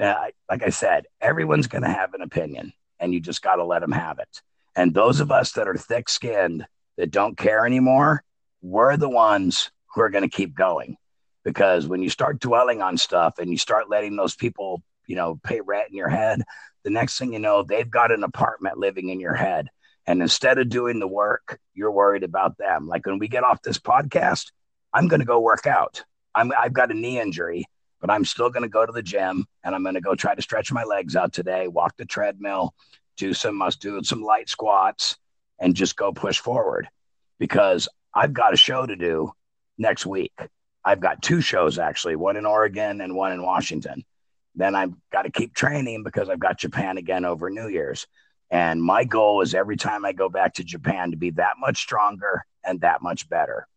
Uh, 0.00 0.14
like 0.48 0.62
I 0.62 0.70
said, 0.70 1.06
everyone's 1.20 1.66
going 1.66 1.82
to 1.82 1.88
have 1.88 2.14
an 2.14 2.22
opinion 2.22 2.72
and 3.00 3.12
you 3.12 3.20
just 3.20 3.42
got 3.42 3.56
to 3.56 3.64
let 3.64 3.80
them 3.80 3.92
have 3.92 4.18
it. 4.18 4.42
And 4.76 4.94
those 4.94 5.20
of 5.20 5.32
us 5.32 5.52
that 5.52 5.66
are 5.66 5.76
thick 5.76 6.08
skinned 6.08 6.66
that 6.96 7.10
don't 7.10 7.36
care 7.36 7.66
anymore, 7.66 8.22
we're 8.60 8.96
the 8.96 9.08
ones 9.08 9.70
who 9.94 10.02
are 10.02 10.10
going 10.10 10.28
to 10.28 10.36
keep 10.36 10.54
going. 10.54 10.96
Because 11.44 11.86
when 11.86 12.02
you 12.02 12.10
start 12.10 12.40
dwelling 12.40 12.82
on 12.82 12.96
stuff 12.96 13.38
and 13.38 13.50
you 13.50 13.58
start 13.58 13.90
letting 13.90 14.16
those 14.16 14.34
people, 14.34 14.82
you 15.06 15.16
know, 15.16 15.40
pay 15.42 15.60
rent 15.60 15.88
in 15.90 15.96
your 15.96 16.08
head, 16.08 16.42
the 16.84 16.90
next 16.90 17.18
thing 17.18 17.32
you 17.32 17.38
know, 17.38 17.62
they've 17.62 17.90
got 17.90 18.12
an 18.12 18.24
apartment 18.24 18.78
living 18.78 19.08
in 19.08 19.20
your 19.20 19.34
head. 19.34 19.68
And 20.06 20.22
instead 20.22 20.58
of 20.58 20.68
doing 20.68 20.98
the 20.98 21.08
work, 21.08 21.58
you're 21.74 21.92
worried 21.92 22.22
about 22.24 22.56
them. 22.56 22.88
Like 22.88 23.06
when 23.06 23.18
we 23.18 23.28
get 23.28 23.44
off 23.44 23.62
this 23.62 23.78
podcast, 23.78 24.52
I'm 24.92 25.08
going 25.08 25.20
to 25.20 25.26
go 25.26 25.40
work 25.40 25.66
out. 25.66 26.02
I'm, 26.34 26.52
I've 26.58 26.72
got 26.72 26.90
a 26.90 26.94
knee 26.94 27.20
injury, 27.20 27.66
but 28.00 28.10
I'm 28.10 28.24
still 28.24 28.48
going 28.50 28.62
to 28.62 28.68
go 28.68 28.86
to 28.86 28.92
the 28.92 29.02
gym 29.02 29.44
and 29.64 29.74
I'm 29.74 29.82
going 29.82 29.96
to 29.96 30.00
go 30.00 30.14
try 30.14 30.34
to 30.34 30.42
stretch 30.42 30.72
my 30.72 30.84
legs 30.84 31.16
out 31.16 31.32
today, 31.32 31.68
walk 31.68 31.96
the 31.96 32.04
treadmill, 32.04 32.74
do 33.16 33.34
some 33.34 33.56
must 33.56 33.80
do 33.80 34.02
some 34.02 34.22
light 34.22 34.48
squats, 34.48 35.16
and 35.58 35.74
just 35.74 35.96
go 35.96 36.12
push 36.12 36.38
forward 36.38 36.88
because 37.38 37.88
I've 38.14 38.32
got 38.32 38.54
a 38.54 38.56
show 38.56 38.86
to 38.86 38.96
do 38.96 39.32
next 39.76 40.06
week. 40.06 40.32
I've 40.88 41.00
got 41.00 41.20
two 41.20 41.42
shows 41.42 41.78
actually, 41.78 42.16
one 42.16 42.38
in 42.38 42.46
Oregon 42.46 43.02
and 43.02 43.14
one 43.14 43.32
in 43.32 43.42
Washington. 43.42 44.06
Then 44.54 44.74
I've 44.74 44.94
got 45.12 45.22
to 45.22 45.30
keep 45.30 45.54
training 45.54 46.02
because 46.02 46.30
I've 46.30 46.38
got 46.38 46.58
Japan 46.58 46.96
again 46.96 47.26
over 47.26 47.50
New 47.50 47.68
Year's. 47.68 48.06
And 48.50 48.82
my 48.82 49.04
goal 49.04 49.42
is 49.42 49.54
every 49.54 49.76
time 49.76 50.06
I 50.06 50.14
go 50.14 50.30
back 50.30 50.54
to 50.54 50.64
Japan 50.64 51.10
to 51.10 51.18
be 51.18 51.28
that 51.32 51.56
much 51.58 51.76
stronger 51.76 52.46
and 52.64 52.80
that 52.80 53.02
much 53.02 53.28
better. 53.28 53.68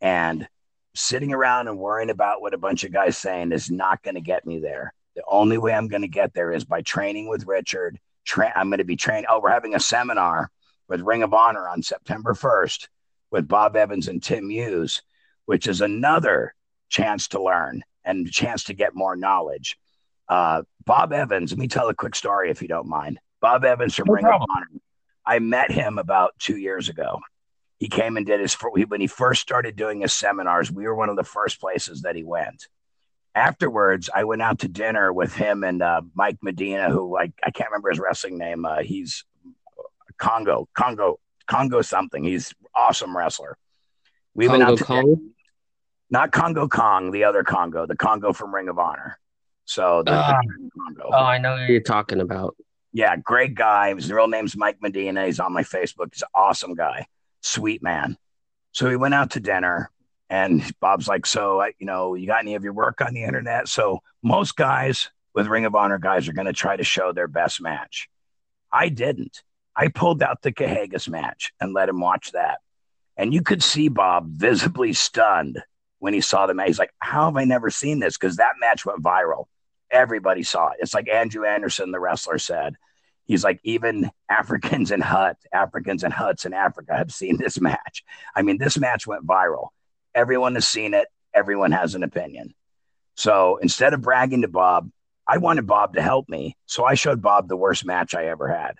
And 0.00 0.48
sitting 0.94 1.34
around 1.34 1.68
and 1.68 1.78
worrying 1.78 2.08
about 2.08 2.40
what 2.40 2.54
a 2.54 2.58
bunch 2.58 2.82
of 2.84 2.94
guys 2.94 3.18
saying 3.18 3.52
is 3.52 3.70
not 3.70 4.02
going 4.02 4.14
to 4.14 4.22
get 4.22 4.46
me 4.46 4.58
there. 4.58 4.94
The 5.16 5.22
only 5.28 5.58
way 5.58 5.74
I'm 5.74 5.88
going 5.88 6.00
to 6.00 6.08
get 6.08 6.32
there 6.32 6.50
is 6.50 6.64
by 6.64 6.80
training 6.80 7.28
with 7.28 7.46
Richard. 7.46 7.98
Tra- 8.24 8.54
I'm 8.56 8.70
going 8.70 8.78
to 8.78 8.84
be 8.84 8.96
trained. 8.96 9.26
Oh, 9.28 9.38
we're 9.38 9.50
having 9.50 9.74
a 9.74 9.80
seminar 9.80 10.50
with 10.88 11.02
Ring 11.02 11.22
of 11.22 11.34
Honor 11.34 11.68
on 11.68 11.82
September 11.82 12.32
1st 12.32 12.88
with 13.30 13.48
Bob 13.48 13.76
Evans 13.76 14.08
and 14.08 14.22
Tim 14.22 14.48
Hughes, 14.48 15.02
which 15.46 15.66
is 15.66 15.80
another 15.80 16.54
chance 16.88 17.28
to 17.28 17.42
learn 17.42 17.82
and 18.04 18.26
a 18.26 18.30
chance 18.30 18.64
to 18.64 18.74
get 18.74 18.94
more 18.94 19.16
knowledge. 19.16 19.78
Uh, 20.28 20.62
Bob 20.84 21.12
Evans, 21.12 21.52
let 21.52 21.58
me 21.58 21.68
tell 21.68 21.88
a 21.88 21.94
quick 21.94 22.14
story 22.14 22.50
if 22.50 22.62
you 22.62 22.68
don't 22.68 22.88
mind. 22.88 23.18
Bob 23.40 23.64
Evans 23.64 23.94
from 23.94 24.06
no 24.06 24.14
Ring 24.14 24.24
problem. 24.24 24.48
of 24.50 24.56
Honor. 24.56 24.80
I 25.26 25.38
met 25.38 25.70
him 25.70 25.98
about 25.98 26.32
two 26.38 26.56
years 26.56 26.88
ago 26.88 27.20
he 27.78 27.88
came 27.88 28.16
and 28.16 28.24
did 28.24 28.40
his 28.40 28.56
when 28.88 29.00
he 29.00 29.06
first 29.06 29.42
started 29.42 29.76
doing 29.76 30.00
his 30.00 30.12
seminars 30.12 30.70
we 30.70 30.86
were 30.86 30.94
one 30.94 31.08
of 31.08 31.16
the 31.16 31.24
first 31.24 31.60
places 31.60 32.02
that 32.02 32.16
he 32.16 32.24
went 32.24 32.68
afterwards 33.34 34.08
i 34.14 34.24
went 34.24 34.42
out 34.42 34.60
to 34.60 34.68
dinner 34.68 35.12
with 35.12 35.34
him 35.34 35.64
and 35.64 35.82
uh, 35.82 36.00
mike 36.14 36.38
medina 36.42 36.90
who 36.90 37.16
I, 37.16 37.32
I 37.44 37.50
can't 37.50 37.70
remember 37.70 37.90
his 37.90 37.98
wrestling 37.98 38.38
name 38.38 38.64
uh, 38.64 38.82
he's 38.82 39.24
congo 40.16 40.68
congo 40.74 41.18
congo 41.46 41.82
something 41.82 42.24
he's 42.24 42.54
awesome 42.74 43.16
wrestler 43.16 43.58
we 44.34 44.46
congo 44.46 44.58
went 44.58 44.70
out 44.70 44.78
to? 44.78 44.84
Dinner, 44.84 45.16
not 46.10 46.32
congo 46.32 46.68
kong 46.68 47.10
the 47.10 47.24
other 47.24 47.42
congo 47.42 47.86
the 47.86 47.96
congo 47.96 48.32
from 48.32 48.54
ring 48.54 48.68
of 48.68 48.78
honor 48.78 49.18
so 49.64 50.02
the, 50.04 50.12
uh, 50.12 50.40
the 50.42 50.70
congo 50.78 51.10
oh 51.12 51.24
i 51.24 51.38
know 51.38 51.56
who 51.56 51.72
you're 51.72 51.80
talking 51.80 52.20
about 52.20 52.56
yeah 52.92 53.16
great 53.16 53.54
guy 53.54 53.94
his 53.94 54.12
real 54.12 54.28
name's 54.28 54.56
mike 54.56 54.76
medina 54.80 55.26
he's 55.26 55.40
on 55.40 55.52
my 55.52 55.62
facebook 55.62 56.12
he's 56.12 56.22
an 56.22 56.28
awesome 56.34 56.74
guy 56.74 57.06
sweet 57.44 57.82
man. 57.82 58.16
So 58.72 58.88
we 58.88 58.96
went 58.96 59.14
out 59.14 59.32
to 59.32 59.40
dinner 59.40 59.90
and 60.28 60.64
Bob's 60.80 61.06
like, 61.06 61.26
so, 61.26 61.64
you 61.78 61.86
know, 61.86 62.14
you 62.14 62.26
got 62.26 62.40
any 62.40 62.54
of 62.54 62.64
your 62.64 62.72
work 62.72 63.00
on 63.00 63.14
the 63.14 63.22
internet? 63.22 63.68
So 63.68 64.00
most 64.22 64.56
guys 64.56 65.10
with 65.34 65.46
Ring 65.46 65.64
of 65.64 65.74
Honor 65.74 65.98
guys 65.98 66.28
are 66.28 66.32
going 66.32 66.46
to 66.46 66.52
try 66.52 66.76
to 66.76 66.84
show 66.84 67.12
their 67.12 67.28
best 67.28 67.60
match. 67.60 68.08
I 68.72 68.88
didn't. 68.88 69.42
I 69.76 69.88
pulled 69.88 70.22
out 70.22 70.42
the 70.42 70.52
Kahagas 70.52 71.08
match 71.08 71.52
and 71.60 71.74
let 71.74 71.88
him 71.88 72.00
watch 72.00 72.32
that. 72.32 72.58
And 73.16 73.32
you 73.32 73.42
could 73.42 73.62
see 73.62 73.88
Bob 73.88 74.28
visibly 74.30 74.92
stunned 74.92 75.62
when 76.04 76.12
he 76.12 76.20
saw 76.20 76.46
the 76.46 76.52
match. 76.52 76.66
He's 76.66 76.78
like, 76.78 76.92
how 76.98 77.24
have 77.24 77.36
I 77.38 77.44
never 77.44 77.70
seen 77.70 77.98
this? 77.98 78.18
Because 78.18 78.36
that 78.36 78.56
match 78.60 78.84
went 78.84 79.02
viral. 79.02 79.46
Everybody 79.90 80.42
saw 80.42 80.68
it. 80.68 80.76
It's 80.80 80.92
like 80.92 81.08
Andrew 81.08 81.46
Anderson, 81.46 81.92
the 81.92 81.98
wrestler, 81.98 82.36
said 82.36 82.74
he's 83.24 83.42
like 83.42 83.58
even 83.64 84.10
Africans 84.28 84.90
and 84.90 85.02
Hut, 85.02 85.38
Africans 85.50 86.04
and 86.04 86.12
Huts 86.12 86.44
in 86.44 86.52
Africa 86.52 86.94
have 86.94 87.10
seen 87.10 87.38
this 87.38 87.58
match. 87.58 88.04
I 88.36 88.42
mean, 88.42 88.58
this 88.58 88.76
match 88.76 89.06
went 89.06 89.26
viral. 89.26 89.68
Everyone 90.14 90.54
has 90.56 90.68
seen 90.68 90.92
it. 90.92 91.08
Everyone 91.32 91.72
has 91.72 91.94
an 91.94 92.02
opinion. 92.02 92.52
So 93.14 93.56
instead 93.62 93.94
of 93.94 94.02
bragging 94.02 94.42
to 94.42 94.48
Bob, 94.48 94.90
I 95.26 95.38
wanted 95.38 95.66
Bob 95.66 95.94
to 95.94 96.02
help 96.02 96.28
me. 96.28 96.54
So 96.66 96.84
I 96.84 96.96
showed 96.96 97.22
Bob 97.22 97.48
the 97.48 97.56
worst 97.56 97.86
match 97.86 98.14
I 98.14 98.26
ever 98.26 98.46
had. 98.46 98.74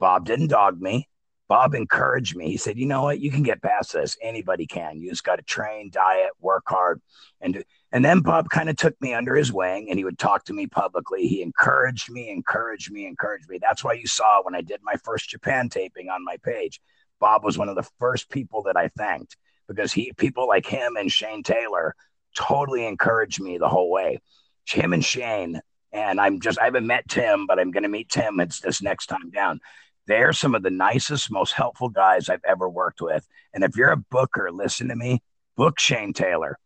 Bob 0.00 0.24
didn't 0.24 0.48
dog 0.48 0.80
me. 0.80 1.06
Bob 1.48 1.74
encouraged 1.74 2.36
me. 2.36 2.50
He 2.50 2.56
said, 2.56 2.78
"You 2.78 2.86
know 2.86 3.02
what? 3.02 3.20
You 3.20 3.30
can 3.30 3.42
get 3.42 3.62
past 3.62 3.92
this. 3.92 4.16
Anybody 4.20 4.66
can. 4.66 5.00
You 5.00 5.10
just 5.10 5.24
got 5.24 5.36
to 5.36 5.42
train, 5.42 5.90
diet, 5.90 6.30
work 6.40 6.64
hard, 6.66 7.00
and 7.40 7.54
do." 7.54 7.62
And 7.92 8.04
then 8.04 8.20
Bob 8.20 8.50
kind 8.50 8.68
of 8.68 8.76
took 8.76 9.00
me 9.00 9.14
under 9.14 9.34
his 9.34 9.52
wing 9.52 9.88
and 9.88 9.98
he 9.98 10.04
would 10.04 10.18
talk 10.18 10.44
to 10.46 10.52
me 10.52 10.66
publicly. 10.66 11.28
He 11.28 11.42
encouraged 11.42 12.10
me, 12.10 12.30
encouraged 12.30 12.90
me, 12.90 13.06
encouraged 13.06 13.48
me. 13.48 13.58
That's 13.60 13.84
why 13.84 13.92
you 13.94 14.06
saw 14.06 14.42
when 14.42 14.54
I 14.54 14.60
did 14.60 14.80
my 14.82 14.96
first 15.04 15.28
Japan 15.28 15.68
taping 15.68 16.08
on 16.08 16.24
my 16.24 16.36
page, 16.38 16.80
Bob 17.20 17.44
was 17.44 17.56
one 17.56 17.68
of 17.68 17.76
the 17.76 17.88
first 17.98 18.28
people 18.28 18.64
that 18.64 18.76
I 18.76 18.88
thanked 18.88 19.36
because 19.68 19.92
he 19.92 20.12
people 20.16 20.48
like 20.48 20.66
him 20.66 20.96
and 20.96 21.10
Shane 21.10 21.42
Taylor 21.42 21.94
totally 22.36 22.86
encouraged 22.86 23.40
me 23.40 23.58
the 23.58 23.68
whole 23.68 23.90
way. 23.90 24.20
Him 24.66 24.92
and 24.92 25.04
Shane, 25.04 25.60
and 25.92 26.20
I'm 26.20 26.40
just 26.40 26.58
I 26.58 26.64
haven't 26.64 26.86
met 26.86 27.08
Tim, 27.08 27.46
but 27.46 27.58
I'm 27.58 27.70
gonna 27.70 27.88
meet 27.88 28.08
Tim. 28.08 28.40
It's 28.40 28.60
this 28.60 28.82
next 28.82 29.06
time 29.06 29.30
down. 29.30 29.60
They're 30.06 30.32
some 30.32 30.54
of 30.54 30.62
the 30.62 30.70
nicest, 30.70 31.30
most 31.30 31.52
helpful 31.52 31.88
guys 31.88 32.28
I've 32.28 32.44
ever 32.46 32.68
worked 32.68 33.00
with. 33.00 33.26
And 33.52 33.64
if 33.64 33.76
you're 33.76 33.90
a 33.90 33.96
booker, 33.96 34.50
listen 34.52 34.88
to 34.88 34.96
me, 34.96 35.20
book 35.56 35.78
Shane 35.80 36.12
Taylor 36.12 36.58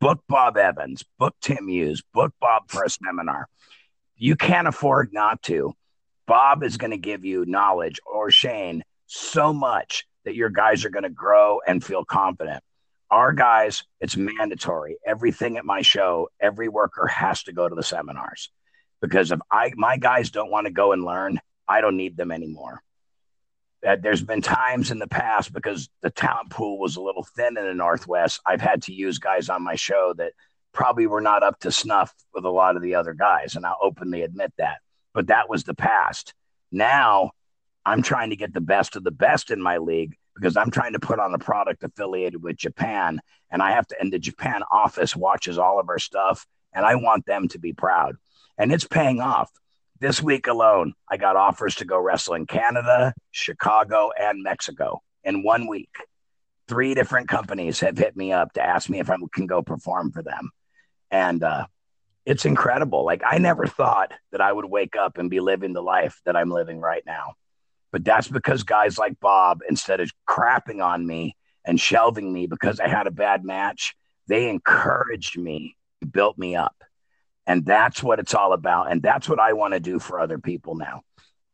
book 0.00 0.20
Bob 0.28 0.56
Evans, 0.56 1.04
book 1.18 1.34
Tim 1.40 1.68
Hughes, 1.68 2.02
book 2.14 2.32
Bob 2.40 2.64
for 2.68 2.84
a 2.84 2.90
seminar. 2.90 3.48
You 4.16 4.36
can't 4.36 4.68
afford 4.68 5.12
not 5.12 5.42
to. 5.44 5.74
Bob 6.26 6.62
is 6.62 6.76
going 6.76 6.90
to 6.90 6.98
give 6.98 7.24
you 7.24 7.44
knowledge 7.46 8.00
or 8.06 8.30
Shane 8.30 8.82
so 9.06 9.52
much 9.52 10.04
that 10.24 10.34
your 10.34 10.50
guys 10.50 10.84
are 10.84 10.90
going 10.90 11.04
to 11.04 11.10
grow 11.10 11.60
and 11.66 11.82
feel 11.82 12.04
confident. 12.04 12.62
Our 13.10 13.32
guys, 13.32 13.84
it's 14.00 14.16
mandatory. 14.16 14.98
Everything 15.06 15.56
at 15.56 15.64
my 15.64 15.80
show, 15.80 16.28
every 16.40 16.68
worker 16.68 17.06
has 17.06 17.42
to 17.44 17.52
go 17.52 17.68
to 17.68 17.74
the 17.74 17.82
seminars 17.82 18.50
because 19.00 19.32
if 19.32 19.40
I 19.50 19.72
my 19.76 19.96
guys 19.96 20.30
don't 20.30 20.50
want 20.50 20.66
to 20.66 20.72
go 20.72 20.92
and 20.92 21.04
learn, 21.04 21.40
I 21.66 21.80
don't 21.80 21.96
need 21.96 22.16
them 22.16 22.30
anymore 22.30 22.82
that 23.82 24.02
there's 24.02 24.22
been 24.22 24.42
times 24.42 24.90
in 24.90 24.98
the 24.98 25.06
past 25.06 25.52
because 25.52 25.88
the 26.02 26.10
talent 26.10 26.50
pool 26.50 26.78
was 26.78 26.96
a 26.96 27.00
little 27.00 27.26
thin 27.36 27.56
in 27.56 27.64
the 27.64 27.74
Northwest. 27.74 28.40
I've 28.44 28.60
had 28.60 28.82
to 28.82 28.92
use 28.92 29.18
guys 29.18 29.48
on 29.48 29.62
my 29.62 29.76
show 29.76 30.14
that 30.16 30.32
probably 30.72 31.06
were 31.06 31.20
not 31.20 31.42
up 31.42 31.60
to 31.60 31.72
snuff 31.72 32.12
with 32.34 32.44
a 32.44 32.50
lot 32.50 32.76
of 32.76 32.82
the 32.82 32.94
other 32.96 33.14
guys, 33.14 33.56
and 33.56 33.64
I'll 33.64 33.78
openly 33.80 34.22
admit 34.22 34.52
that. 34.58 34.78
But 35.14 35.28
that 35.28 35.48
was 35.48 35.64
the 35.64 35.74
past. 35.74 36.34
Now 36.70 37.32
I'm 37.84 38.02
trying 38.02 38.30
to 38.30 38.36
get 38.36 38.52
the 38.52 38.60
best 38.60 38.96
of 38.96 39.04
the 39.04 39.10
best 39.10 39.50
in 39.50 39.62
my 39.62 39.78
league 39.78 40.16
because 40.34 40.56
I'm 40.56 40.70
trying 40.70 40.92
to 40.92 41.00
put 41.00 41.18
on 41.18 41.34
a 41.34 41.38
product 41.38 41.82
affiliated 41.82 42.42
with 42.42 42.56
Japan, 42.56 43.20
and 43.50 43.62
I 43.62 43.72
have 43.72 43.86
to. 43.88 44.00
And 44.00 44.12
the 44.12 44.18
Japan 44.18 44.62
office 44.70 45.16
watches 45.16 45.58
all 45.58 45.80
of 45.80 45.88
our 45.88 45.98
stuff, 45.98 46.46
and 46.72 46.84
I 46.84 46.96
want 46.96 47.26
them 47.26 47.48
to 47.48 47.58
be 47.58 47.72
proud, 47.72 48.16
and 48.56 48.72
it's 48.72 48.86
paying 48.86 49.20
off 49.20 49.50
this 50.00 50.22
week 50.22 50.46
alone, 50.46 50.94
I 51.10 51.16
got 51.16 51.36
offers 51.36 51.76
to 51.76 51.84
go 51.84 51.98
wrestle 51.98 52.34
in 52.34 52.46
Canada, 52.46 53.14
Chicago, 53.30 54.10
and 54.18 54.42
Mexico 54.42 55.02
in 55.24 55.42
one 55.42 55.66
week. 55.66 55.90
Three 56.68 56.94
different 56.94 57.28
companies 57.28 57.80
have 57.80 57.96
hit 57.96 58.16
me 58.16 58.32
up 58.32 58.52
to 58.54 58.62
ask 58.62 58.88
me 58.88 59.00
if 59.00 59.10
I 59.10 59.16
can 59.32 59.46
go 59.46 59.62
perform 59.62 60.12
for 60.12 60.22
them. 60.22 60.50
And 61.10 61.42
uh, 61.42 61.66
it's 62.26 62.44
incredible. 62.44 63.04
Like, 63.04 63.22
I 63.26 63.38
never 63.38 63.66
thought 63.66 64.12
that 64.32 64.40
I 64.40 64.52
would 64.52 64.66
wake 64.66 64.96
up 64.96 65.18
and 65.18 65.30
be 65.30 65.40
living 65.40 65.72
the 65.72 65.82
life 65.82 66.20
that 66.26 66.36
I'm 66.36 66.50
living 66.50 66.78
right 66.80 67.02
now. 67.06 67.34
But 67.90 68.04
that's 68.04 68.28
because 68.28 68.64
guys 68.64 68.98
like 68.98 69.18
Bob, 69.18 69.60
instead 69.68 70.00
of 70.00 70.10
crapping 70.28 70.84
on 70.84 71.06
me 71.06 71.36
and 71.64 71.80
shelving 71.80 72.32
me 72.32 72.46
because 72.46 72.80
I 72.80 72.88
had 72.88 73.06
a 73.06 73.10
bad 73.10 73.44
match, 73.44 73.94
they 74.26 74.48
encouraged 74.50 75.38
me, 75.38 75.74
built 76.12 76.36
me 76.36 76.54
up. 76.54 76.76
And 77.48 77.64
that's 77.64 78.02
what 78.02 78.18
it's 78.18 78.34
all 78.34 78.52
about. 78.52 78.92
And 78.92 79.02
that's 79.02 79.26
what 79.26 79.40
I 79.40 79.54
want 79.54 79.72
to 79.72 79.80
do 79.80 79.98
for 79.98 80.20
other 80.20 80.38
people 80.38 80.76
now. 80.76 81.00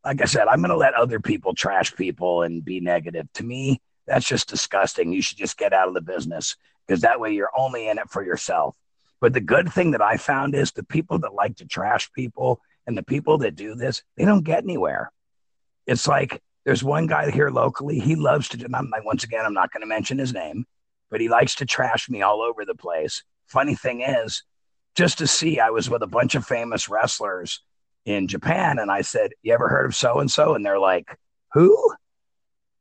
Like 0.05 0.21
I 0.21 0.25
said, 0.25 0.49
I'm 0.49 0.59
going 0.59 0.71
to 0.71 0.77
let 0.77 0.95
other 0.95 1.21
people 1.21 1.55
trash 1.55 1.95
people 1.95 2.43
and 2.43 2.65
be 2.65 2.81
negative. 2.81 3.33
To 3.35 3.45
me, 3.45 3.81
that's 4.05 4.27
just 4.27 4.49
disgusting. 4.49 5.13
You 5.13 5.23
should 5.23 5.39
just 5.39 5.57
get 5.57 5.73
out 5.73 5.87
of 5.87 5.95
the 5.95 6.03
business 6.03 6.57
because 6.87 7.03
that 7.03 7.21
way 7.21 7.33
you're 7.33 7.53
only 7.57 7.89
in 7.89 7.99
it 7.99 8.11
for 8.11 8.25
yourself. 8.25 8.77
But 9.21 9.35
the 9.35 9.41
good 9.41 9.73
thing 9.73 9.93
that 9.93 10.03
I 10.03 10.17
found 10.17 10.57
is 10.57 10.73
the 10.73 10.83
people 10.83 11.21
that 11.21 11.33
like 11.33 11.57
to 11.59 11.65
trash 11.65 12.13
people 12.13 12.61
and 12.89 12.99
the 12.99 13.05
people 13.05 13.39
that 13.39 13.55
do 13.55 13.77
this, 13.77 14.03
they 14.17 14.25
don't 14.25 14.45
get 14.45 14.65
anywhere. 14.65 15.13
It's 15.87 16.09
like 16.09 16.43
there's 16.65 16.83
one 16.83 17.07
guy 17.07 17.31
here 17.31 17.51
locally. 17.51 18.01
He 18.01 18.17
loves 18.17 18.49
to, 18.49 18.57
do. 18.57 18.67
I'm 18.75 18.91
like, 18.91 19.05
once 19.05 19.23
again, 19.23 19.47
I'm 19.47 19.55
not 19.55 19.73
going 19.73 19.83
to 19.83 19.87
mention 19.87 20.19
his 20.19 20.35
name, 20.35 20.67
but 21.09 21.21
he 21.21 21.29
likes 21.29 21.55
to 21.57 21.67
trash 21.67 22.11
me 22.11 22.21
all 22.21 22.43
over 22.43 22.65
the 22.65 22.75
place. 22.75 23.23
Funny 23.47 23.77
thing 23.77 24.01
is, 24.01 24.43
just 24.95 25.19
to 25.19 25.27
see. 25.27 25.61
I 25.61 25.71
was 25.71 25.91
with 25.91 26.03
a 26.03 26.07
bunch 26.07 26.35
of 26.35 26.47
famous 26.47 26.89
wrestlers 26.89 27.61
in 28.05 28.29
Japan, 28.29 28.79
and 28.79 28.91
I 28.91 29.03
said, 29.03 29.33
"You 29.43 29.55
ever 29.55 29.69
heard 29.69 29.87
of 29.87 29.95
so 29.95 30.21
and 30.21 30.31
so?" 30.31 30.55
And 30.55 30.65
they're 30.65 30.79
like, 30.79 31.17
"Who?" 31.55 31.95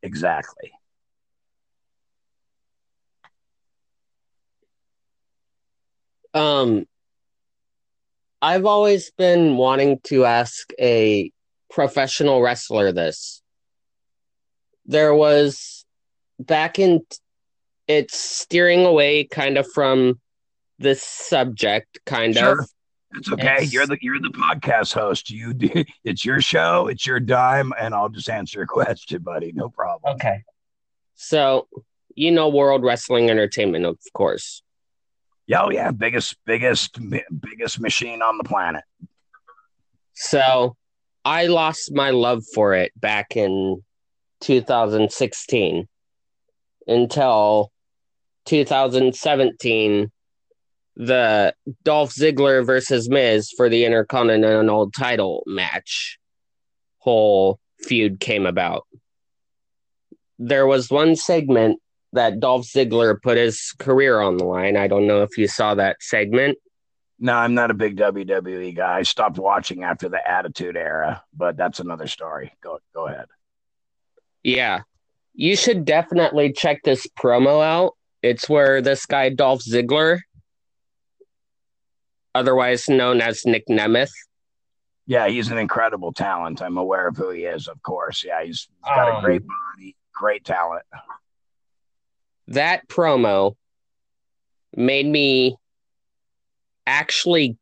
Exactly. 0.02 0.74
Um, 6.34 6.88
I've 8.42 8.66
always 8.66 9.12
been 9.12 9.56
wanting 9.56 10.00
to 10.06 10.26
ask 10.26 10.72
a 10.80 11.32
professional 11.70 12.42
wrestler 12.42 12.92
this. 12.92 13.42
There 14.86 15.14
was 15.14 15.86
back 16.40 16.78
in 16.80 17.06
it's 17.88 18.18
steering 18.18 18.86
away 18.86 19.24
kind 19.26 19.58
of 19.58 19.68
from 19.72 20.20
this 20.80 21.04
subject, 21.04 22.00
kind 22.06 22.36
sure. 22.36 22.62
of. 22.62 22.70
It's 23.16 23.32
okay. 23.32 23.58
It's, 23.60 23.74
you're 23.74 23.86
the 23.86 23.98
you're 24.02 24.20
the 24.20 24.30
podcast 24.30 24.94
host. 24.94 25.30
You 25.30 25.54
do, 25.54 25.84
it's 26.04 26.26
your 26.26 26.42
show. 26.42 26.88
It's 26.88 27.06
your 27.06 27.20
dime, 27.20 27.72
and 27.80 27.94
I'll 27.94 28.10
just 28.10 28.30
answer 28.30 28.60
your 28.60 28.68
question, 28.68 29.22
buddy. 29.22 29.52
No 29.52 29.70
problem. 29.70 30.16
Okay. 30.16 30.44
So 31.16 31.68
you 32.16 32.32
know 32.32 32.50
World 32.50 32.84
Wrestling 32.84 33.30
Entertainment, 33.30 33.86
of 33.86 34.00
course. 34.14 34.64
Yeah, 35.46 35.64
oh 35.64 35.70
yeah, 35.70 35.92
biggest 35.92 36.38
biggest 36.46 36.98
biggest 37.40 37.80
machine 37.80 38.22
on 38.22 38.38
the 38.38 38.44
planet. 38.44 38.84
So 40.14 40.76
I 41.26 41.48
lost 41.48 41.94
my 41.94 42.12
love 42.12 42.44
for 42.54 42.74
it 42.74 42.92
back 43.00 43.36
in 43.36 43.84
2016 44.42 45.88
until 46.88 47.72
2017 48.46 50.12
the 50.96 51.56
Dolph 51.84 52.14
Ziggler 52.14 52.66
versus 52.66 53.10
Miz 53.10 53.52
for 53.56 53.70
the 53.70 53.86
Intercontinental 53.86 54.92
title 54.92 55.44
match 55.46 56.20
whole 57.00 57.60
feud 57.80 58.20
came 58.20 58.46
about. 58.46 58.86
There 60.40 60.66
was 60.68 60.90
one 60.90 61.16
segment 61.16 61.80
that 62.14 62.40
Dolph 62.40 62.66
Ziggler 62.66 63.20
put 63.22 63.38
his 63.38 63.74
career 63.80 64.22
on 64.22 64.38
the 64.38 64.46
line. 64.46 64.78
I 64.78 64.88
don't 64.88 65.08
know 65.08 65.24
if 65.24 65.38
you 65.38 65.48
saw 65.48 65.76
that 65.76 65.98
segment. 66.00 66.58
No, 67.20 67.34
I'm 67.34 67.54
not 67.54 67.72
a 67.72 67.74
big 67.74 67.98
WWE 67.98 68.76
guy. 68.76 68.98
I 69.00 69.04
stopped 69.04 69.38
watching 69.38 69.84
after 69.84 70.10
the 70.10 70.20
Attitude 70.30 70.76
Era, 70.76 71.24
but 71.36 71.58
that's 71.58 71.80
another 71.80 72.08
story. 72.08 72.54
Go 72.62 72.80
go 72.94 73.08
ahead. 73.08 73.26
Yeah. 74.44 74.82
You 75.34 75.56
should 75.56 75.86
definitely 75.86 76.54
check 76.54 76.82
this 76.84 77.08
promo 77.20 77.64
out. 77.64 77.94
It's 78.22 78.48
where 78.48 78.82
this 78.82 79.06
guy 79.06 79.30
Dolph 79.30 79.64
Ziggler 79.64 80.20
otherwise 82.36 82.90
known 82.90 83.22
as 83.22 83.46
Nick 83.46 83.68
Nemeth. 83.70 84.12
Yeah, 85.06 85.28
he's 85.28 85.52
an 85.52 85.58
incredible 85.58 86.14
talent. 86.14 86.62
I'm 86.62 86.78
aware 86.78 87.08
of 87.08 87.18
who 87.18 87.30
he 87.30 87.44
is, 87.44 87.68
of 87.68 87.82
course. 87.84 88.24
Yeah, 88.24 88.44
he's, 88.44 88.68
he's 88.84 88.96
got 88.96 89.10
um, 89.10 89.18
a 89.18 89.22
great 89.22 89.44
body, 89.46 89.96
great 90.14 90.46
talent. 90.46 90.84
That 92.48 92.88
promo 92.88 93.56
made 94.76 95.06
me 95.06 95.58
actually 96.86 97.58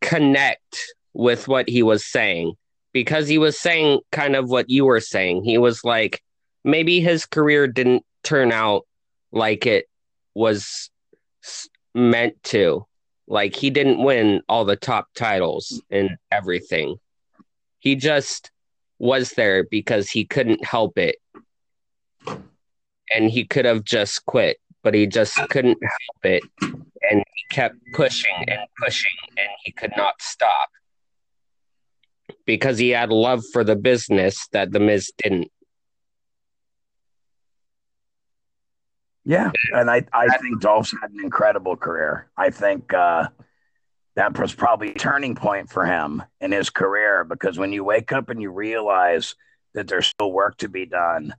connect 0.00 0.94
with 1.12 1.48
what 1.48 1.68
he 1.68 1.82
was 1.82 2.04
saying 2.04 2.54
because 2.92 3.28
he 3.28 3.38
was 3.38 3.58
saying 3.58 4.00
kind 4.12 4.36
of 4.36 4.48
what 4.50 4.68
you 4.68 4.84
were 4.84 5.00
saying. 5.00 5.44
He 5.44 5.58
was 5.58 5.84
like, 5.84 6.22
maybe 6.64 7.00
his 7.00 7.26
career 7.26 7.66
didn't 7.66 8.04
turn 8.22 8.52
out 8.52 8.86
like 9.32 9.66
it 9.66 9.86
was 10.34 10.90
meant 11.94 12.42
to. 12.44 12.86
Like 13.26 13.56
he 13.56 13.70
didn't 13.70 14.02
win 14.02 14.42
all 14.48 14.64
the 14.64 14.76
top 14.76 15.08
titles 15.14 15.82
and 15.90 16.16
everything. 16.30 16.96
He 17.78 17.96
just 17.96 18.50
was 18.98 19.30
there 19.30 19.64
because 19.64 20.10
he 20.10 20.24
couldn't 20.24 20.64
help 20.64 20.98
it. 20.98 21.16
And 23.14 23.30
he 23.30 23.44
could 23.44 23.64
have 23.64 23.84
just 23.84 24.24
quit, 24.26 24.58
but 24.82 24.94
he 24.94 25.06
just 25.06 25.36
couldn't 25.50 25.78
help 25.82 26.24
it. 26.24 26.42
And 26.62 27.22
he 27.34 27.54
kept 27.54 27.76
pushing 27.94 28.44
and 28.48 28.60
pushing, 28.82 29.18
and 29.36 29.48
he 29.62 29.72
could 29.72 29.92
not 29.96 30.20
stop 30.20 30.70
because 32.46 32.78
he 32.78 32.90
had 32.90 33.10
love 33.10 33.42
for 33.52 33.64
the 33.64 33.76
business 33.76 34.48
that 34.52 34.72
The 34.72 34.80
Miz 34.80 35.12
didn't. 35.22 35.50
Yeah, 39.24 39.50
and 39.72 39.90
I, 39.90 40.04
I 40.12 40.36
think 40.38 40.60
Dolph's 40.60 40.94
had 41.00 41.10
an 41.10 41.20
incredible 41.22 41.76
career. 41.76 42.28
I 42.36 42.50
think 42.50 42.92
uh, 42.92 43.28
that 44.16 44.38
was 44.38 44.54
probably 44.54 44.90
a 44.90 44.94
turning 44.94 45.34
point 45.34 45.70
for 45.70 45.86
him 45.86 46.22
in 46.40 46.52
his 46.52 46.68
career 46.68 47.24
because 47.24 47.58
when 47.58 47.72
you 47.72 47.84
wake 47.84 48.12
up 48.12 48.28
and 48.28 48.40
you 48.40 48.50
realize 48.50 49.34
that 49.72 49.88
there's 49.88 50.06
still 50.06 50.30
work 50.30 50.58
to 50.58 50.68
be 50.68 50.84
done, 50.84 51.34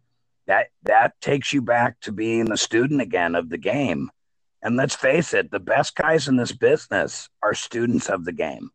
that 0.48 0.68
that 0.84 1.20
takes 1.22 1.54
you 1.54 1.62
back 1.62 2.00
to 2.02 2.12
being 2.12 2.46
the 2.46 2.58
student 2.58 3.02
again 3.02 3.36
of 3.36 3.50
the 3.50 3.58
game. 3.58 4.10
And 4.62 4.76
let's 4.76 4.96
face 4.96 5.34
it, 5.34 5.52
the 5.52 5.60
best 5.60 5.96
guys 5.96 6.28
in 6.28 6.38
this 6.38 6.52
business 6.52 7.30
are 7.44 7.54
students 7.54 8.10
of 8.10 8.26
the 8.26 8.34
game. 8.34 8.72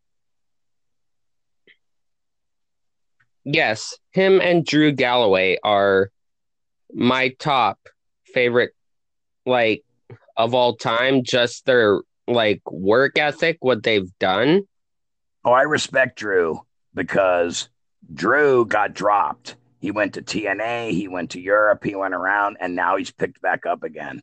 Yes, 3.45 3.99
him 4.13 4.41
and 4.41 4.65
Drew 4.65 4.93
Galloway 4.93 5.59
are 5.65 6.11
my 6.93 7.31
top 7.39 7.79
favorite 8.33 8.73
like 9.47 9.85
of 10.37 10.55
all 10.55 10.77
time 10.77 11.23
just 11.25 11.67
their 11.67 12.01
like 12.27 12.63
work 12.71 13.19
ethic 13.19 13.59
what 13.61 13.83
they've 13.83 14.11
done? 14.19 14.63
Oh 15.45 15.53
i 15.53 15.63
respect 15.63 16.19
drew 16.19 16.61
because 16.95 17.69
drew 18.13 18.67
got 18.67 18.95
dropped. 18.95 19.57
He 19.81 19.91
went 19.91 20.15
to 20.15 20.23
tna 20.23 20.91
he 20.91 21.09
went 21.09 21.31
to 21.31 21.41
europe 21.41 21.85
he 21.85 21.95
went 21.95 22.15
around 22.15 22.59
and 22.61 22.75
now 22.75 22.97
he's 22.97 23.11
picked 23.11 23.41
back 23.41 23.67
up 23.67 23.83
again. 23.83 24.23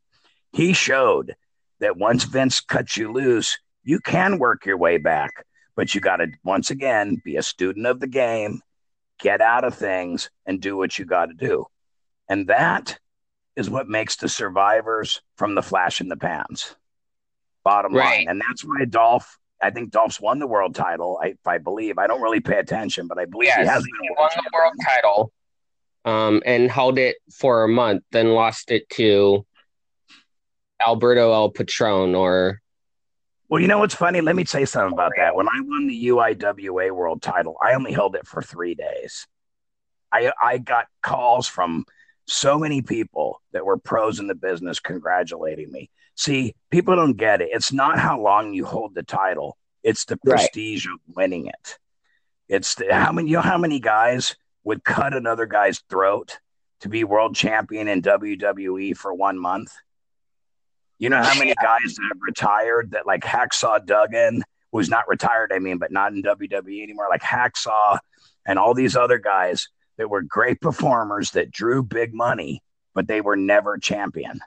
He 0.51 0.74
showed 0.74 1.36
that 1.80 1.97
once 1.97 2.24
vince 2.24 2.61
cuts 2.61 2.97
you 2.97 3.11
loose 3.11 3.57
you 3.84 3.99
can 3.99 4.39
work 4.39 4.65
your 4.65 4.78
way 4.78 4.97
back 4.97 5.45
but 5.76 5.93
you 5.93 6.01
got 6.01 6.18
to 6.18 6.28
once 6.43 6.72
again 6.72 7.22
be 7.24 7.38
a 7.38 7.43
student 7.43 7.86
of 7.86 7.99
the 7.99 8.07
game 8.07 8.61
get 9.20 9.41
out 9.41 9.63
of 9.63 9.76
things 9.76 10.30
and 10.45 10.61
do 10.61 10.78
what 10.78 10.97
you 10.97 11.05
got 11.05 11.28
to 11.28 11.34
do. 11.34 11.65
And 12.30 12.47
that 12.47 12.99
is 13.58 13.70
what 13.70 13.89
makes 13.89 14.16
the 14.18 14.30
survivors 14.30 15.22
from 15.36 15.55
the 15.55 15.64
flash 15.64 15.99
in 15.99 16.08
the 16.08 16.16
pans. 16.16 16.76
Bottom 17.64 17.93
right. 17.93 18.20
line. 18.20 18.28
And 18.30 18.39
that's 18.47 18.64
why 18.64 18.86
Dolph, 18.86 19.39
I 19.62 19.72
think 19.72 19.89
Dolph's 19.89 20.22
won 20.22 20.38
the 20.38 20.47
world 20.47 20.76
title. 20.76 21.20
I, 21.22 21.34
I 21.45 21.58
believe. 21.58 21.97
I 21.97 22.05
don't 22.05 22.22
really 22.22 22.39
pay 22.39 22.60
attention, 22.60 23.08
but 23.08 23.18
I 23.18 23.26
believe 23.26 23.47
yes, 23.47 23.58
he 23.58 23.66
has 23.66 23.84
he 23.84 23.91
won 24.18 24.30
the 24.36 24.51
world 24.53 24.74
title. 24.86 25.34
Um, 26.05 26.41
and 26.45 26.72
held 26.72 26.99
it 26.99 27.18
for 27.34 27.64
a 27.64 27.68
month, 27.68 28.03
then 28.12 28.30
lost 28.30 28.72
it 28.72 28.88
to 28.91 29.45
Alberto 30.80 31.34
El 31.34 31.49
Patron 31.49 32.16
or 32.16 32.62
well, 33.49 33.62
you 33.62 33.68
know 33.68 33.80
what's 33.80 33.95
funny? 33.95 34.20
Let 34.22 34.36
me 34.36 34.45
say 34.45 34.66
something 34.66 34.93
about 34.93 35.14
that. 35.16 35.34
When 35.34 35.47
I 35.47 35.62
won 35.62 35.88
the 35.88 36.08
UIWA 36.08 36.91
world 36.91 37.22
title, 37.22 37.55
I 37.62 37.76
only 37.76 37.93
held 37.93 38.16
it 38.16 38.28
for 38.28 38.41
three 38.41 38.76
days. 38.76 39.26
I 40.12 40.32
I 40.41 40.58
got 40.58 40.88
calls 41.01 41.47
from 41.47 41.86
so 42.28 42.60
many 42.60 42.82
people 42.82 43.42
that 43.54 43.66
were 43.66 43.78
pros 43.78 44.20
in 44.20 44.28
the 44.28 44.36
business 44.36 44.80
congratulating 44.80 45.72
me. 45.72 45.90
See, 46.16 46.56
people 46.70 46.96
don't 46.96 47.16
get 47.16 47.42
it. 47.42 47.50
It's 47.52 47.72
not 47.72 48.00
how 48.00 48.20
long 48.22 48.54
you 48.54 48.66
hold 48.66 48.94
the 48.94 49.04
title, 49.04 49.58
it's 49.84 50.06
the 50.06 50.18
prestige 50.18 50.86
right. 50.86 50.94
of 50.94 51.16
winning 51.16 51.48
it. 51.48 51.78
It's 52.50 52.76
the, 52.76 52.94
how 52.94 53.12
many, 53.12 53.30
you 53.30 53.38
know, 53.38 53.42
how 53.42 53.58
many 53.58 53.80
guys 53.80 54.36
would 54.64 54.84
cut 54.84 55.14
another 55.14 55.46
guy's 55.46 55.80
throat 55.90 56.40
to 56.82 56.90
be 56.90 57.04
world 57.04 57.36
champion 57.36 57.88
in 57.88 58.02
WWE 58.02 58.96
for 58.98 59.14
one 59.14 59.38
month? 59.38 59.72
You 61.00 61.10
know 61.10 61.22
how 61.22 61.38
many 61.38 61.54
guys 61.62 61.96
that 61.96 62.10
have 62.10 62.22
retired 62.22 62.92
that 62.92 63.06
like 63.06 63.22
Hacksaw 63.22 63.86
Duggan 63.86 64.44
was 64.72 64.90
not 64.90 65.08
retired, 65.08 65.54
I 65.54 65.60
mean, 65.60 65.78
but 65.78 65.92
not 65.92 66.12
in 66.12 66.24
WWE 66.24 66.84
anymore, 66.84 67.08
like 67.10 67.22
Hacksaw 67.22 68.00
and 68.46 68.60
all 68.60 68.74
these 68.74 68.96
other 68.96 69.18
guys 69.18 69.70
that 69.98 70.10
were 70.10 70.22
great 70.22 70.62
performers 70.62 71.32
that 71.32 71.52
drew 71.52 71.84
big 71.84 72.14
money, 72.14 72.62
but 72.93 73.08
they 73.08 73.22
were 73.22 73.36
never 73.36 73.78
champion. 73.78 74.39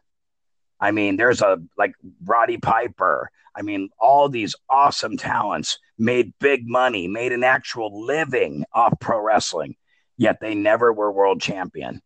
I 0.80 0.92
mean, 0.92 1.16
there's 1.16 1.42
a 1.42 1.59
like 1.76 1.92
Roddy 2.24 2.57
Piper. 2.57 3.30
I 3.55 3.62
mean, 3.62 3.90
all 3.98 4.28
these 4.28 4.55
awesome 4.68 5.16
talents 5.16 5.78
made 5.98 6.32
big 6.38 6.66
money, 6.66 7.09
made 7.09 7.32
an 7.32 7.44
actual 7.44 8.07
living 8.07 8.64
off 8.72 8.94
pro 9.01 9.20
wrestling, 9.20 9.76
yet 10.16 10.38
they 10.40 10.55
never 10.55 10.92
were 10.92 11.12
world 11.12 11.40
champion. 11.40 12.01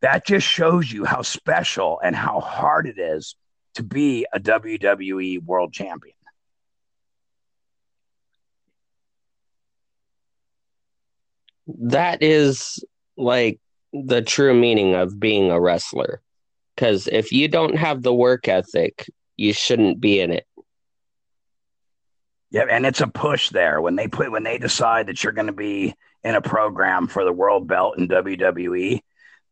That 0.00 0.26
just 0.26 0.46
shows 0.46 0.90
you 0.90 1.04
how 1.04 1.22
special 1.22 2.00
and 2.02 2.16
how 2.16 2.40
hard 2.40 2.86
it 2.86 2.98
is 2.98 3.36
to 3.74 3.82
be 3.82 4.26
a 4.32 4.40
WWE 4.40 5.44
world 5.44 5.72
champion. 5.72 6.14
That 11.68 12.22
is 12.22 12.84
like 13.16 13.60
the 13.92 14.22
true 14.22 14.54
meaning 14.54 14.94
of 14.94 15.18
being 15.18 15.50
a 15.50 15.60
wrestler. 15.60 16.22
Because 16.74 17.08
if 17.08 17.32
you 17.32 17.48
don't 17.48 17.76
have 17.76 18.02
the 18.02 18.14
work 18.14 18.48
ethic, 18.48 19.10
you 19.36 19.52
shouldn't 19.52 20.00
be 20.00 20.20
in 20.20 20.32
it. 20.32 20.46
Yeah, 22.50 22.64
and 22.70 22.86
it's 22.86 23.00
a 23.00 23.06
push 23.06 23.50
there 23.50 23.80
when 23.80 23.96
they 23.96 24.08
put 24.08 24.30
when 24.30 24.42
they 24.42 24.58
decide 24.58 25.06
that 25.06 25.22
you're 25.22 25.34
going 25.34 25.48
to 25.48 25.52
be 25.52 25.94
in 26.24 26.34
a 26.34 26.40
program 26.40 27.06
for 27.06 27.24
the 27.24 27.32
world 27.32 27.66
belt 27.66 27.98
in 27.98 28.08
WWE. 28.08 29.00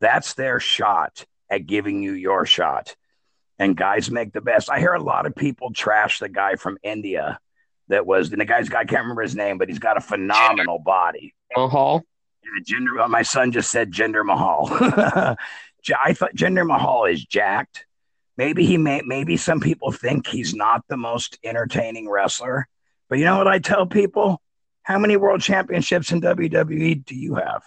That's 0.00 0.34
their 0.34 0.60
shot 0.60 1.26
at 1.50 1.66
giving 1.66 2.02
you 2.02 2.12
your 2.12 2.46
shot. 2.46 2.96
And 3.58 3.76
guys 3.76 4.10
make 4.10 4.32
the 4.32 4.40
best. 4.40 4.70
I 4.70 4.78
hear 4.78 4.92
a 4.92 5.02
lot 5.02 5.26
of 5.26 5.34
people 5.34 5.72
trash 5.72 6.18
the 6.18 6.28
guy 6.28 6.56
from 6.56 6.78
India 6.82 7.38
that 7.88 8.06
was 8.06 8.32
and 8.32 8.40
the 8.40 8.44
guy's 8.44 8.68
guy 8.68 8.80
I 8.80 8.84
can't 8.84 9.02
remember 9.02 9.22
his 9.22 9.36
name, 9.36 9.58
but 9.58 9.68
he's 9.68 9.78
got 9.78 9.96
a 9.96 10.00
phenomenal 10.00 10.78
body. 10.78 11.34
Mahal. 11.56 12.04
Yeah, 12.42 12.76
Jinder. 12.76 13.02
Uh, 13.02 13.08
my 13.08 13.22
son 13.22 13.52
just 13.52 13.70
said 13.70 13.92
Jinder 13.92 14.24
Mahal. 14.24 14.68
I 16.00 16.14
thought 16.14 16.34
Jinder 16.34 16.66
Mahal 16.66 17.04
is 17.04 17.24
jacked. 17.24 17.86
Maybe 18.36 18.66
he 18.66 18.76
may. 18.76 19.02
Maybe 19.04 19.36
some 19.36 19.60
people 19.60 19.92
think 19.92 20.26
he's 20.26 20.54
not 20.54 20.84
the 20.88 20.96
most 20.96 21.38
entertaining 21.44 22.08
wrestler. 22.08 22.68
But 23.08 23.18
you 23.18 23.24
know 23.24 23.38
what 23.38 23.48
I 23.48 23.58
tell 23.58 23.86
people? 23.86 24.40
How 24.82 24.98
many 24.98 25.16
world 25.16 25.40
championships 25.40 26.12
in 26.12 26.20
WWE 26.20 27.04
do 27.04 27.14
you 27.14 27.36
have? 27.36 27.62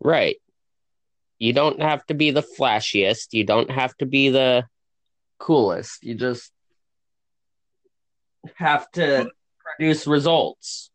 Right. 0.00 0.36
You 1.38 1.52
don't 1.52 1.80
have 1.82 2.04
to 2.06 2.14
be 2.14 2.30
the 2.30 2.42
flashiest. 2.42 3.32
You 3.32 3.44
don't 3.44 3.70
have 3.70 3.94
to 3.98 4.06
be 4.06 4.30
the 4.30 4.66
coolest. 5.38 6.02
You 6.02 6.14
just 6.14 6.50
have 8.56 8.90
to 8.92 9.30
produce 9.64 10.06
results. 10.06 10.90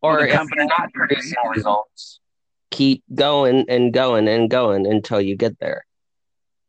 Or 0.00 0.26
if 0.26 0.32
you're 0.32 0.66
not 0.66 0.92
producing 0.92 1.38
results, 1.54 2.20
keep 2.70 3.04
going 3.14 3.66
and 3.68 3.92
going 3.92 4.26
and 4.26 4.50
going 4.50 4.86
until 4.86 5.20
you 5.20 5.36
get 5.36 5.58
there. 5.60 5.84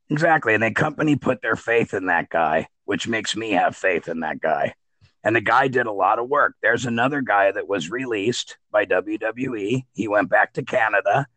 Exactly. 0.09 0.53
And 0.53 0.61
the 0.61 0.71
company 0.71 1.15
put 1.15 1.41
their 1.41 1.55
faith 1.55 1.93
in 1.93 2.07
that 2.07 2.29
guy, 2.29 2.67
which 2.85 3.07
makes 3.07 3.35
me 3.35 3.51
have 3.51 3.75
faith 3.75 4.07
in 4.07 4.19
that 4.19 4.39
guy. 4.39 4.75
And 5.23 5.35
the 5.35 5.41
guy 5.41 5.69
did 5.69 5.87
a 5.87 5.91
lot 5.91 6.19
of 6.19 6.29
work. 6.29 6.53
There's 6.61 6.85
another 6.85 7.21
guy 7.21 7.51
that 7.51 7.67
was 7.67 7.89
released 7.89 8.57
by 8.69 8.85
WWE. 8.85 9.85
He 9.93 10.07
went 10.07 10.29
back 10.29 10.53
to 10.53 10.63
Canada. 10.63 11.27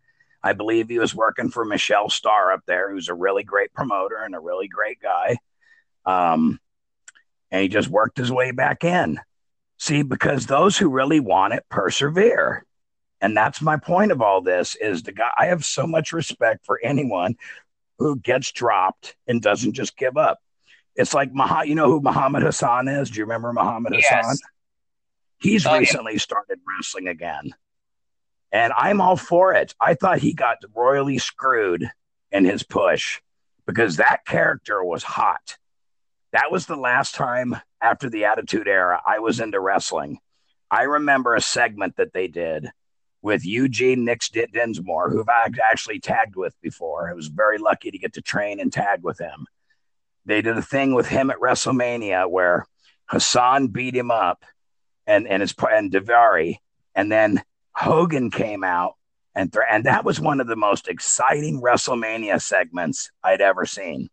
I 0.42 0.52
believe 0.52 0.88
he 0.88 0.98
was 0.98 1.14
working 1.14 1.50
for 1.50 1.64
Michelle 1.64 2.10
Starr 2.10 2.52
up 2.52 2.62
there, 2.66 2.90
who's 2.90 3.08
a 3.08 3.14
really 3.14 3.44
great 3.44 3.72
promoter 3.72 4.16
and 4.16 4.34
a 4.34 4.40
really 4.40 4.68
great 4.68 4.98
guy. 5.00 5.36
Um, 6.04 6.60
and 7.50 7.62
he 7.62 7.68
just 7.68 7.88
worked 7.88 8.18
his 8.18 8.32
way 8.32 8.50
back 8.50 8.84
in. 8.84 9.20
See, 9.78 10.02
because 10.02 10.46
those 10.46 10.76
who 10.78 10.88
really 10.88 11.20
want 11.20 11.54
it 11.54 11.64
persevere. 11.68 12.64
And 13.20 13.36
that's 13.36 13.62
my 13.62 13.76
point 13.76 14.12
of 14.12 14.20
all 14.20 14.42
this 14.42 14.76
is 14.76 15.02
the 15.02 15.12
guy 15.12 15.30
I 15.36 15.46
have 15.46 15.64
so 15.64 15.86
much 15.86 16.12
respect 16.12 16.64
for 16.64 16.80
anyone 16.82 17.36
who 17.98 18.16
gets 18.16 18.52
dropped 18.52 19.16
and 19.26 19.40
doesn't 19.40 19.72
just 19.72 19.96
give 19.96 20.16
up. 20.16 20.38
It's 20.94 21.14
like 21.14 21.32
Mah- 21.32 21.62
you 21.62 21.74
know 21.74 21.86
who 21.86 22.00
Muhammad 22.00 22.42
Hassan 22.42 22.88
is? 22.88 23.10
Do 23.10 23.18
you 23.18 23.24
remember 23.24 23.52
Muhammad 23.52 23.94
yes. 23.94 24.08
Hassan? 24.10 24.36
He's 25.38 25.66
oh, 25.66 25.78
recently 25.78 26.12
yeah. 26.12 26.18
started 26.18 26.58
wrestling 26.66 27.08
again. 27.08 27.54
And 28.52 28.72
I'm 28.74 29.00
all 29.00 29.16
for 29.16 29.52
it. 29.54 29.74
I 29.80 29.94
thought 29.94 30.18
he 30.18 30.32
got 30.32 30.58
royally 30.74 31.18
screwed 31.18 31.90
in 32.32 32.44
his 32.44 32.62
push 32.62 33.20
because 33.66 33.96
that 33.96 34.24
character 34.24 34.82
was 34.82 35.02
hot. 35.02 35.58
That 36.36 36.52
was 36.52 36.66
the 36.66 36.76
last 36.76 37.14
time 37.14 37.56
after 37.80 38.10
the 38.10 38.26
Attitude 38.26 38.68
Era 38.68 39.00
I 39.06 39.20
was 39.20 39.40
into 39.40 39.58
wrestling. 39.58 40.18
I 40.70 40.82
remember 40.82 41.34
a 41.34 41.40
segment 41.40 41.96
that 41.96 42.12
they 42.12 42.28
did 42.28 42.68
with 43.22 43.46
Eugene 43.46 44.04
Nick 44.04 44.20
Dinsmore, 44.52 45.08
who 45.08 45.24
I've 45.26 45.58
actually 45.58 45.98
tagged 45.98 46.36
with 46.36 46.54
before. 46.60 47.08
I 47.08 47.14
was 47.14 47.28
very 47.28 47.56
lucky 47.56 47.90
to 47.90 47.96
get 47.96 48.12
to 48.12 48.20
train 48.20 48.60
and 48.60 48.70
tag 48.70 49.02
with 49.02 49.18
him. 49.18 49.46
They 50.26 50.42
did 50.42 50.58
a 50.58 50.62
thing 50.62 50.92
with 50.92 51.06
him 51.06 51.30
at 51.30 51.38
WrestleMania 51.38 52.30
where 52.30 52.66
Hassan 53.06 53.68
beat 53.68 53.96
him 53.96 54.10
up 54.10 54.44
and 55.06 55.26
and 55.26 55.40
his 55.40 55.54
and 55.70 55.90
Daivari, 55.90 56.56
and 56.94 57.10
then 57.10 57.42
Hogan 57.74 58.30
came 58.30 58.62
out 58.62 58.96
and 59.34 59.50
th- 59.50 59.64
and 59.70 59.84
that 59.84 60.04
was 60.04 60.20
one 60.20 60.42
of 60.42 60.48
the 60.48 60.54
most 60.54 60.86
exciting 60.86 61.62
WrestleMania 61.62 62.42
segments 62.42 63.10
I'd 63.24 63.40
ever 63.40 63.64
seen 63.64 64.10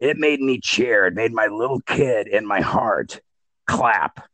it 0.00 0.16
made 0.16 0.40
me 0.40 0.60
cheer. 0.60 1.06
It 1.06 1.14
made 1.14 1.32
my 1.32 1.46
little 1.46 1.80
kid 1.80 2.28
in 2.28 2.46
my 2.46 2.60
heart 2.60 3.20
clap 3.66 4.28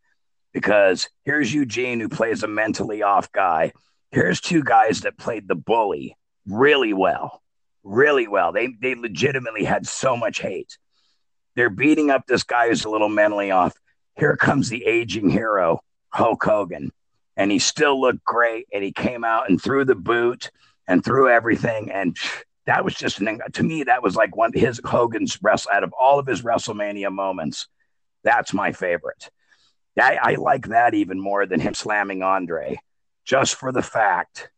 because 0.52 1.08
here's 1.24 1.52
Eugene 1.52 2.00
who 2.00 2.08
plays 2.08 2.42
a 2.42 2.48
mentally 2.48 3.02
off 3.02 3.30
guy. 3.32 3.72
Here's 4.10 4.40
two 4.40 4.62
guys 4.62 5.00
that 5.00 5.18
played 5.18 5.48
the 5.48 5.54
bully 5.54 6.16
really 6.46 6.92
well, 6.92 7.42
really 7.82 8.28
well. 8.28 8.52
They 8.52 8.68
they 8.80 8.94
legitimately 8.94 9.64
had 9.64 9.86
so 9.86 10.16
much 10.16 10.40
hate. 10.40 10.78
They're 11.56 11.70
beating 11.70 12.10
up 12.10 12.26
this 12.26 12.42
guy 12.44 12.68
who's 12.68 12.84
a 12.84 12.90
little 12.90 13.08
mentally 13.08 13.50
off. 13.50 13.74
Here 14.16 14.36
comes 14.36 14.68
the 14.68 14.84
aging 14.84 15.30
hero, 15.30 15.80
Hulk 16.10 16.42
Hogan. 16.44 16.92
And 17.36 17.50
he 17.50 17.58
still 17.58 18.00
looked 18.00 18.24
great. 18.24 18.66
And 18.72 18.84
he 18.84 18.92
came 18.92 19.24
out 19.24 19.48
and 19.48 19.60
threw 19.60 19.84
the 19.84 19.94
boot 19.94 20.50
and 20.86 21.04
threw 21.04 21.28
everything. 21.28 21.90
And 21.90 22.16
that 22.66 22.84
was 22.84 22.94
just 22.94 23.20
an 23.20 23.40
to 23.52 23.62
me 23.62 23.84
that 23.84 24.02
was 24.02 24.16
like 24.16 24.36
one 24.36 24.50
of 24.54 24.60
his 24.60 24.80
Hogan's 24.84 25.38
wrestle 25.42 25.72
out 25.72 25.84
of 25.84 25.92
all 25.98 26.18
of 26.18 26.26
his 26.26 26.42
WrestleMania 26.42 27.12
moments. 27.12 27.68
That's 28.22 28.54
my 28.54 28.72
favorite. 28.72 29.30
I, 30.00 30.18
I 30.20 30.34
like 30.36 30.68
that 30.68 30.94
even 30.94 31.20
more 31.20 31.46
than 31.46 31.60
him 31.60 31.74
slamming 31.74 32.22
Andre, 32.22 32.78
just 33.24 33.54
for 33.56 33.70
the 33.70 33.82
fact 33.82 34.50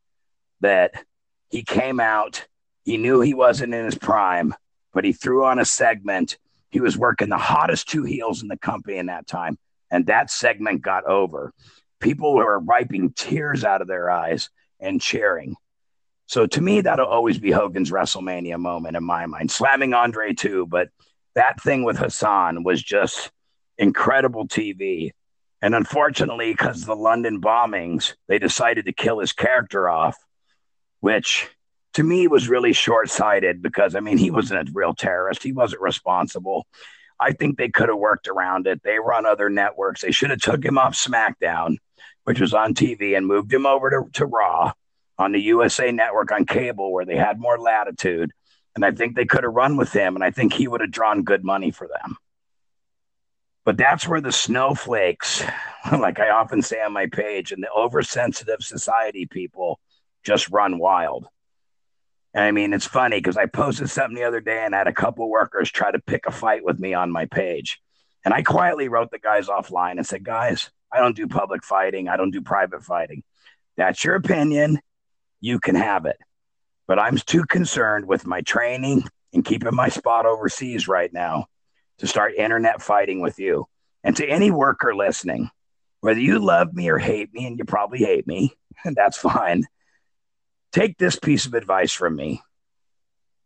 that 0.60 1.04
he 1.50 1.62
came 1.62 2.00
out, 2.00 2.46
he 2.84 2.96
knew 2.96 3.20
he 3.20 3.34
wasn't 3.34 3.74
in 3.74 3.84
his 3.84 3.98
prime, 3.98 4.54
but 4.94 5.04
he 5.04 5.12
threw 5.12 5.44
on 5.44 5.58
a 5.58 5.64
segment. 5.64 6.38
He 6.70 6.80
was 6.80 6.96
working 6.96 7.28
the 7.28 7.36
hottest 7.36 7.88
two 7.88 8.04
heels 8.04 8.42
in 8.42 8.48
the 8.48 8.56
company 8.56 8.96
in 8.96 9.06
that 9.06 9.26
time, 9.26 9.58
and 9.90 10.06
that 10.06 10.30
segment 10.30 10.82
got 10.82 11.04
over. 11.04 11.52
People 12.00 12.34
were 12.34 12.58
wiping 12.58 13.12
tears 13.12 13.64
out 13.64 13.82
of 13.82 13.88
their 13.88 14.10
eyes 14.10 14.48
and 14.80 15.00
cheering. 15.00 15.56
So 16.26 16.46
to 16.46 16.60
me, 16.60 16.80
that'll 16.80 17.06
always 17.06 17.38
be 17.38 17.52
Hogan's 17.52 17.90
WrestleMania 17.90 18.58
moment 18.58 18.96
in 18.96 19.04
my 19.04 19.26
mind. 19.26 19.50
Slamming 19.50 19.94
Andre 19.94 20.32
too, 20.32 20.66
but 20.66 20.88
that 21.34 21.60
thing 21.60 21.84
with 21.84 21.98
Hassan 21.98 22.64
was 22.64 22.82
just 22.82 23.30
incredible 23.78 24.48
TV. 24.48 25.12
And 25.62 25.74
unfortunately, 25.74 26.52
because 26.52 26.84
the 26.84 26.96
London 26.96 27.40
bombings, 27.40 28.14
they 28.28 28.38
decided 28.38 28.86
to 28.86 28.92
kill 28.92 29.20
his 29.20 29.32
character 29.32 29.88
off, 29.88 30.16
which 31.00 31.48
to 31.94 32.02
me 32.02 32.26
was 32.26 32.48
really 32.48 32.72
short 32.72 33.08
sighted 33.08 33.62
because, 33.62 33.94
I 33.94 34.00
mean, 34.00 34.18
he 34.18 34.30
wasn't 34.30 34.68
a 34.68 34.72
real 34.72 34.94
terrorist. 34.94 35.42
He 35.42 35.52
wasn't 35.52 35.82
responsible. 35.82 36.66
I 37.18 37.32
think 37.32 37.56
they 37.56 37.70
could 37.70 37.88
have 37.88 37.98
worked 37.98 38.28
around 38.28 38.66
it. 38.66 38.82
They 38.82 38.98
run 38.98 39.26
other 39.26 39.48
networks. 39.48 40.02
They 40.02 40.10
should 40.10 40.30
have 40.30 40.40
took 40.40 40.64
him 40.64 40.76
off 40.76 40.94
SmackDown, 40.94 41.76
which 42.24 42.40
was 42.40 42.52
on 42.52 42.74
TV, 42.74 43.16
and 43.16 43.26
moved 43.26 43.52
him 43.52 43.64
over 43.64 43.88
to, 43.90 44.02
to 44.14 44.26
Raw 44.26 44.72
on 45.18 45.32
the 45.32 45.40
USA 45.40 45.92
network 45.92 46.32
on 46.32 46.44
cable 46.44 46.92
where 46.92 47.04
they 47.04 47.16
had 47.16 47.40
more 47.40 47.58
latitude. 47.58 48.32
And 48.74 48.84
I 48.84 48.90
think 48.90 49.16
they 49.16 49.24
could 49.24 49.44
have 49.44 49.54
run 49.54 49.76
with 49.76 49.92
him, 49.92 50.16
and 50.16 50.24
I 50.24 50.30
think 50.30 50.52
he 50.52 50.68
would 50.68 50.82
have 50.82 50.90
drawn 50.90 51.22
good 51.22 51.42
money 51.42 51.70
for 51.70 51.88
them. 51.88 52.16
But 53.64 53.78
that's 53.78 54.06
where 54.06 54.20
the 54.20 54.32
snowflakes, 54.32 55.42
like 55.92 56.20
I 56.20 56.30
often 56.30 56.62
say 56.62 56.82
on 56.82 56.92
my 56.92 57.06
page, 57.06 57.52
and 57.52 57.62
the 57.62 57.70
oversensitive 57.70 58.60
society 58.60 59.26
people 59.26 59.80
just 60.24 60.50
run 60.50 60.78
wild. 60.78 61.26
And 62.34 62.44
I 62.44 62.50
mean, 62.50 62.74
it's 62.74 62.86
funny 62.86 63.16
because 63.18 63.38
I 63.38 63.46
posted 63.46 63.88
something 63.88 64.14
the 64.14 64.24
other 64.24 64.42
day 64.42 64.62
and 64.62 64.74
had 64.74 64.88
a 64.88 64.92
couple 64.92 65.30
workers 65.30 65.70
try 65.70 65.90
to 65.90 65.98
pick 65.98 66.26
a 66.26 66.30
fight 66.30 66.62
with 66.62 66.78
me 66.78 66.92
on 66.92 67.10
my 67.10 67.24
page. 67.24 67.80
And 68.26 68.34
I 68.34 68.42
quietly 68.42 68.88
wrote 68.88 69.10
the 69.10 69.18
guys 69.18 69.46
offline 69.46 69.92
and 69.92 70.06
said, 70.06 70.22
guys, 70.22 70.70
I 70.92 70.98
don't 70.98 71.16
do 71.16 71.26
public 71.28 71.64
fighting. 71.64 72.08
I 72.08 72.18
don't 72.18 72.32
do 72.32 72.42
private 72.42 72.84
fighting. 72.84 73.22
That's 73.78 74.04
your 74.04 74.16
opinion. 74.16 74.80
You 75.46 75.60
can 75.60 75.76
have 75.76 76.06
it. 76.06 76.16
But 76.88 76.98
I'm 76.98 77.16
too 77.18 77.44
concerned 77.44 78.08
with 78.08 78.26
my 78.26 78.40
training 78.40 79.04
and 79.32 79.44
keeping 79.44 79.76
my 79.76 79.88
spot 79.88 80.26
overseas 80.26 80.88
right 80.88 81.12
now 81.12 81.46
to 81.98 82.08
start 82.08 82.34
internet 82.34 82.82
fighting 82.82 83.20
with 83.20 83.38
you. 83.38 83.66
And 84.02 84.16
to 84.16 84.26
any 84.26 84.50
worker 84.50 84.92
listening, 84.92 85.48
whether 86.00 86.18
you 86.18 86.40
love 86.40 86.74
me 86.74 86.88
or 86.88 86.98
hate 86.98 87.32
me, 87.32 87.46
and 87.46 87.56
you 87.56 87.64
probably 87.64 88.00
hate 88.00 88.26
me, 88.26 88.54
and 88.84 88.96
that's 88.96 89.16
fine, 89.16 89.62
take 90.72 90.98
this 90.98 91.16
piece 91.16 91.46
of 91.46 91.54
advice 91.54 91.92
from 91.92 92.16
me. 92.16 92.42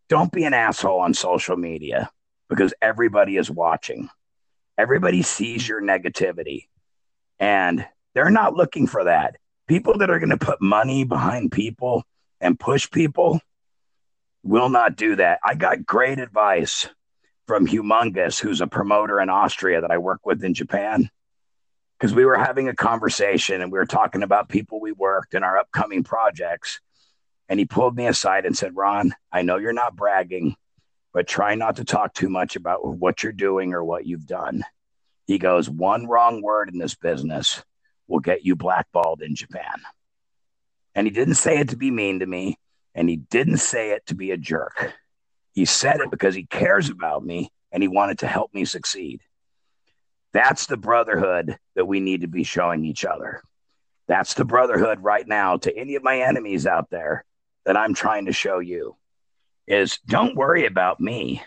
Don't 0.09 0.33
be 0.33 0.45
an 0.45 0.55
asshole 0.55 1.01
on 1.01 1.13
social 1.13 1.59
media 1.59 2.11
because 2.49 2.73
everybody 2.81 3.37
is 3.37 3.51
watching. 3.51 4.09
Everybody 4.79 5.21
sees 5.21 5.69
your 5.69 5.83
negativity 5.83 6.69
and 7.39 7.87
they're 8.15 8.31
not 8.31 8.55
looking 8.55 8.87
for 8.87 9.05
that. 9.05 9.37
People 9.71 9.99
that 9.99 10.11
are 10.11 10.19
going 10.19 10.31
to 10.31 10.37
put 10.37 10.61
money 10.61 11.05
behind 11.05 11.53
people 11.53 12.03
and 12.41 12.59
push 12.59 12.91
people 12.91 13.41
will 14.43 14.69
not 14.69 14.97
do 14.97 15.15
that. 15.15 15.39
I 15.45 15.55
got 15.55 15.87
great 15.87 16.19
advice 16.19 16.89
from 17.47 17.69
Humongous, 17.69 18.41
who's 18.41 18.61
a 18.61 18.67
promoter 18.67 19.21
in 19.21 19.31
Austria 19.31 19.81
that 19.81 19.93
I 19.93 19.99
work 19.99 20.27
with 20.27 20.43
in 20.43 20.55
Japan. 20.55 21.09
Because 21.97 22.13
we 22.13 22.25
were 22.25 22.37
having 22.37 22.67
a 22.69 22.75
conversation 22.75 23.63
and 23.63 23.71
we 23.71 23.79
were 23.79 23.87
talking 23.87 24.25
about 24.25 24.49
people 24.49 24.81
we 24.81 24.91
worked 24.91 25.35
and 25.35 25.45
our 25.45 25.57
upcoming 25.57 26.03
projects. 26.03 26.81
And 27.49 27.61
he 27.61 27.65
pulled 27.65 27.95
me 27.95 28.09
aside 28.09 28.47
and 28.47 28.59
said, 28.59 28.75
Ron, 28.75 29.15
I 29.31 29.43
know 29.43 29.57
you're 29.59 29.73
not 29.73 29.95
bragging, 29.95 30.57
but 31.15 31.29
try 31.29 31.55
not 31.55 31.77
to 31.77 31.85
talk 31.85 32.13
too 32.13 32.29
much 32.29 32.57
about 32.57 32.85
what 32.85 33.23
you're 33.23 33.31
doing 33.31 33.73
or 33.73 33.85
what 33.85 34.05
you've 34.05 34.27
done. 34.27 34.65
He 35.29 35.39
goes, 35.39 35.71
One 35.71 36.09
wrong 36.09 36.43
word 36.43 36.71
in 36.73 36.79
this 36.79 36.97
business 36.97 37.63
will 38.11 38.21
get 38.21 38.45
you 38.45 38.57
blackballed 38.57 39.23
in 39.23 39.35
Japan. 39.35 39.81
And 40.95 41.07
he 41.07 41.13
didn't 41.13 41.35
say 41.35 41.59
it 41.59 41.69
to 41.71 41.77
be 41.77 41.91
mean 41.91 42.19
to 42.19 42.27
me, 42.27 42.59
and 42.95 43.09
he 43.09 43.17
didn't 43.17 43.59
say 43.59 43.91
it 43.93 44.05
to 44.07 44.15
be 44.15 44.33
a 44.33 44.37
jerk. 44.37 44.93
He 45.53 45.65
said 45.65 46.01
it 46.01 46.11
because 46.11 46.35
he 46.35 46.45
cares 46.45 46.91
about 46.91 47.25
me 47.25 47.51
and 47.73 47.83
he 47.83 47.89
wanted 47.89 48.19
to 48.19 48.27
help 48.27 48.53
me 48.53 48.65
succeed. 48.65 49.21
That's 50.33 50.67
the 50.67 50.77
brotherhood 50.77 51.57
that 51.75 51.87
we 51.87 52.01
need 52.01 52.23
to 52.23 52.29
be 52.29 52.45
showing 52.45 52.85
each 52.85 53.05
other. 53.05 53.43
That's 54.09 54.35
the 54.35 54.45
brotherhood 54.45 55.03
right 55.03 55.27
now 55.27 55.57
to 55.59 55.77
any 55.77 55.95
of 55.95 56.03
my 56.03 56.21
enemies 56.21 56.67
out 56.67 56.91
there 56.91 57.25
that 57.65 57.77
I'm 57.77 57.95
trying 57.95 58.27
to 58.27 58.33
show 58.33 58.59
you 58.59 58.97
is 59.67 59.99
don't 60.07 60.37
worry 60.37 60.67
about 60.67 61.01
me. 61.01 61.43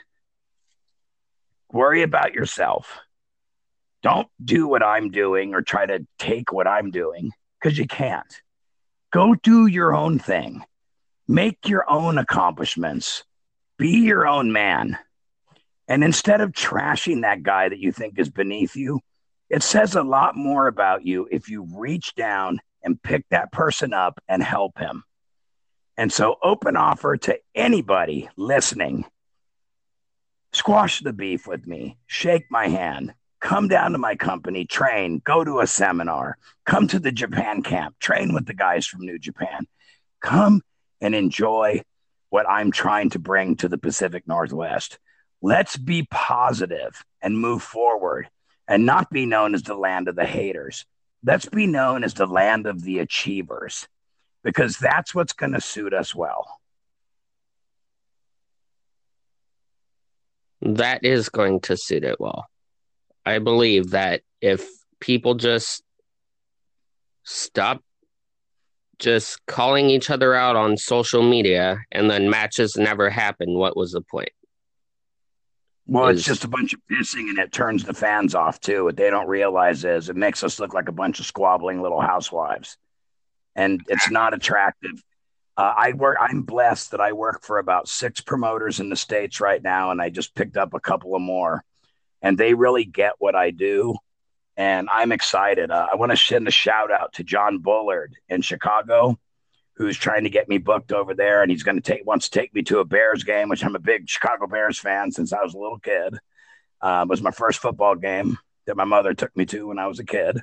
Worry 1.72 2.04
about 2.04 2.34
yourself. 2.34 3.00
Don't 4.04 4.28
do 4.44 4.68
what 4.68 4.84
I'm 4.84 5.10
doing 5.10 5.54
or 5.54 5.62
try 5.62 5.86
to 5.86 6.06
take 6.20 6.52
what 6.52 6.68
I'm 6.68 6.92
doing 6.92 7.32
because 7.60 7.78
you 7.78 7.88
can't. 7.88 8.42
Go 9.12 9.36
do 9.36 9.66
your 9.66 9.96
own 9.96 10.20
thing. 10.20 10.64
Make 11.28 11.68
your 11.68 11.90
own 11.90 12.18
accomplishments 12.18 13.24
be 13.78 14.06
your 14.06 14.28
own 14.28 14.52
man. 14.52 14.98
And 15.88 16.04
instead 16.04 16.42
of 16.42 16.52
trashing 16.52 17.22
that 17.22 17.44
guy 17.44 17.70
that 17.70 17.80
you 17.80 17.92
think 17.92 18.20
is 18.20 18.30
beneath 18.30 18.76
you, 18.76 19.00
it 19.50 19.64
says 19.64 19.96
a 19.96 20.04
lot 20.04 20.36
more 20.36 20.68
about 20.68 21.06
you 21.06 21.28
if 21.32 21.50
you 21.50 21.68
reach 21.76 22.16
down 22.16 22.60
and 22.84 23.02
pick 23.02 23.26
that 23.30 23.52
person 23.52 23.94
up 23.94 24.20
and 24.28 24.44
help 24.44 24.78
him. 24.78 25.04
And 25.96 26.12
so, 26.12 26.38
open 26.42 26.76
offer 26.76 27.18
to 27.18 27.38
anybody 27.54 28.30
listening 28.36 29.06
squash 30.54 31.02
the 31.02 31.14
beef 31.14 31.48
with 31.48 31.68
me, 31.68 31.98
shake 32.08 32.46
my 32.50 32.68
hand, 32.68 33.14
come 33.44 33.68
down 33.68 33.92
to 33.92 33.98
my 33.98 34.16
company, 34.16 34.66
train, 34.66 35.22
go 35.24 35.44
to 35.44 35.60
a 35.60 35.68
seminar, 35.68 36.38
come 36.66 36.88
to 36.88 36.98
the 36.98 37.12
Japan 37.12 37.62
camp, 37.62 38.00
train 38.00 38.34
with 38.34 38.46
the 38.46 38.54
guys 38.54 38.88
from 38.88 39.06
New 39.06 39.20
Japan, 39.20 39.68
come 40.22 40.62
and 41.02 41.14
enjoy 41.14 41.82
what 42.30 42.50
I'm 42.50 42.72
trying 42.72 43.10
to 43.12 43.20
bring 43.20 43.58
to 43.58 43.68
the 43.68 43.78
Pacific 43.78 44.24
Northwest. 44.26 44.98
Let's 45.42 45.76
be 45.76 46.08
positive 46.10 47.04
and 47.22 47.38
move 47.38 47.62
forward 47.62 48.30
and 48.66 48.86
not 48.86 49.12
be 49.12 49.26
known 49.26 49.54
as 49.54 49.64
the 49.64 49.76
land 49.76 50.08
of 50.08 50.16
the 50.16 50.26
haters. 50.26 50.86
Let's 51.26 51.46
be 51.46 51.68
known 51.68 52.06
as 52.06 52.14
the 52.14 52.26
land 52.26 52.66
of 52.66 52.82
the 52.82 53.00
achievers 53.00 53.90
because 54.42 54.78
that's 54.78 55.14
what's 55.14 55.34
going 55.34 55.52
to 55.52 55.62
suit 55.62 55.94
us 55.94 56.16
well. 56.16 56.48
That 60.62 61.04
is 61.04 61.28
going 61.28 61.60
to 61.62 61.76
suit 61.76 62.06
it 62.06 62.22
well. 62.22 62.48
I 63.26 63.40
believe 63.40 63.92
that 63.92 64.22
if 64.42 64.68
people 65.00 65.36
just 65.36 65.84
stop 67.24 67.82
just 69.00 69.46
calling 69.46 69.90
each 69.90 70.10
other 70.10 70.34
out 70.34 70.56
on 70.56 70.78
social 70.78 71.24
media 71.24 71.80
and 71.92 72.10
then 72.10 72.30
matches 72.30 72.76
never 72.78 73.10
happen, 73.10 73.54
what 73.54 73.76
was 73.76 73.92
the 73.92 74.02
point? 74.02 74.32
Well, 75.86 76.08
it's 76.08 76.24
just 76.24 76.46
a 76.46 76.48
bunch 76.48 76.74
of 76.74 76.80
pissing 76.90 77.30
and 77.30 77.38
it 77.38 77.52
turns 77.52 77.84
the 77.84 77.94
fans 77.94 78.36
off 78.36 78.60
too. 78.62 78.86
What 78.86 78.96
they 78.96 79.10
don't 79.10 79.28
realize 79.28 79.84
is 79.84 80.10
it 80.10 80.16
makes 80.16 80.44
us 80.44 80.60
look 80.60 80.74
like 80.74 80.88
a 80.88 80.94
bunch 80.94 81.20
of 81.20 81.26
squabbling 81.26 81.82
little 81.82 82.00
housewives. 82.00 82.78
And 83.56 83.82
it's 83.88 84.10
not 84.10 84.34
attractive. 84.34 85.04
Uh, 85.56 85.74
I 85.76 85.92
work. 85.92 86.18
I'm 86.20 86.42
blessed 86.42 86.92
that 86.92 87.02
I 87.02 87.12
work 87.12 87.44
for 87.44 87.60
about 87.60 87.88
six 87.88 88.22
promoters 88.22 88.80
in 88.80 88.90
the 88.90 88.96
states 88.96 89.40
right 89.40 89.62
now, 89.62 89.92
and 89.92 90.02
I 90.02 90.10
just 90.10 90.34
picked 90.34 90.58
up 90.58 90.74
a 90.74 90.80
couple 90.80 91.16
of 91.16 91.22
more, 91.22 91.64
and 92.24 92.36
they 92.36 92.56
really 92.56 92.86
get 92.86 93.14
what 93.20 93.36
I 93.36 93.52
do 93.52 93.96
and 94.56 94.88
I'm 94.92 95.12
excited. 95.12 95.72
Uh, 95.72 95.88
I 95.92 95.96
want 95.96 96.12
to 96.12 96.18
send 96.18 96.48
a 96.48 96.52
shout 96.52 96.92
out 96.92 97.14
to 97.14 97.24
John 97.24 97.60
Bullard 97.60 98.16
in 98.30 98.42
Chicago, 98.42 99.18
who's 99.76 99.98
trying 99.98 100.24
to 100.24 100.30
get 100.30 100.48
me 100.48 100.60
booked 100.60 100.92
over 100.92 101.14
there, 101.14 101.42
and 101.42 101.50
he's 101.50 101.64
going 101.64 101.76
to 101.76 101.82
take 101.82 102.06
wants 102.06 102.30
to 102.30 102.40
take 102.40 102.54
me 102.54 102.62
to 102.64 102.80
a 102.80 102.86
Bears 102.86 103.24
game, 103.24 103.50
which 103.50 103.66
I'm 103.66 103.76
a 103.76 103.80
big 103.80 104.08
Chicago 104.08 104.48
Bears 104.48 104.78
fan 104.78 105.12
since 105.12 105.34
I 105.34 105.42
was 105.42 105.54
a 105.54 105.60
little 105.60 105.80
kid. 105.80 106.18
Uh, 106.82 107.06
was 107.08 107.22
my 107.22 107.32
first 107.32 107.60
football 107.60 107.96
game 107.96 108.38
that 108.66 108.78
my 108.78 108.84
mother 108.84 109.14
took 109.14 109.36
me 109.36 109.46
to 109.46 109.68
when 109.68 109.80
I 109.80 109.88
was 109.88 110.00
a 110.00 110.06
kid, 110.06 110.42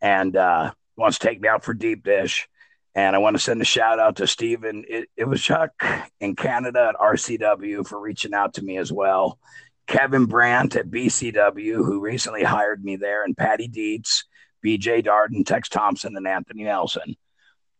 and 0.00 0.34
uh, 0.36 0.72
wants 0.96 1.18
to 1.18 1.26
take 1.26 1.40
me 1.40 1.48
out 1.48 1.64
for 1.64 1.74
deep 1.74 2.02
dish. 2.02 2.48
And 2.96 3.16
I 3.16 3.18
want 3.18 3.34
to 3.34 3.42
send 3.42 3.60
a 3.60 3.64
shout 3.64 3.98
out 3.98 4.16
to 4.16 4.26
Stephen. 4.28 4.84
It, 4.88 5.08
it 5.16 5.24
was 5.24 5.42
Chuck 5.42 5.72
in 6.20 6.36
Canada 6.36 6.90
at 6.90 6.94
RCW 6.94 7.86
for 7.86 8.00
reaching 8.00 8.34
out 8.34 8.54
to 8.54 8.62
me 8.62 8.76
as 8.78 8.92
well. 8.92 9.38
Kevin 9.86 10.26
Brandt 10.26 10.76
at 10.76 10.90
BCW, 10.90 11.76
who 11.76 12.00
recently 12.00 12.42
hired 12.42 12.84
me 12.84 12.96
there, 12.96 13.24
and 13.24 13.36
Patty 13.36 13.68
Dietz, 13.68 14.24
BJ 14.64 15.04
Darden, 15.04 15.44
Tex 15.44 15.68
Thompson, 15.68 16.16
and 16.16 16.26
Anthony 16.26 16.64
Nelson. 16.64 17.16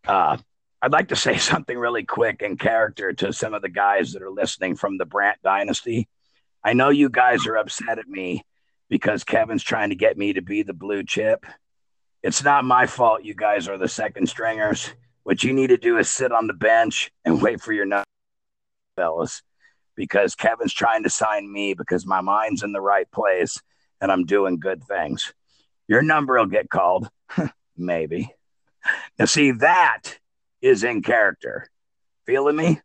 Uh, 0.07 0.37
I'd 0.83 0.93
like 0.93 1.09
to 1.09 1.17
say 1.17 1.37
something 1.39 1.79
really 1.79 2.05
quick 2.05 2.43
in 2.43 2.57
character 2.57 3.13
to 3.15 3.33
some 3.33 3.55
of 3.55 3.63
the 3.63 3.71
guys 3.71 4.13
that 4.13 4.23
are 4.23 4.31
listening 4.31 4.77
from 4.77 4.99
the 4.99 5.07
Brandt 5.07 5.39
dynasty. 5.43 6.09
I 6.63 6.75
know 6.75 6.91
you 6.91 7.09
guys 7.09 7.47
are 7.47 7.57
upset 7.57 7.99
at 7.99 8.09
me 8.09 8.45
because 8.89 9.25
Kevin's 9.25 9.63
trying 9.63 9.91
to 9.91 9.97
get 9.97 10.19
me 10.19 10.35
to 10.35 10.43
be 10.43 10.63
the 10.63 10.75
blue 10.75 11.03
chip. 11.03 11.47
It's 12.23 12.45
not 12.45 12.65
my 12.65 12.87
fault 12.87 13.25
you 13.25 13.35
guys 13.35 13.69
are 13.69 13.79
the 13.79 13.89
second 13.89 14.29
stringers. 14.29 14.93
What 15.25 15.43
you 15.43 15.53
need 15.53 15.69
to 15.69 15.77
do 15.79 15.99
is 15.99 16.09
sit 16.09 16.33
on 16.33 16.47
the 16.47 16.55
bench 16.55 17.11
and 17.25 17.41
wait 17.43 17.61
for 17.61 17.73
your 17.73 17.87
number, 17.87 18.05
fellas, 18.97 19.43
because 19.97 20.35
Kevin's 20.35 20.75
trying 20.75 21.05
to 21.05 21.11
sign 21.11 21.51
me 21.51 21.75
because 21.75 22.07
my 22.07 22.21
mind's 22.21 22.63
in 22.63 22.73
the 22.73 22.81
right 22.81 23.11
place 23.11 23.61
and 24.01 24.11
I'm 24.11 24.25
doing 24.25 24.59
good 24.59 24.85
things. 24.85 25.33
Your 25.89 26.03
number 26.03 26.39
will 26.39 26.47
get 26.47 26.71
called, 26.71 27.09
maybe. 27.77 28.33
Now, 29.19 29.25
see, 29.27 29.53
that 29.53 30.19
is 30.61 30.85
in 30.85 31.03
character. 31.03 31.69
Feeling 32.27 32.57
me? 32.57 32.81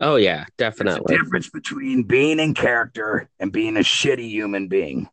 Oh 0.00 0.16
yeah, 0.16 0.46
definitely. 0.58 1.02
There's 1.06 1.20
a 1.20 1.24
difference 1.24 1.48
between 1.48 2.02
being 2.02 2.40
in 2.40 2.54
character 2.54 3.30
and 3.38 3.52
being 3.52 3.76
a 3.76 3.80
shitty 3.80 4.28
human 4.28 4.68
being. 4.68 5.08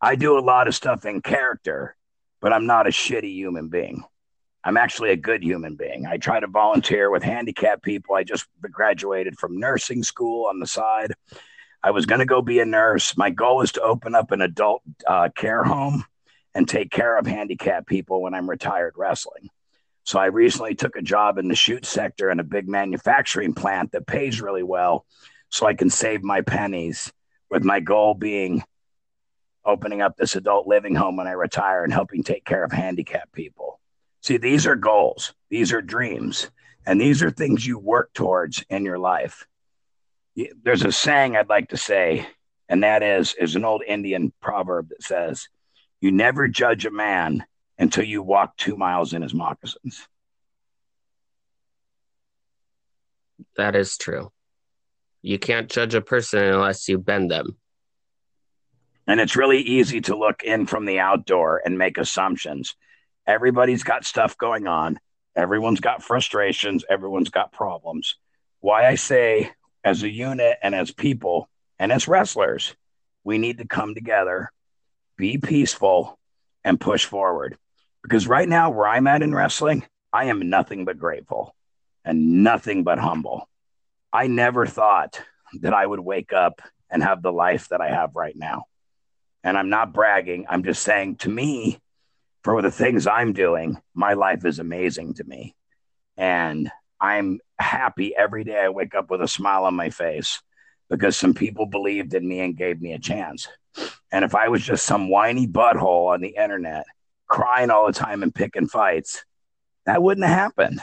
I 0.00 0.16
do 0.16 0.38
a 0.38 0.40
lot 0.40 0.68
of 0.68 0.74
stuff 0.74 1.06
in 1.06 1.22
character, 1.22 1.96
but 2.40 2.52
I'm 2.52 2.66
not 2.66 2.86
a 2.86 2.90
shitty 2.90 3.32
human 3.32 3.68
being. 3.68 4.04
I'm 4.64 4.76
actually 4.76 5.10
a 5.10 5.16
good 5.16 5.42
human 5.42 5.74
being. 5.74 6.06
I 6.06 6.18
try 6.18 6.38
to 6.38 6.46
volunteer 6.46 7.10
with 7.10 7.22
handicapped 7.22 7.82
people. 7.82 8.14
I 8.14 8.22
just 8.22 8.46
graduated 8.60 9.38
from 9.38 9.58
nursing 9.58 10.02
school 10.02 10.46
on 10.46 10.60
the 10.60 10.66
side. 10.66 11.14
I 11.82 11.90
was 11.90 12.06
going 12.06 12.20
to 12.20 12.26
go 12.26 12.42
be 12.42 12.60
a 12.60 12.64
nurse. 12.64 13.16
My 13.16 13.30
goal 13.30 13.62
is 13.62 13.72
to 13.72 13.82
open 13.82 14.14
up 14.14 14.30
an 14.30 14.40
adult 14.40 14.82
uh, 15.06 15.30
care 15.34 15.64
home 15.64 16.04
and 16.54 16.68
take 16.68 16.90
care 16.90 17.18
of 17.18 17.26
handicapped 17.26 17.88
people 17.88 18.22
when 18.22 18.34
I'm 18.34 18.48
retired 18.48 18.94
wrestling. 18.96 19.48
So 20.04 20.18
I 20.18 20.26
recently 20.26 20.74
took 20.74 20.96
a 20.96 21.02
job 21.02 21.38
in 21.38 21.48
the 21.48 21.54
shoot 21.54 21.84
sector 21.84 22.30
in 22.30 22.40
a 22.40 22.44
big 22.44 22.68
manufacturing 22.68 23.54
plant 23.54 23.92
that 23.92 24.06
pays 24.06 24.40
really 24.40 24.62
well 24.62 25.06
so 25.48 25.66
I 25.66 25.74
can 25.74 25.90
save 25.90 26.22
my 26.22 26.40
pennies 26.40 27.12
with 27.50 27.64
my 27.64 27.80
goal 27.80 28.14
being 28.14 28.62
opening 29.64 30.02
up 30.02 30.16
this 30.16 30.34
adult 30.34 30.66
living 30.66 30.94
home 30.94 31.16
when 31.16 31.28
I 31.28 31.32
retire 31.32 31.84
and 31.84 31.92
helping 31.92 32.22
take 32.22 32.44
care 32.44 32.64
of 32.64 32.72
handicapped 32.72 33.32
people. 33.32 33.71
See, 34.22 34.36
these 34.36 34.66
are 34.66 34.76
goals, 34.76 35.34
these 35.50 35.72
are 35.72 35.82
dreams, 35.82 36.50
and 36.86 37.00
these 37.00 37.22
are 37.22 37.30
things 37.30 37.66
you 37.66 37.78
work 37.78 38.12
towards 38.14 38.64
in 38.70 38.84
your 38.84 38.98
life. 38.98 39.46
There's 40.62 40.84
a 40.84 40.92
saying 40.92 41.36
I'd 41.36 41.48
like 41.48 41.70
to 41.70 41.76
say, 41.76 42.26
and 42.68 42.84
that 42.84 43.02
is 43.02 43.34
is 43.34 43.56
an 43.56 43.64
old 43.64 43.82
Indian 43.86 44.32
proverb 44.40 44.88
that 44.90 45.02
says, 45.02 45.48
"You 46.00 46.12
never 46.12 46.48
judge 46.48 46.86
a 46.86 46.90
man 46.90 47.44
until 47.78 48.04
you 48.04 48.22
walk 48.22 48.56
2 48.56 48.76
miles 48.76 49.12
in 49.12 49.22
his 49.22 49.34
moccasins." 49.34 50.08
That 53.56 53.74
is 53.74 53.98
true. 53.98 54.32
You 55.20 55.38
can't 55.38 55.70
judge 55.70 55.94
a 55.94 56.00
person 56.00 56.44
unless 56.44 56.88
you 56.88 56.96
bend 56.96 57.30
them. 57.30 57.58
And 59.06 59.20
it's 59.20 59.36
really 59.36 59.60
easy 59.60 60.00
to 60.02 60.16
look 60.16 60.44
in 60.44 60.66
from 60.66 60.84
the 60.86 61.00
outdoor 61.00 61.60
and 61.64 61.76
make 61.76 61.98
assumptions. 61.98 62.76
Everybody's 63.26 63.82
got 63.82 64.04
stuff 64.04 64.36
going 64.36 64.66
on. 64.66 64.98
Everyone's 65.36 65.80
got 65.80 66.02
frustrations. 66.02 66.84
Everyone's 66.88 67.30
got 67.30 67.52
problems. 67.52 68.16
Why 68.60 68.86
I 68.86 68.96
say, 68.96 69.50
as 69.84 70.02
a 70.02 70.10
unit 70.10 70.58
and 70.62 70.74
as 70.74 70.90
people 70.90 71.48
and 71.78 71.90
as 71.90 72.06
wrestlers, 72.08 72.74
we 73.24 73.38
need 73.38 73.58
to 73.58 73.66
come 73.66 73.94
together, 73.94 74.52
be 75.16 75.38
peaceful, 75.38 76.18
and 76.64 76.80
push 76.80 77.04
forward. 77.04 77.56
Because 78.02 78.26
right 78.26 78.48
now, 78.48 78.70
where 78.70 78.86
I'm 78.86 79.06
at 79.06 79.22
in 79.22 79.34
wrestling, 79.34 79.84
I 80.12 80.26
am 80.26 80.50
nothing 80.50 80.84
but 80.84 80.98
grateful 80.98 81.54
and 82.04 82.42
nothing 82.42 82.84
but 82.84 82.98
humble. 82.98 83.48
I 84.12 84.26
never 84.26 84.66
thought 84.66 85.20
that 85.60 85.74
I 85.74 85.86
would 85.86 86.00
wake 86.00 86.32
up 86.32 86.60
and 86.90 87.02
have 87.02 87.22
the 87.22 87.32
life 87.32 87.68
that 87.68 87.80
I 87.80 87.88
have 87.88 88.14
right 88.14 88.36
now. 88.36 88.64
And 89.44 89.56
I'm 89.56 89.70
not 89.70 89.92
bragging. 89.92 90.46
I'm 90.48 90.62
just 90.62 90.82
saying 90.82 91.16
to 91.16 91.28
me, 91.28 91.80
for 92.42 92.60
the 92.62 92.70
things 92.70 93.06
I'm 93.06 93.32
doing, 93.32 93.80
my 93.94 94.14
life 94.14 94.44
is 94.44 94.58
amazing 94.58 95.14
to 95.14 95.24
me. 95.24 95.54
And 96.16 96.70
I'm 97.00 97.40
happy 97.58 98.14
every 98.16 98.44
day 98.44 98.60
I 98.60 98.68
wake 98.68 98.94
up 98.94 99.10
with 99.10 99.22
a 99.22 99.28
smile 99.28 99.64
on 99.64 99.74
my 99.74 99.90
face 99.90 100.42
because 100.90 101.16
some 101.16 101.34
people 101.34 101.66
believed 101.66 102.14
in 102.14 102.26
me 102.26 102.40
and 102.40 102.56
gave 102.56 102.80
me 102.80 102.92
a 102.92 102.98
chance. 102.98 103.48
And 104.10 104.24
if 104.24 104.34
I 104.34 104.48
was 104.48 104.62
just 104.62 104.84
some 104.84 105.08
whiny 105.08 105.46
butthole 105.46 106.12
on 106.12 106.20
the 106.20 106.36
internet 106.36 106.84
crying 107.26 107.70
all 107.70 107.86
the 107.86 107.92
time 107.92 108.22
and 108.22 108.34
picking 108.34 108.68
fights, 108.68 109.24
that 109.86 110.02
wouldn't 110.02 110.26
have 110.26 110.36
happened. 110.36 110.80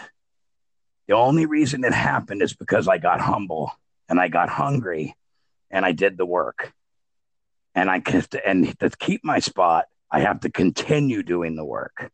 The 1.08 1.16
only 1.16 1.46
reason 1.46 1.84
it 1.84 1.94
happened 1.94 2.42
is 2.42 2.54
because 2.54 2.88
I 2.88 2.98
got 2.98 3.22
humble 3.22 3.72
and 4.08 4.20
I 4.20 4.28
got 4.28 4.50
hungry 4.50 5.16
and 5.70 5.86
I 5.86 5.92
did 5.92 6.18
the 6.18 6.26
work 6.26 6.74
and 7.76 7.90
I 7.90 8.00
can 8.00 8.24
and 8.46 8.78
to 8.80 8.90
keep 8.90 9.24
my 9.24 9.40
spot, 9.40 9.86
I 10.12 10.22
have 10.22 10.42
to 10.42 10.50
continue 10.50 11.24
doing 11.24 11.56
the 11.56 11.66
work. 11.66 12.12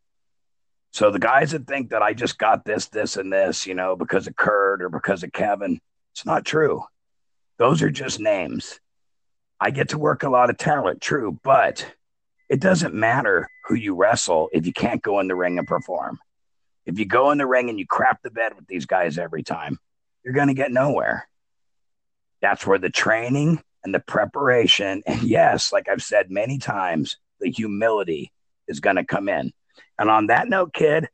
So 0.92 1.12
the 1.12 1.20
guys 1.20 1.52
that 1.52 1.68
think 1.68 1.90
that 1.90 2.02
I 2.02 2.14
just 2.14 2.38
got 2.38 2.64
this, 2.64 2.88
this, 2.88 3.18
and 3.18 3.32
this, 3.32 3.68
you 3.68 3.74
know, 3.74 3.96
because 3.96 4.28
of 4.28 4.36
Kurt 4.36 4.82
or 4.82 4.90
because 4.90 5.24
of 5.24 5.34
Kevin, 5.34 5.80
it's 6.14 6.26
not 6.26 6.46
true. 6.46 6.84
Those 7.58 7.82
are 7.82 7.90
just 7.90 8.20
names. 8.20 8.80
I 9.60 9.72
get 9.72 9.90
to 9.90 9.98
work 9.98 10.24
a 10.24 10.30
lot 10.30 10.50
of 10.50 10.58
talent, 10.58 11.02
true, 11.02 11.40
but 11.44 11.86
it 12.50 12.62
doesn't 12.62 12.94
matter 12.94 13.50
who 13.66 13.76
you 13.76 13.96
wrestle 13.96 14.50
if 14.54 14.66
you 14.66 14.74
can't 14.74 15.02
go 15.02 15.20
in 15.20 15.28
the 15.28 15.36
ring 15.36 15.58
and 15.58 15.68
perform. 15.68 16.20
If 16.86 17.00
you 17.00 17.06
go 17.06 17.32
in 17.32 17.38
the 17.38 17.48
ring 17.48 17.70
and 17.70 17.80
you 17.80 17.88
crap 17.88 18.22
the 18.22 18.30
bed 18.30 18.54
with 18.56 18.68
these 18.68 18.86
guys 18.86 19.18
every 19.18 19.44
time, 19.44 19.80
you're 20.24 20.34
going 20.34 20.50
to 20.50 20.54
get 20.54 20.72
nowhere. 20.72 21.28
That's 22.42 22.66
where 22.66 22.78
the 22.78 22.90
training 22.90 23.62
and 23.84 23.94
the 23.94 24.00
preparation, 24.00 25.04
and 25.06 25.24
yes, 25.24 25.72
like 25.72 25.90
I've 25.90 26.04
said 26.04 26.32
many 26.32 26.58
times, 26.58 27.18
the 27.40 27.52
humility 27.52 28.32
is 28.68 28.80
going 28.80 28.96
to 28.96 29.06
come 29.06 29.30
in. 29.30 29.52
And 30.00 30.10
on 30.10 30.28
that 30.28 30.48
note, 30.48 30.74
kid, 30.74 31.08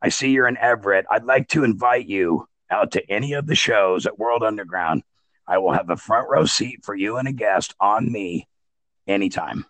I 0.00 0.08
see 0.08 0.30
you're 0.30 0.48
in 0.48 0.56
Everett. 0.56 1.06
I'd 1.10 1.24
like 1.24 1.48
to 1.48 1.64
invite 1.64 2.06
you 2.06 2.46
out 2.70 2.92
to 2.92 3.10
any 3.10 3.34
of 3.34 3.46
the 3.46 3.54
shows 3.54 4.06
at 4.06 4.18
World 4.18 4.42
Underground. 4.42 5.02
I 5.46 5.58
will 5.58 5.72
have 5.72 5.90
a 5.90 5.96
front 5.96 6.28
row 6.28 6.44
seat 6.44 6.80
for 6.84 6.94
you 6.94 7.16
and 7.16 7.28
a 7.28 7.32
guest 7.32 7.74
on 7.80 8.10
me 8.10 8.48
anytime. 9.06 9.66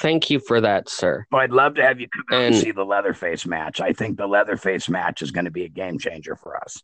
Thank 0.00 0.28
you 0.28 0.40
for 0.40 0.60
that, 0.60 0.88
sir. 0.88 1.24
Well, 1.30 1.40
I'd 1.40 1.52
love 1.52 1.76
to 1.76 1.82
have 1.82 2.00
you 2.00 2.08
come 2.08 2.24
and, 2.30 2.54
and 2.54 2.56
see 2.56 2.72
the 2.72 2.84
Leatherface 2.84 3.46
match. 3.46 3.80
I 3.80 3.92
think 3.92 4.16
the 4.16 4.26
Leatherface 4.26 4.88
match 4.88 5.22
is 5.22 5.30
going 5.30 5.44
to 5.44 5.50
be 5.50 5.64
a 5.64 5.68
game 5.68 5.98
changer 5.98 6.36
for 6.36 6.56
us. 6.56 6.82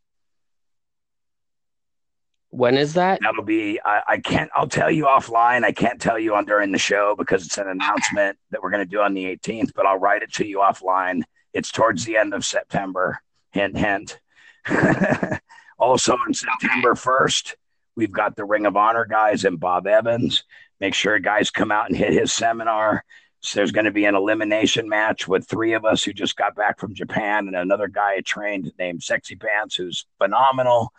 When 2.51 2.77
is 2.77 2.95
that? 2.95 3.21
That'll 3.23 3.45
be. 3.45 3.81
I, 3.85 4.03
I, 4.09 4.19
can't. 4.19 4.51
I'll 4.55 4.69
tell 4.69 4.91
you 4.91 5.05
offline. 5.05 5.65
I 5.65 5.71
can't 5.71 6.01
tell 6.01 6.19
you 6.19 6.35
on 6.35 6.47
during 6.47 6.73
the 6.73 6.79
show 6.79 7.15
because 7.17 7.47
it's 7.47 7.59
an 7.59 7.69
announcement 7.69 8.39
that 8.51 8.61
we're 8.61 8.71
going 8.71 8.85
to 8.85 8.91
do 8.91 9.01
on 9.01 9.15
the 9.15 9.25
18th. 9.25 9.73
But 9.75 9.87
I'll 9.87 9.99
write 9.99 10.23
it 10.23 10.33
to 10.35 10.47
you 10.47 10.59
offline. 10.59 11.23
It's 11.53 11.71
towards 11.71 12.05
the 12.05 12.17
end 12.17 12.35
of 12.35 12.45
September. 12.45 13.21
Hint, 13.53 13.77
hint. 13.77 14.19
also 15.79 16.13
on 16.13 16.35
September 16.35 16.95
1st, 16.95 17.55
we've 17.97 18.13
got 18.13 18.37
the 18.37 18.45
Ring 18.45 18.67
of 18.67 18.77
Honor 18.77 19.07
guys 19.07 19.45
and 19.45 19.59
Bob 19.59 19.87
Evans. 19.87 20.45
Make 20.81 20.95
sure 20.95 21.19
guys 21.19 21.51
come 21.51 21.71
out 21.71 21.89
and 21.89 21.97
hit 21.97 22.13
his 22.13 22.33
seminar. 22.33 23.05
So 23.43 23.59
there's 23.59 23.73
going 23.73 23.87
to 23.87 23.91
be 23.91 24.05
an 24.05 24.15
elimination 24.15 24.89
match 24.89 25.27
with 25.27 25.49
three 25.49 25.73
of 25.73 25.85
us 25.85 26.03
who 26.03 26.13
just 26.13 26.37
got 26.37 26.55
back 26.55 26.79
from 26.79 26.95
Japan 26.95 27.47
and 27.47 27.57
another 27.57 27.89
guy 27.89 28.17
I 28.17 28.21
trained 28.21 28.73
named 28.79 29.03
Sexy 29.03 29.37
Pants, 29.37 29.77
who's 29.77 30.05
phenomenal 30.19 30.93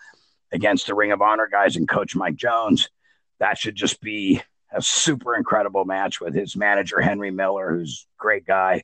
against 0.51 0.87
the 0.87 0.95
Ring 0.95 1.11
of 1.11 1.21
Honor 1.21 1.47
guys 1.51 1.75
and 1.75 1.87
Coach 1.87 2.15
Mike 2.15 2.35
Jones. 2.35 2.89
That 3.39 3.57
should 3.57 3.75
just 3.75 4.01
be 4.01 4.41
a 4.71 4.81
super 4.81 5.35
incredible 5.35 5.85
match 5.85 6.21
with 6.21 6.33
his 6.33 6.55
manager 6.55 7.01
Henry 7.01 7.31
Miller, 7.31 7.71
who's 7.71 8.07
a 8.07 8.17
great 8.21 8.45
guy. 8.45 8.83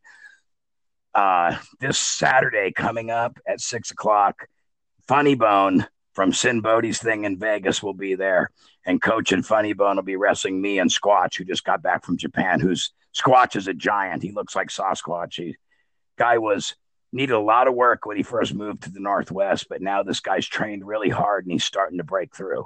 Uh, 1.14 1.58
this 1.80 1.98
Saturday 1.98 2.72
coming 2.72 3.10
up 3.10 3.40
at 3.48 3.62
six 3.62 3.92
o'clock, 3.92 4.48
Funny 5.08 5.36
Bone 5.36 5.88
from 6.14 6.34
Sinn 6.34 6.62
Bodhi's 6.62 7.00
thing 7.00 7.26
in 7.26 7.38
Vegas 7.38 7.82
will 7.82 7.94
be 7.94 8.16
there, 8.16 8.52
and 8.86 9.02
Coach 9.02 9.32
and 9.32 9.46
Funny 9.46 9.74
Bone 9.74 9.96
will 9.96 10.04
be 10.04 10.16
wrestling 10.16 10.62
me 10.62 10.80
and 10.80 10.90
Squatch, 10.90 11.36
who 11.36 11.46
just 11.46 11.64
got 11.64 11.82
back 11.82 12.04
from 12.04 12.18
Japan. 12.18 12.60
Who's 12.60 12.92
Squatch 13.16 13.56
is 13.56 13.68
a 13.68 13.74
giant. 13.74 14.24
He 14.24 14.32
looks 14.32 14.56
like 14.56 14.70
Sasquatch. 14.70 15.36
He 15.36 15.56
guy 16.18 16.38
was 16.38 16.76
needed 17.12 17.34
a 17.34 17.40
lot 17.40 17.68
of 17.68 17.74
work 17.74 18.06
when 18.06 18.18
he 18.18 18.24
first 18.24 18.54
moved 18.54 18.84
to 18.84 18.92
the 18.92 19.00
Northwest, 19.00 19.68
but 19.70 19.82
now 19.82 20.04
this 20.04 20.20
guy's 20.20 20.48
trained 20.48 20.86
really 20.86 21.10
hard 21.10 21.46
and 21.46 21.52
he's 21.52 21.64
starting 21.64 21.98
to 21.98 22.04
break 22.04 22.36
through. 22.36 22.66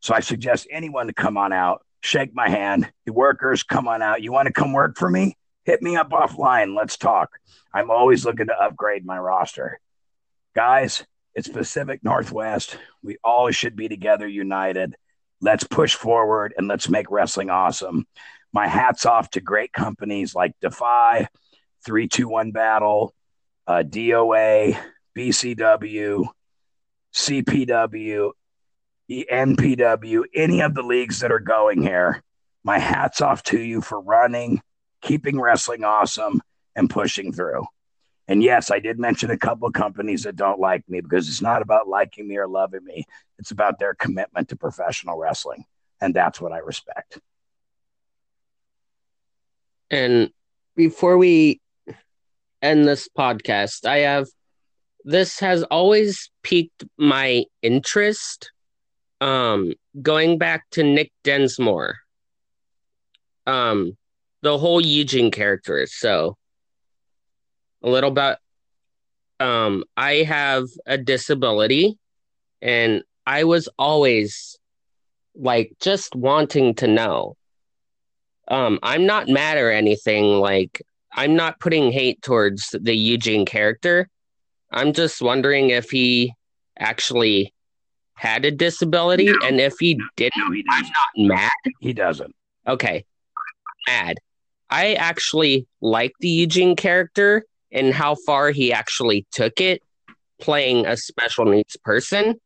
So 0.00 0.14
I 0.14 0.20
suggest 0.20 0.68
anyone 0.70 1.06
to 1.08 1.12
come 1.12 1.36
on 1.36 1.52
out, 1.52 1.84
shake 2.00 2.34
my 2.34 2.48
hand. 2.48 2.90
You 3.06 3.12
workers, 3.12 3.62
come 3.62 3.88
on 3.88 4.02
out. 4.02 4.22
You 4.22 4.32
want 4.32 4.46
to 4.46 4.52
come 4.52 4.72
work 4.72 4.96
for 4.96 5.10
me? 5.10 5.36
Hit 5.64 5.82
me 5.82 5.96
up 5.96 6.10
offline. 6.10 6.76
Let's 6.76 6.96
talk. 6.96 7.30
I'm 7.72 7.90
always 7.90 8.24
looking 8.24 8.46
to 8.46 8.58
upgrade 8.58 9.04
my 9.04 9.18
roster. 9.18 9.80
Guys, 10.54 11.04
it's 11.34 11.48
Pacific 11.48 12.02
Northwest. 12.02 12.78
We 13.02 13.18
all 13.22 13.50
should 13.50 13.76
be 13.76 13.88
together, 13.88 14.26
united. 14.26 14.96
Let's 15.40 15.64
push 15.64 15.94
forward 15.94 16.54
and 16.56 16.68
let's 16.68 16.88
make 16.88 17.10
wrestling 17.10 17.50
awesome. 17.50 18.06
My 18.52 18.66
hat's 18.66 19.06
off 19.06 19.30
to 19.30 19.40
great 19.40 19.72
companies 19.72 20.34
like 20.34 20.52
Defy, 20.60 21.28
321 21.84 22.50
Battle, 22.50 23.14
uh, 23.68 23.82
DOA, 23.82 24.76
BCW, 25.16 26.26
CPW, 27.14 28.30
NPW, 29.10 30.22
any 30.34 30.60
of 30.62 30.74
the 30.74 30.82
leagues 30.82 31.20
that 31.20 31.30
are 31.30 31.38
going 31.38 31.82
here. 31.82 32.22
My 32.64 32.78
hat's 32.78 33.20
off 33.20 33.42
to 33.44 33.60
you 33.60 33.80
for 33.82 34.00
running, 34.00 34.60
keeping 35.02 35.40
wrestling 35.40 35.84
awesome, 35.84 36.40
and 36.74 36.88
pushing 36.88 37.32
through. 37.32 37.66
And 38.26 38.42
yes, 38.42 38.70
I 38.70 38.78
did 38.78 38.98
mention 38.98 39.30
a 39.30 39.38
couple 39.38 39.68
of 39.68 39.74
companies 39.74 40.24
that 40.24 40.36
don't 40.36 40.60
like 40.60 40.88
me 40.88 41.00
because 41.00 41.28
it's 41.28 41.40
not 41.40 41.62
about 41.62 41.88
liking 41.88 42.26
me 42.26 42.36
or 42.36 42.48
loving 42.48 42.84
me. 42.84 43.04
It's 43.38 43.50
about 43.50 43.78
their 43.78 43.94
commitment 43.94 44.48
to 44.48 44.56
professional 44.56 45.18
wrestling. 45.18 45.64
And 46.00 46.14
that's 46.14 46.40
what 46.40 46.52
I 46.52 46.58
respect. 46.58 47.18
And 49.90 50.30
before 50.76 51.16
we 51.16 51.60
end 52.62 52.86
this 52.86 53.08
podcast, 53.16 53.86
I 53.86 53.98
have 53.98 54.26
this 55.04 55.40
has 55.40 55.62
always 55.64 56.30
piqued 56.42 56.84
my 56.96 57.44
interest. 57.62 58.52
Um, 59.20 59.72
going 60.00 60.38
back 60.38 60.64
to 60.72 60.84
Nick 60.84 61.10
Dinsmore, 61.24 61.96
um, 63.46 63.96
the 64.42 64.58
whole 64.58 64.80
Eugene 64.80 65.30
character. 65.30 65.86
So, 65.86 66.36
a 67.82 67.88
little 67.88 68.10
bit. 68.10 68.38
Um, 69.40 69.84
I 69.96 70.16
have 70.16 70.64
a 70.86 70.98
disability, 70.98 71.98
and 72.60 73.02
I 73.26 73.44
was 73.44 73.68
always 73.78 74.58
like 75.34 75.72
just 75.80 76.14
wanting 76.14 76.74
to 76.76 76.86
know. 76.86 77.36
Um, 78.46 78.78
I'm 78.82 79.06
not 79.06 79.28
mad 79.28 79.58
or 79.58 79.70
anything. 79.70 80.24
Like, 80.24 80.82
I'm 81.18 81.34
not 81.34 81.58
putting 81.58 81.90
hate 81.90 82.22
towards 82.22 82.70
the 82.80 82.94
Eugene 82.94 83.44
character. 83.44 84.08
I'm 84.70 84.92
just 84.92 85.20
wondering 85.20 85.70
if 85.70 85.90
he 85.90 86.32
actually 86.78 87.52
had 88.14 88.44
a 88.44 88.52
disability, 88.52 89.26
no. 89.26 89.38
and 89.44 89.60
if 89.60 89.74
he 89.80 90.00
didn't, 90.16 90.36
no, 90.36 90.52
he 90.52 90.64
I'm 90.70 90.84
not 90.84 91.34
mad. 91.34 91.50
He 91.80 91.92
doesn't. 91.92 92.32
Okay, 92.68 93.04
mad. 93.88 94.18
I 94.70 94.94
actually 94.94 95.66
like 95.80 96.12
the 96.20 96.28
Eugene 96.28 96.76
character 96.76 97.44
and 97.72 97.92
how 97.92 98.14
far 98.14 98.52
he 98.52 98.72
actually 98.72 99.26
took 99.32 99.60
it, 99.60 99.82
playing 100.40 100.86
a 100.86 100.96
special 100.96 101.46
needs 101.46 101.76
person, 101.82 102.38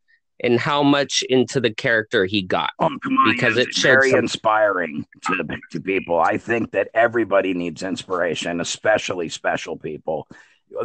and 0.42 0.58
how 0.58 0.82
much 0.82 1.22
into 1.28 1.60
the 1.60 1.72
character 1.72 2.24
he 2.24 2.42
got. 2.42 2.70
Oh, 2.78 2.90
come 3.02 3.16
on, 3.18 3.32
because 3.32 3.56
it's 3.56 3.80
very 3.80 4.10
some... 4.10 4.20
inspiring 4.20 5.06
to 5.26 5.44
to 5.70 5.80
people. 5.80 6.18
I 6.18 6.38
think 6.38 6.72
that 6.72 6.88
everybody 6.94 7.54
needs 7.54 7.82
inspiration, 7.82 8.60
especially 8.60 9.28
special 9.28 9.76
people 9.76 10.28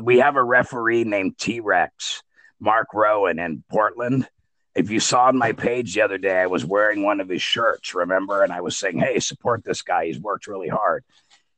we 0.02 0.20
have 0.20 0.36
a 0.36 0.44
referee 0.44 1.04
named 1.04 1.38
T 1.38 1.60
Rex, 1.60 2.24
Mark 2.60 2.88
Rowan 2.94 3.40
in 3.40 3.64
Portland. 3.70 4.28
If 4.76 4.92
you 4.92 5.00
saw 5.00 5.26
on 5.26 5.38
my 5.38 5.54
page 5.54 5.96
the 5.96 6.02
other 6.02 6.18
day, 6.18 6.40
I 6.40 6.48
was 6.48 6.64
wearing 6.64 7.02
one 7.02 7.20
of 7.20 7.30
his 7.30 7.42
shirts, 7.42 7.96
remember? 7.96 8.44
And 8.44 8.54
I 8.54 8.62
was 8.62 8.78
saying, 8.78 9.00
hey, 9.00 9.20
support 9.20 9.64
this 9.64 9.82
guy. 9.82 10.06
He's 10.06 10.20
worked 10.20 10.48
really 10.48 10.68
hard. 10.68 11.04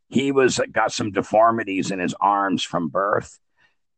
He 0.07 0.31
was 0.31 0.59
got 0.71 0.91
some 0.91 1.11
deformities 1.11 1.91
in 1.91 1.99
his 1.99 2.15
arms 2.19 2.63
from 2.63 2.87
birth, 2.87 3.37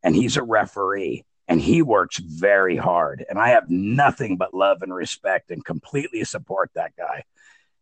and 0.04 0.16
he's 0.16 0.38
a 0.38 0.43
referee 0.43 1.26
and 1.52 1.60
he 1.60 1.82
works 1.82 2.18
very 2.18 2.78
hard. 2.78 3.26
And 3.30 3.38
I 3.38 3.49
have 3.49 3.70
nothing 3.70 4.38
but 4.38 4.54
love 4.54 4.82
and 4.84 4.95
respect 4.95 5.52
and 5.52 5.66
completely 5.66 6.24
support 6.24 6.72
that 6.76 6.95
guy. 6.95 7.26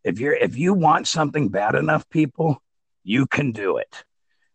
If 0.02 0.18
you're 0.18 0.34
if 0.34 0.56
you 0.56 0.74
want 0.74 1.06
something 1.06 1.50
bad 1.50 1.76
enough, 1.76 2.10
people, 2.10 2.60
you 3.04 3.28
can 3.28 3.52
do 3.52 3.76
it. 3.76 4.02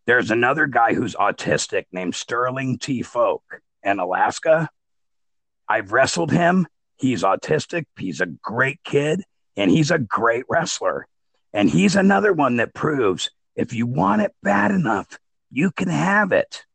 There's 0.05 0.31
another 0.31 0.67
guy 0.67 0.93
who's 0.93 1.15
autistic 1.15 1.85
named 1.93 2.13
Sterling 2.13 2.77
T. 2.77 3.03
Folk 3.03 3.41
in 3.83 3.99
Alaska. 3.99 4.67
I've 5.69 5.93
wrestled 5.93 6.31
him. 6.31 6.67
He's 6.97 7.23
autistic. 7.23 7.85
He's 7.97 8.19
a 8.19 8.25
great 8.25 8.83
kid 8.83 9.23
and 9.55 9.71
he's 9.71 9.91
a 9.91 9.99
great 9.99 10.43
wrestler. 10.49 11.07
And 11.53 11.69
he's 11.69 11.95
another 11.95 12.33
one 12.33 12.57
that 12.57 12.73
proves 12.73 13.31
if 13.55 13.71
you 13.71 13.87
want 13.87 14.23
it 14.23 14.35
bad 14.43 14.71
enough, 14.71 15.17
you 15.51 15.71
can 15.71 15.87
have 15.87 16.33
it. 16.33 16.65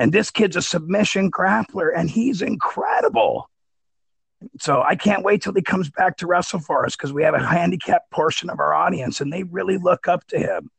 And 0.00 0.12
this 0.12 0.30
kid's 0.30 0.56
a 0.56 0.62
submission 0.62 1.30
grappler 1.30 1.90
and 1.94 2.08
he's 2.08 2.40
incredible. 2.40 3.50
So 4.58 4.80
I 4.80 4.96
can't 4.96 5.22
wait 5.22 5.42
till 5.42 5.52
he 5.52 5.60
comes 5.60 5.90
back 5.90 6.16
to 6.16 6.26
wrestle 6.26 6.60
for 6.60 6.86
us 6.86 6.96
because 6.96 7.12
we 7.12 7.22
have 7.24 7.34
a 7.34 7.46
handicapped 7.46 8.10
portion 8.10 8.48
of 8.48 8.60
our 8.60 8.72
audience 8.72 9.20
and 9.20 9.30
they 9.30 9.42
really 9.42 9.76
look 9.76 10.08
up 10.08 10.26
to 10.28 10.38
him. 10.38 10.70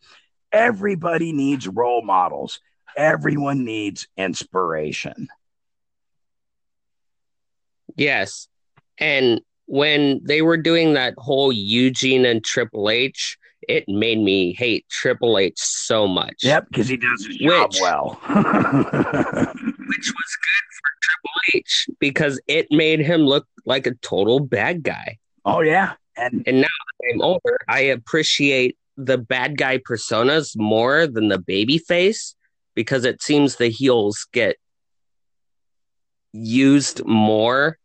Everybody 0.51 1.33
needs 1.33 1.67
role 1.67 2.01
models. 2.01 2.61
Everyone 2.97 3.63
needs 3.63 4.07
inspiration. 4.17 5.27
Yes. 7.95 8.47
And 8.97 9.41
when 9.67 10.21
they 10.23 10.41
were 10.41 10.57
doing 10.57 10.95
that 10.95 11.13
whole 11.19 11.51
Eugene 11.51 12.25
and 12.25 12.43
Triple 12.43 12.89
H, 12.89 13.37
it 13.67 13.85
made 13.87 14.19
me 14.19 14.53
hate 14.53 14.87
Triple 14.89 15.37
H 15.37 15.57
so 15.57 16.07
much. 16.07 16.43
Yep, 16.43 16.67
because 16.69 16.87
he 16.87 16.97
does 16.97 17.25
his 17.25 17.37
job 17.37 17.71
well. 17.81 18.19
which 19.91 20.07
was 20.07 20.37
good 20.37 20.67
for 20.77 20.91
Triple 21.01 21.41
H 21.53 21.87
because 21.99 22.41
it 22.47 22.67
made 22.71 22.99
him 22.99 23.21
look 23.21 23.47
like 23.65 23.87
a 23.87 23.95
total 23.95 24.39
bad 24.39 24.83
guy. 24.83 25.17
Oh 25.45 25.61
yeah. 25.61 25.93
And 26.17 26.43
and 26.45 26.61
now 26.61 26.67
that 26.67 27.13
I'm 27.13 27.21
older, 27.21 27.57
I 27.67 27.81
appreciate 27.81 28.77
the 28.97 29.17
bad 29.17 29.57
guy 29.57 29.77
personas 29.77 30.57
more 30.57 31.07
than 31.07 31.29
the 31.29 31.39
baby 31.39 31.77
face 31.77 32.35
because 32.75 33.05
it 33.05 33.21
seems 33.21 33.55
the 33.55 33.69
heels 33.69 34.27
get 34.31 34.57
used 36.33 37.05
more 37.05 37.77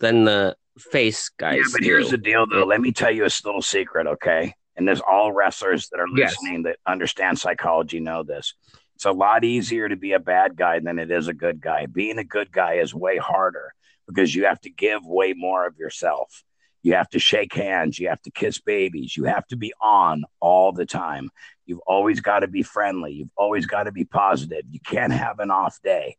than 0.00 0.24
the 0.24 0.56
face 0.78 1.30
guys. 1.38 1.56
Yeah, 1.56 1.68
but 1.72 1.80
do. 1.80 1.86
here's 1.86 2.10
the 2.10 2.18
deal 2.18 2.46
though. 2.46 2.64
Let 2.64 2.80
me 2.80 2.92
tell 2.92 3.10
you 3.10 3.24
a 3.24 3.30
little 3.44 3.62
secret, 3.62 4.06
okay? 4.06 4.54
And 4.76 4.86
there's 4.86 5.00
all 5.00 5.32
wrestlers 5.32 5.88
that 5.88 6.00
are 6.00 6.08
listening 6.08 6.64
yes. 6.64 6.74
that 6.84 6.90
understand 6.90 7.38
psychology 7.38 8.00
know 8.00 8.22
this. 8.22 8.54
It's 8.94 9.04
a 9.04 9.12
lot 9.12 9.44
easier 9.44 9.88
to 9.88 9.96
be 9.96 10.12
a 10.12 10.18
bad 10.18 10.56
guy 10.56 10.80
than 10.80 10.98
it 10.98 11.10
is 11.10 11.28
a 11.28 11.34
good 11.34 11.60
guy. 11.60 11.86
Being 11.86 12.18
a 12.18 12.24
good 12.24 12.50
guy 12.50 12.74
is 12.74 12.94
way 12.94 13.18
harder 13.18 13.74
because 14.06 14.34
you 14.34 14.46
have 14.46 14.60
to 14.62 14.70
give 14.70 15.04
way 15.04 15.34
more 15.34 15.66
of 15.66 15.76
yourself. 15.76 16.44
You 16.82 16.94
have 16.94 17.08
to 17.10 17.18
shake 17.18 17.52
hands. 17.52 17.98
You 17.98 18.08
have 18.08 18.22
to 18.22 18.30
kiss 18.30 18.60
babies. 18.60 19.16
You 19.16 19.24
have 19.24 19.46
to 19.48 19.56
be 19.56 19.72
on 19.80 20.24
all 20.40 20.72
the 20.72 20.86
time. 20.86 21.30
You've 21.64 21.80
always 21.80 22.20
got 22.20 22.40
to 22.40 22.48
be 22.48 22.62
friendly. 22.62 23.12
You've 23.12 23.32
always 23.36 23.66
got 23.66 23.84
to 23.84 23.92
be 23.92 24.04
positive. 24.04 24.62
You 24.70 24.78
can't 24.80 25.12
have 25.12 25.40
an 25.40 25.50
off 25.50 25.78
day. 25.82 26.16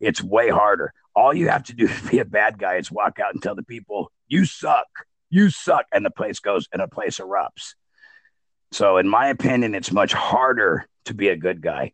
It's 0.00 0.22
way 0.22 0.50
harder. 0.50 0.92
All 1.16 1.32
you 1.32 1.48
have 1.48 1.64
to 1.64 1.74
do 1.74 1.88
to 1.88 2.10
be 2.10 2.18
a 2.18 2.24
bad 2.24 2.58
guy 2.58 2.76
is 2.76 2.92
walk 2.92 3.18
out 3.18 3.32
and 3.32 3.42
tell 3.42 3.54
the 3.54 3.62
people, 3.62 4.12
you 4.28 4.44
suck. 4.44 4.86
You 5.30 5.50
suck. 5.50 5.86
And 5.90 6.04
the 6.04 6.10
place 6.10 6.38
goes 6.38 6.68
and 6.72 6.82
a 6.82 6.88
place 6.88 7.18
erupts. 7.18 7.74
So, 8.74 8.98
in 8.98 9.08
my 9.08 9.28
opinion, 9.28 9.74
it's 9.74 9.92
much 9.92 10.12
harder 10.12 10.86
to 11.04 11.14
be 11.14 11.28
a 11.28 11.36
good 11.36 11.62
guy. 11.62 11.92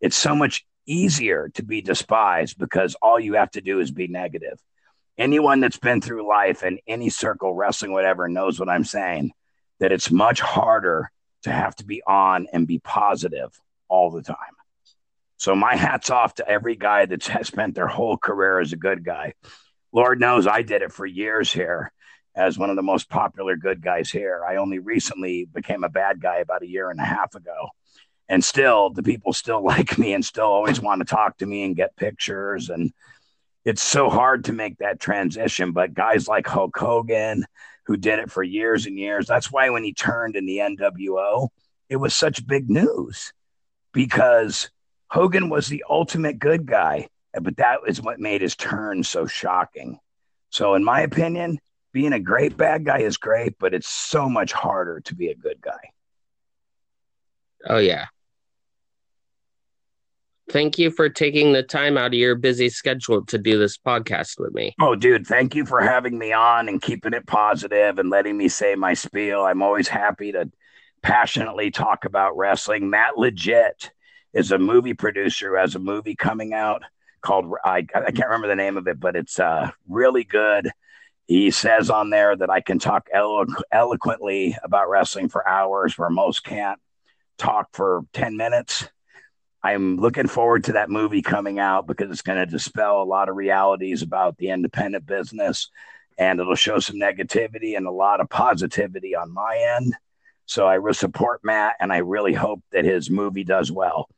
It's 0.00 0.16
so 0.16 0.34
much 0.34 0.64
easier 0.86 1.50
to 1.54 1.62
be 1.62 1.82
despised 1.82 2.58
because 2.58 2.94
all 3.02 3.20
you 3.20 3.34
have 3.34 3.50
to 3.52 3.60
do 3.60 3.80
is 3.80 3.90
be 3.90 4.08
negative 4.08 4.58
anyone 5.20 5.60
that's 5.60 5.76
been 5.76 6.00
through 6.00 6.26
life 6.26 6.62
in 6.62 6.78
any 6.88 7.10
circle, 7.10 7.54
wrestling, 7.54 7.92
whatever, 7.92 8.26
knows 8.28 8.58
what 8.58 8.70
I'm 8.70 8.84
saying. 8.84 9.32
That 9.78 9.92
it's 9.92 10.10
much 10.10 10.40
harder 10.40 11.10
to 11.42 11.52
have 11.52 11.74
to 11.76 11.84
be 11.84 12.02
on 12.06 12.46
and 12.52 12.66
be 12.66 12.78
positive 12.78 13.58
all 13.88 14.10
the 14.10 14.22
time. 14.22 14.36
So 15.36 15.54
my 15.54 15.74
hat's 15.76 16.10
off 16.10 16.34
to 16.34 16.48
every 16.48 16.76
guy 16.76 17.06
that's 17.06 17.30
spent 17.46 17.74
their 17.74 17.86
whole 17.86 18.16
career 18.16 18.60
as 18.60 18.72
a 18.72 18.76
good 18.76 19.04
guy. 19.04 19.34
Lord 19.92 20.20
knows 20.20 20.46
I 20.46 20.62
did 20.62 20.82
it 20.82 20.92
for 20.92 21.06
years 21.06 21.52
here 21.52 21.92
as 22.40 22.58
one 22.58 22.70
of 22.70 22.76
the 22.76 22.82
most 22.82 23.08
popular 23.08 23.54
good 23.56 23.82
guys 23.82 24.10
here. 24.10 24.42
I 24.48 24.56
only 24.56 24.78
recently 24.78 25.44
became 25.44 25.84
a 25.84 25.90
bad 25.90 26.20
guy 26.20 26.36
about 26.36 26.62
a 26.62 26.68
year 26.68 26.90
and 26.90 26.98
a 26.98 27.04
half 27.04 27.34
ago. 27.34 27.68
And 28.28 28.42
still, 28.42 28.90
the 28.90 29.02
people 29.02 29.32
still 29.32 29.62
like 29.72 29.98
me 29.98 30.14
and 30.14 30.24
still 30.24 30.46
always 30.46 30.80
want 30.80 31.00
to 31.00 31.04
talk 31.04 31.38
to 31.38 31.46
me 31.46 31.64
and 31.64 31.76
get 31.76 31.96
pictures 31.96 32.70
and 32.70 32.92
it's 33.64 33.82
so 33.82 34.08
hard 34.08 34.44
to 34.44 34.54
make 34.54 34.78
that 34.78 35.00
transition. 35.00 35.72
But 35.72 35.92
guys 35.92 36.26
like 36.26 36.46
Hulk 36.46 36.76
Hogan, 36.76 37.44
who 37.84 37.98
did 37.98 38.18
it 38.18 38.30
for 38.30 38.42
years 38.42 38.86
and 38.86 38.98
years, 38.98 39.26
that's 39.26 39.52
why 39.52 39.68
when 39.68 39.84
he 39.84 39.92
turned 39.92 40.34
in 40.34 40.46
the 40.46 40.58
NWO, 40.58 41.48
it 41.90 41.96
was 41.96 42.16
such 42.16 42.46
big 42.46 42.70
news 42.70 43.34
because 43.92 44.70
Hogan 45.10 45.50
was 45.50 45.68
the 45.68 45.84
ultimate 45.90 46.38
good 46.38 46.64
guy. 46.64 47.08
But 47.38 47.58
that 47.58 47.80
is 47.86 48.00
what 48.00 48.18
made 48.18 48.40
his 48.40 48.56
turn 48.56 49.04
so 49.04 49.26
shocking. 49.26 49.98
So, 50.48 50.74
in 50.74 50.82
my 50.82 51.02
opinion, 51.02 51.60
being 51.92 52.12
a 52.12 52.20
great 52.20 52.56
bad 52.56 52.84
guy 52.84 53.00
is 53.00 53.16
great, 53.16 53.54
but 53.58 53.74
it's 53.74 53.88
so 53.88 54.28
much 54.28 54.52
harder 54.52 55.00
to 55.00 55.14
be 55.14 55.28
a 55.28 55.34
good 55.34 55.60
guy. 55.60 55.90
Oh, 57.66 57.78
yeah. 57.78 58.06
Thank 60.50 60.78
you 60.78 60.90
for 60.90 61.08
taking 61.08 61.52
the 61.52 61.62
time 61.62 61.96
out 61.96 62.08
of 62.08 62.14
your 62.14 62.34
busy 62.34 62.70
schedule 62.70 63.24
to 63.26 63.38
do 63.38 63.58
this 63.58 63.78
podcast 63.78 64.38
with 64.38 64.52
me. 64.52 64.74
Oh, 64.80 64.96
dude, 64.96 65.26
thank 65.26 65.54
you 65.54 65.64
for 65.64 65.80
having 65.80 66.18
me 66.18 66.32
on 66.32 66.68
and 66.68 66.82
keeping 66.82 67.12
it 67.12 67.26
positive 67.26 67.98
and 68.00 68.10
letting 68.10 68.36
me 68.36 68.48
say 68.48 68.74
my 68.74 68.94
spiel. 68.94 69.44
I'm 69.44 69.62
always 69.62 69.86
happy 69.86 70.32
to 70.32 70.50
passionately 71.02 71.70
talk 71.70 72.04
about 72.04 72.36
wrestling. 72.36 72.90
Matt 72.90 73.16
Legit 73.16 73.92
is 74.32 74.50
a 74.50 74.58
movie 74.58 74.94
producer 74.94 75.50
who 75.50 75.56
has 75.56 75.76
a 75.76 75.80
movie 75.80 76.16
coming 76.16 76.52
out 76.52 76.82
called 77.20 77.52
I, 77.64 77.86
I 77.94 78.10
can't 78.10 78.28
remember 78.28 78.48
the 78.48 78.56
name 78.56 78.76
of 78.76 78.88
it, 78.88 78.98
but 78.98 79.14
it's 79.14 79.38
uh, 79.38 79.70
really 79.88 80.24
good. 80.24 80.70
He 81.30 81.52
says 81.52 81.90
on 81.90 82.10
there 82.10 82.34
that 82.34 82.50
I 82.50 82.60
can 82.60 82.80
talk 82.80 83.08
elo- 83.14 83.46
eloquently 83.70 84.56
about 84.64 84.90
wrestling 84.90 85.28
for 85.28 85.46
hours, 85.46 85.96
where 85.96 86.10
most 86.10 86.42
can't 86.42 86.80
talk 87.38 87.68
for 87.72 88.02
10 88.14 88.36
minutes. 88.36 88.88
I'm 89.62 89.96
looking 89.98 90.26
forward 90.26 90.64
to 90.64 90.72
that 90.72 90.90
movie 90.90 91.22
coming 91.22 91.60
out 91.60 91.86
because 91.86 92.10
it's 92.10 92.22
going 92.22 92.40
to 92.40 92.46
dispel 92.46 93.00
a 93.00 93.04
lot 93.04 93.28
of 93.28 93.36
realities 93.36 94.02
about 94.02 94.38
the 94.38 94.50
independent 94.50 95.06
business 95.06 95.70
and 96.18 96.40
it'll 96.40 96.56
show 96.56 96.80
some 96.80 96.96
negativity 96.96 97.76
and 97.76 97.86
a 97.86 97.92
lot 97.92 98.20
of 98.20 98.28
positivity 98.28 99.14
on 99.14 99.32
my 99.32 99.76
end. 99.78 99.94
So 100.46 100.66
I 100.66 100.78
will 100.78 100.94
support 100.94 101.44
Matt 101.44 101.76
and 101.78 101.92
I 101.92 101.98
really 101.98 102.34
hope 102.34 102.60
that 102.72 102.84
his 102.84 103.08
movie 103.08 103.44
does 103.44 103.70
well. 103.70 104.08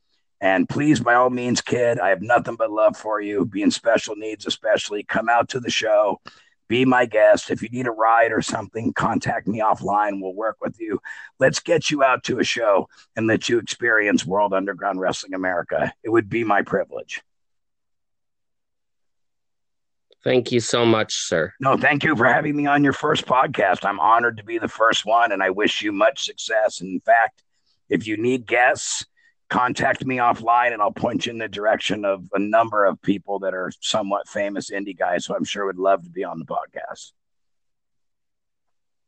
And 0.40 0.66
please, 0.66 0.98
by 0.98 1.12
all 1.12 1.28
means, 1.28 1.60
kid, 1.60 1.98
I 1.98 2.08
have 2.08 2.22
nothing 2.22 2.56
but 2.56 2.70
love 2.70 2.96
for 2.96 3.20
you. 3.20 3.44
Being 3.44 3.70
special 3.70 4.16
needs, 4.16 4.46
especially, 4.46 5.02
come 5.02 5.28
out 5.28 5.50
to 5.50 5.60
the 5.60 5.70
show, 5.70 6.18
be 6.72 6.86
my 6.86 7.04
guest. 7.04 7.50
If 7.50 7.60
you 7.60 7.68
need 7.68 7.86
a 7.86 7.90
ride 7.90 8.32
or 8.32 8.40
something, 8.40 8.94
contact 8.94 9.46
me 9.46 9.58
offline. 9.58 10.22
We'll 10.22 10.32
work 10.32 10.56
with 10.62 10.80
you. 10.80 11.02
Let's 11.38 11.60
get 11.60 11.90
you 11.90 12.02
out 12.02 12.24
to 12.24 12.38
a 12.38 12.44
show 12.44 12.88
and 13.14 13.26
let 13.26 13.46
you 13.46 13.58
experience 13.58 14.24
World 14.24 14.54
Underground 14.54 14.98
Wrestling 14.98 15.34
America. 15.34 15.92
It 16.02 16.08
would 16.08 16.30
be 16.30 16.44
my 16.44 16.62
privilege. 16.62 17.20
Thank 20.24 20.50
you 20.50 20.60
so 20.60 20.86
much, 20.86 21.12
sir. 21.12 21.52
No, 21.60 21.76
thank 21.76 22.04
you 22.04 22.16
for 22.16 22.24
having 22.24 22.56
me 22.56 22.64
on 22.64 22.82
your 22.82 22.94
first 22.94 23.26
podcast. 23.26 23.84
I'm 23.84 24.00
honored 24.00 24.38
to 24.38 24.44
be 24.44 24.56
the 24.56 24.66
first 24.66 25.04
one, 25.04 25.30
and 25.30 25.42
I 25.42 25.50
wish 25.50 25.82
you 25.82 25.92
much 25.92 26.24
success. 26.24 26.80
And 26.80 26.88
in 26.88 27.00
fact, 27.00 27.42
if 27.90 28.06
you 28.06 28.16
need 28.16 28.46
guests, 28.46 29.04
contact 29.52 30.06
me 30.06 30.16
offline 30.16 30.72
and 30.72 30.80
I'll 30.80 30.92
point 30.92 31.26
you 31.26 31.32
in 31.32 31.38
the 31.38 31.46
direction 31.46 32.06
of 32.06 32.24
a 32.32 32.38
number 32.38 32.86
of 32.86 33.00
people 33.02 33.40
that 33.40 33.52
are 33.52 33.70
somewhat 33.82 34.26
famous 34.26 34.70
indie 34.70 34.98
guys 34.98 35.26
who 35.26 35.34
I'm 35.34 35.44
sure 35.44 35.66
would 35.66 35.78
love 35.78 36.02
to 36.04 36.10
be 36.10 36.24
on 36.24 36.38
the 36.38 36.46
podcast. 36.46 37.12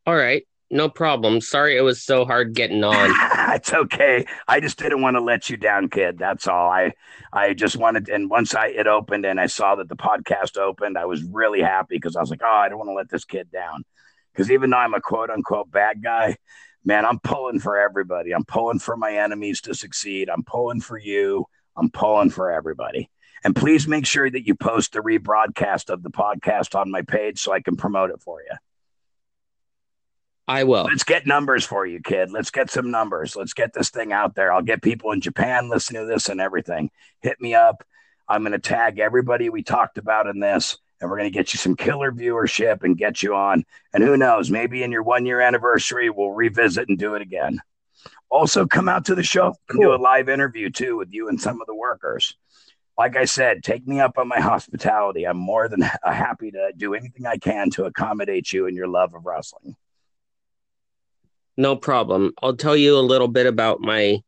All 0.07 0.14
right. 0.14 0.47
No 0.70 0.90
problem. 0.90 1.40
Sorry 1.40 1.78
it 1.78 1.80
was 1.80 2.03
so 2.03 2.26
hard 2.26 2.55
getting 2.55 2.84
on. 2.84 3.11
it's 3.55 3.72
okay. 3.72 4.26
I 4.47 4.61
just 4.61 4.78
didn't 4.78 5.01
want 5.01 5.16
to 5.16 5.22
let 5.22 5.49
you 5.49 5.57
down, 5.57 5.88
kid. 5.88 6.18
That's 6.18 6.47
all. 6.47 6.68
I 6.68 6.92
I 7.32 7.55
just 7.55 7.76
wanted 7.76 8.11
and 8.11 8.28
once 8.28 8.55
I 8.55 8.66
it 8.66 8.86
opened 8.86 9.24
and 9.24 9.40
I 9.40 9.47
saw 9.47 9.76
that 9.76 9.88
the 9.88 9.97
podcast 9.97 10.59
opened, 10.59 10.99
I 10.99 11.07
was 11.07 11.24
really 11.24 11.62
happy 11.62 11.97
because 11.97 12.16
I 12.16 12.20
was 12.20 12.28
like, 12.28 12.42
oh, 12.45 12.47
I 12.47 12.68
don't 12.68 12.78
want 12.78 12.90
to 12.90 12.95
let 12.95 13.09
this 13.09 13.24
kid 13.24 13.51
down. 13.51 13.84
Because 14.32 14.51
even 14.51 14.68
though 14.68 14.76
I'm 14.76 14.92
a 14.92 15.01
quote 15.01 15.30
unquote 15.30 15.70
bad 15.70 16.03
guy, 16.03 16.36
man, 16.85 17.05
I'm 17.05 17.18
pulling 17.18 17.61
for 17.61 17.78
everybody. 17.78 18.32
I'm 18.32 18.45
pulling 18.45 18.78
for 18.78 18.97
my 18.97 19.12
enemies 19.12 19.61
to 19.62 19.74
succeed. 19.74 20.28
I'm 20.28 20.45
pulling 20.45 20.80
for 20.80 20.99
you. 20.99 21.47
I'm 21.76 21.91
pulling 21.91 22.30
for 22.30 22.51
everybody. 22.51 23.11
And 23.43 23.55
please 23.55 23.87
make 23.87 24.07
sure 24.07 24.30
that 24.30 24.47
you 24.47 24.55
post 24.55 24.93
the 24.93 25.01
rebroadcast 25.01 25.91
of 25.91 26.03
the 26.03 26.11
podcast 26.11 26.78
on 26.78 26.91
my 26.91 27.03
page 27.03 27.41
so 27.41 27.53
I 27.53 27.61
can 27.61 27.76
promote 27.76 28.11
it 28.11 28.22
for 28.22 28.41
you. 28.43 28.57
I 30.47 30.64
will. 30.64 30.85
Let's 30.85 31.05
get 31.05 31.26
numbers 31.26 31.64
for 31.64 31.87
you, 31.87 32.01
kid. 32.01 32.30
Let's 32.30 32.51
get 32.51 32.70
some 32.70 32.91
numbers. 32.91 33.35
Let's 33.35 33.55
get 33.55 33.72
this 33.72 33.91
thing 33.91 34.12
out 34.12 34.35
there. 34.35 34.53
I'll 34.53 34.62
get 34.62 34.82
people 34.82 35.12
in 35.12 35.22
Japan 35.22 35.70
listening 35.70 36.03
to 36.03 36.07
this 36.07 36.28
and 36.28 36.41
everything. 36.41 36.91
Hit 37.22 37.41
me 37.41 37.55
up. 37.55 37.82
I'm 38.28 38.43
going 38.43 38.53
to 38.53 38.59
tag 38.59 38.99
everybody 38.99 39.49
we 39.49 39.62
talked 39.62 39.99
about 39.99 40.26
in 40.26 40.41
this 40.41 40.78
and 41.01 41.11
we're 41.11 41.18
going 41.18 41.30
to 41.30 41.36
get 41.36 41.53
you 41.53 41.59
some 41.59 41.76
killer 41.76 42.12
viewership 42.12 42.82
and 42.82 42.97
get 42.97 43.22
you 43.22 43.34
on. 43.34 43.64
And 43.92 44.03
who 44.03 44.16
knows, 44.16 44.51
maybe 44.51 44.82
in 44.82 44.92
your 44.92 45.03
one 45.03 45.26
year 45.26 45.40
anniversary, 45.40 46.11
we'll 46.11 46.30
revisit 46.30 46.88
and 46.88 46.99
do 46.99 47.14
it 47.14 47.22
again. 47.22 47.61
Also, 48.30 48.66
come 48.66 48.88
out 48.88 49.05
to 49.07 49.14
the 49.14 49.22
show 49.22 49.55
and 49.68 49.80
do 49.80 49.95
a 49.95 49.97
live 49.97 50.28
interview 50.28 50.70
too 50.70 50.97
with 50.97 51.12
you 51.12 51.28
and 51.28 51.40
some 51.40 51.61
of 51.61 51.66
the 51.66 51.74
workers. 51.74 52.36
Like 52.97 53.16
I 53.16 53.24
said, 53.24 53.62
take 53.62 53.86
me 53.86 54.01
up 54.01 54.18
on 54.18 54.28
my 54.28 54.40
hospitality. 54.40 55.24
I'm 55.24 55.36
more 55.36 55.68
than 55.68 55.82
happy 55.82 56.51
to 56.53 56.72
do 56.76 56.95
anything 56.95 57.26
I 57.26 57.36
can 57.36 57.70
to 57.70 57.84
accommodate 57.84 58.53
you 58.53 58.66
and 58.66 58.76
your 58.76 58.88
love 58.88 59.14
of 59.14 59.26
wrestling. 59.26 59.76
No 61.57 61.76
problem. 61.76 62.32
I'll 62.42 62.57
tell 62.57 62.76
you 62.76 62.99
a 62.99 63.01
little 63.01 63.28
bit 63.28 63.47
about 63.47 63.80
my 63.80 64.22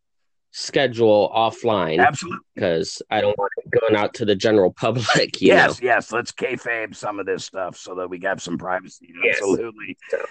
schedule 0.56 1.30
offline. 1.36 2.04
Absolutely. 2.04 2.38
Because 2.54 3.02
I 3.10 3.20
don't 3.20 3.36
want 3.36 3.52
it 3.58 3.78
going 3.78 3.94
out 3.94 4.14
to 4.14 4.24
the 4.24 4.34
general 4.34 4.72
public. 4.72 5.40
yes, 5.40 5.80
know? 5.80 5.86
yes. 5.86 6.10
Let's 6.10 6.32
kayfabe 6.32 6.96
some 6.96 7.20
of 7.20 7.26
this 7.26 7.44
stuff 7.44 7.76
so 7.76 7.94
that 7.96 8.08
we 8.08 8.18
have 8.24 8.40
some 8.40 8.56
privacy. 8.56 9.12
Yes. 9.22 9.36
Absolutely. 9.36 9.98
So. 10.10 10.24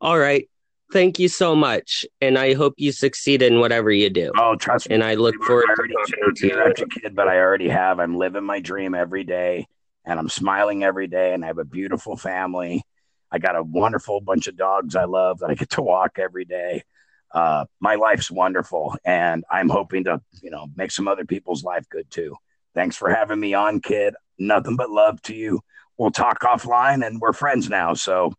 All 0.00 0.18
right. 0.18 0.48
Thank 0.90 1.18
you 1.18 1.28
so 1.28 1.54
much. 1.54 2.06
And 2.22 2.38
I 2.38 2.54
hope 2.54 2.74
you 2.78 2.92
succeed 2.92 3.42
in 3.42 3.60
whatever 3.60 3.90
you 3.90 4.08
do. 4.08 4.32
Oh, 4.38 4.56
trust 4.56 4.88
me. 4.88 4.94
And 4.94 5.04
I 5.04 5.14
look 5.14 5.34
forward 5.44 5.66
I 5.68 5.72
already 5.72 5.92
to 5.92 6.12
talking 6.12 6.34
to 6.34 6.46
you. 6.46 6.62
a 6.62 7.00
kid, 7.00 7.14
but 7.14 7.28
I 7.28 7.36
already 7.36 7.68
have. 7.68 8.00
I'm 8.00 8.16
living 8.16 8.44
my 8.44 8.60
dream 8.60 8.94
every 8.94 9.24
day 9.24 9.66
and 10.06 10.18
I'm 10.18 10.30
smiling 10.30 10.82
every 10.82 11.08
day 11.08 11.34
and 11.34 11.44
I 11.44 11.48
have 11.48 11.58
a 11.58 11.64
beautiful 11.64 12.16
family. 12.16 12.84
I 13.30 13.38
got 13.38 13.54
a 13.54 13.62
wonderful 13.62 14.22
bunch 14.22 14.46
of 14.46 14.56
dogs 14.56 14.96
I 14.96 15.04
love 15.04 15.40
that 15.40 15.50
I 15.50 15.54
get 15.54 15.68
to 15.70 15.82
walk 15.82 16.18
every 16.18 16.46
day 16.46 16.84
uh, 17.32 17.66
my 17.80 17.94
life's 17.94 18.30
wonderful, 18.30 18.96
and 19.04 19.44
I'm 19.50 19.68
hoping 19.68 20.04
to, 20.04 20.20
you 20.42 20.50
know, 20.50 20.66
make 20.76 20.90
some 20.90 21.08
other 21.08 21.24
people's 21.24 21.62
life 21.62 21.88
good 21.88 22.10
too. 22.10 22.36
Thanks 22.74 22.96
for 22.96 23.10
having 23.10 23.40
me 23.40 23.54
on, 23.54 23.80
kid. 23.80 24.14
Nothing 24.38 24.76
but 24.76 24.90
love 24.90 25.20
to 25.22 25.34
you. 25.34 25.60
We'll 25.96 26.10
talk 26.10 26.40
offline, 26.40 27.06
and 27.06 27.20
we're 27.20 27.32
friends 27.32 27.68
now. 27.68 27.94
So, 27.94 28.32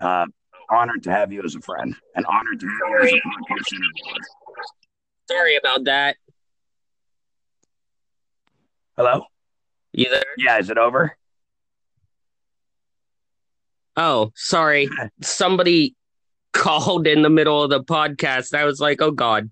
uh, 0.00 0.26
honored 0.70 1.02
to 1.04 1.10
have 1.10 1.32
you 1.32 1.42
as 1.42 1.54
a 1.54 1.60
friend, 1.60 1.94
and 2.14 2.24
honored 2.26 2.60
to 2.60 2.66
have 2.66 2.78
you 2.90 3.00
as 3.00 3.12
a 3.12 3.16
podcast 3.16 3.72
interviewer. 3.72 4.20
Sorry 5.28 5.56
about 5.56 5.84
that. 5.84 6.16
Hello. 8.96 9.24
You 9.92 10.08
there? 10.08 10.22
Yeah. 10.38 10.58
Is 10.58 10.70
it 10.70 10.78
over? 10.78 11.16
Oh, 13.96 14.32
sorry. 14.34 14.88
Somebody 15.22 15.96
called 16.54 17.06
in 17.06 17.20
the 17.20 17.28
middle 17.28 17.62
of 17.62 17.70
the 17.70 17.82
podcast. 17.84 18.54
I 18.54 18.64
was 18.64 18.80
like, 18.80 19.02
oh 19.02 19.10
God. 19.10 19.50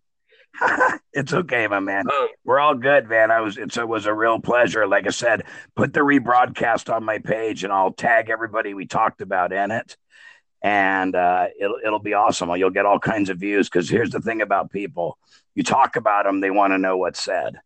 it's 1.12 1.32
okay, 1.32 1.66
my 1.66 1.80
man. 1.80 2.04
Oh. 2.10 2.28
We're 2.44 2.60
all 2.60 2.74
good, 2.74 3.08
man. 3.08 3.30
I 3.30 3.40
was 3.40 3.58
it's, 3.58 3.76
it 3.76 3.88
was 3.88 4.06
a 4.06 4.14
real 4.14 4.40
pleasure. 4.40 4.86
Like 4.86 5.06
I 5.06 5.10
said, 5.10 5.44
put 5.74 5.92
the 5.92 6.00
rebroadcast 6.00 6.92
on 6.92 7.04
my 7.04 7.18
page 7.18 7.64
and 7.64 7.72
I'll 7.72 7.92
tag 7.92 8.30
everybody 8.30 8.72
we 8.72 8.86
talked 8.86 9.20
about 9.20 9.52
in 9.52 9.70
it. 9.70 9.96
And 10.62 11.16
uh, 11.16 11.48
it'll 11.58 11.78
it'll 11.84 11.98
be 11.98 12.14
awesome. 12.14 12.54
You'll 12.56 12.70
get 12.70 12.86
all 12.86 13.00
kinds 13.00 13.30
of 13.30 13.38
views 13.38 13.68
because 13.68 13.90
here's 13.90 14.10
the 14.10 14.20
thing 14.20 14.42
about 14.42 14.70
people: 14.70 15.18
you 15.56 15.64
talk 15.64 15.96
about 15.96 16.24
them, 16.24 16.40
they 16.40 16.50
want 16.50 16.72
to 16.72 16.78
know 16.78 16.96
what's 16.96 17.22
said. 17.22 17.56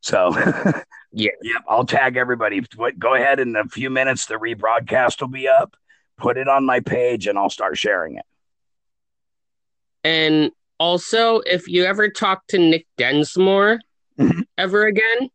So, 0.00 0.36
yeah, 1.12 1.30
yep. 1.42 1.62
I'll 1.66 1.86
tag 1.86 2.16
everybody. 2.16 2.60
Go 2.98 3.14
ahead 3.14 3.40
in 3.40 3.56
a 3.56 3.64
few 3.64 3.88
minutes. 3.88 4.26
The 4.26 4.34
rebroadcast 4.34 5.20
will 5.20 5.28
be 5.28 5.48
up. 5.48 5.76
Put 6.18 6.36
it 6.36 6.48
on 6.48 6.66
my 6.66 6.80
page, 6.80 7.26
and 7.26 7.38
I'll 7.38 7.48
start 7.48 7.78
sharing 7.78 8.16
it. 8.16 8.26
And 10.04 10.50
also, 10.78 11.40
if 11.40 11.68
you 11.68 11.84
ever 11.84 12.08
talk 12.08 12.46
to 12.48 12.58
Nick 12.58 12.86
Dinsmore 12.96 13.80
mm-hmm. 14.18 14.40
ever 14.58 14.86
again, 14.86 15.30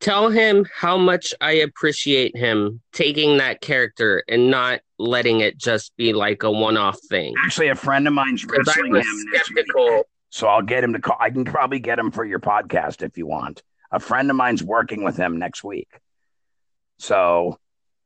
tell 0.00 0.28
him 0.28 0.66
how 0.74 0.96
much 0.96 1.32
I 1.40 1.52
appreciate 1.52 2.36
him 2.36 2.80
taking 2.92 3.38
that 3.38 3.60
character 3.60 4.24
and 4.28 4.50
not 4.50 4.80
letting 4.98 5.40
it 5.40 5.56
just 5.56 5.96
be 5.96 6.12
like 6.12 6.42
a 6.42 6.50
one-off 6.50 6.98
thing. 7.08 7.34
Actually, 7.44 7.68
a 7.68 7.76
friend 7.76 8.08
of 8.08 8.12
mine's 8.12 8.44
wrestling 8.44 8.96
him 8.96 9.24
skeptical. 9.32 10.04
So 10.30 10.48
I'll 10.48 10.62
get 10.62 10.82
him 10.82 10.94
to 10.94 10.98
call. 10.98 11.16
I 11.20 11.30
can 11.30 11.44
probably 11.44 11.78
get 11.78 11.98
him 11.98 12.10
for 12.10 12.24
your 12.24 12.40
podcast 12.40 13.02
if 13.02 13.16
you 13.16 13.26
want. 13.26 13.62
A 13.92 14.00
friend 14.00 14.30
of 14.30 14.36
mine's 14.36 14.64
working 14.64 15.04
with 15.04 15.16
him 15.16 15.38
next 15.38 15.62
week. 15.62 15.88
So 16.98 17.58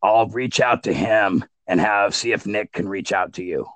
I'll 0.03 0.29
reach 0.29 0.61
out 0.61 0.83
to 0.85 0.93
him 0.93 1.45
and 1.67 1.81
have 1.81 2.15
see 2.15 2.33
if 2.33 2.47
Nick 2.47 2.73
can 2.73 2.89
reach 2.89 3.13
out 3.13 3.35
to 3.35 3.45
you. 3.45 3.67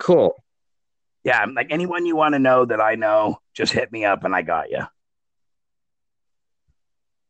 Cool. 0.00 0.34
Yeah, 1.22 1.44
like 1.54 1.68
anyone 1.70 2.06
you 2.06 2.16
want 2.16 2.32
to 2.32 2.38
know 2.38 2.64
that 2.64 2.80
I 2.80 2.94
know, 2.94 3.38
just 3.54 3.72
hit 3.72 3.92
me 3.92 4.04
up 4.06 4.24
and 4.24 4.34
I 4.34 4.42
got 4.42 4.70
you. 4.70 4.82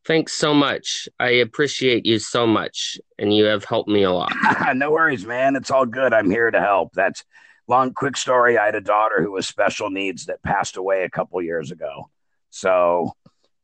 Thanks 0.07 0.33
so 0.33 0.55
much. 0.55 1.09
I 1.19 1.31
appreciate 1.31 2.07
you 2.07 2.19
so 2.19 2.47
much, 2.47 2.99
and 3.19 3.35
you 3.35 3.45
have 3.45 3.65
helped 3.65 3.91
me 3.91 4.05
a 4.05 4.11
lot. 4.11 4.33
no 4.75 4.93
worries, 4.93 5.27
man. 5.27 5.57
It's 5.57 5.71
all 5.71 5.85
good. 5.85 6.15
I'm 6.15 6.31
here 6.31 6.51
to 6.51 6.61
help. 6.61 6.93
That's 6.95 7.23
long, 7.69 7.93
quick 7.93 8.17
story. 8.17 8.57
I 8.57 8.67
had 8.67 8.75
a 8.77 8.81
daughter 8.81 9.23
who 9.23 9.33
was 9.33 9.47
special 9.47 9.91
needs 9.91 10.27
that 10.27 10.43
passed 10.43 10.77
away 10.77 11.03
a 11.03 11.11
couple 11.11 11.43
years 11.43 11.71
ago. 11.71 12.09
So 12.49 13.13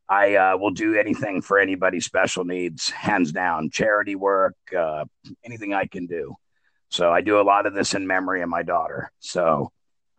I 0.09 0.35
uh, 0.35 0.57
will 0.59 0.73
do 0.73 0.95
anything 0.95 1.41
for 1.41 1.59
anybody 1.59 2.01
special 2.01 2.45
needs, 2.45 2.91
hands 2.91 3.33
down. 3.33 3.71
Charity 3.71 4.15
work, 4.15 4.57
uh, 4.77 5.05
anything 5.45 5.73
I 5.73 5.87
can 5.87 6.07
do. 6.07 6.35
So 6.97 7.13
I 7.13 7.21
do 7.21 7.39
a 7.39 7.43
lot 7.43 7.67
of 7.67 7.75
this 7.75 7.93
in 7.93 8.07
memory 8.07 8.41
of 8.41 8.49
my 8.49 8.63
daughter. 8.63 9.13
So 9.21 9.71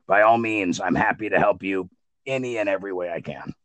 by 0.06 0.22
all 0.22 0.38
means, 0.38 0.80
I'm 0.80 0.94
happy 0.94 1.28
to 1.30 1.40
help 1.40 1.64
you 1.64 1.90
any 2.28 2.60
and 2.60 2.70
every 2.70 2.94
way 2.94 3.12
I 3.12 3.20
can. 3.20 3.56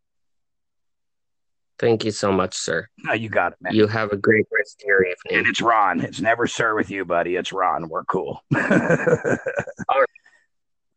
Thank 1.79 2.07
you 2.07 2.11
so 2.11 2.33
much, 2.33 2.57
sir. 2.57 2.89
No, 3.01 3.13
you 3.13 3.29
got 3.29 3.53
it, 3.53 3.59
man. 3.61 3.75
You 3.75 3.87
have 3.87 4.13
a 4.13 4.17
great 4.17 4.47
rest 4.51 4.81
of 4.81 4.87
your 4.87 5.05
evening. 5.05 5.41
And 5.41 5.47
it's 5.47 5.61
Ron. 5.61 6.01
It's 6.01 6.23
never 6.23 6.47
sir 6.47 6.75
with 6.75 6.91
you, 6.91 7.05
buddy. 7.05 7.37
It's 7.37 7.53
Ron. 7.53 7.91
We're 7.91 8.05
cool. 8.05 8.43
all 8.55 8.61
right. 8.63 10.09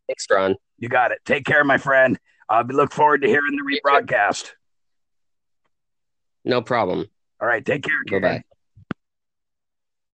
Thanks, 0.08 0.26
Ron. 0.32 0.56
You 0.78 0.88
got 0.88 1.12
it. 1.12 1.20
Take 1.26 1.46
care, 1.46 1.66
my 1.66 1.78
friend. 1.78 2.18
I 2.48 2.62
look 2.62 2.94
forward 2.94 3.24
to 3.24 3.28
hearing 3.28 3.58
the 3.58 3.80
rebroadcast. 3.84 4.52
No 6.46 6.62
problem. 6.62 7.08
All 7.42 7.48
right. 7.48 7.66
Take 7.66 7.84
care. 7.84 8.04
Bye 8.10 8.20
bye. 8.20 8.44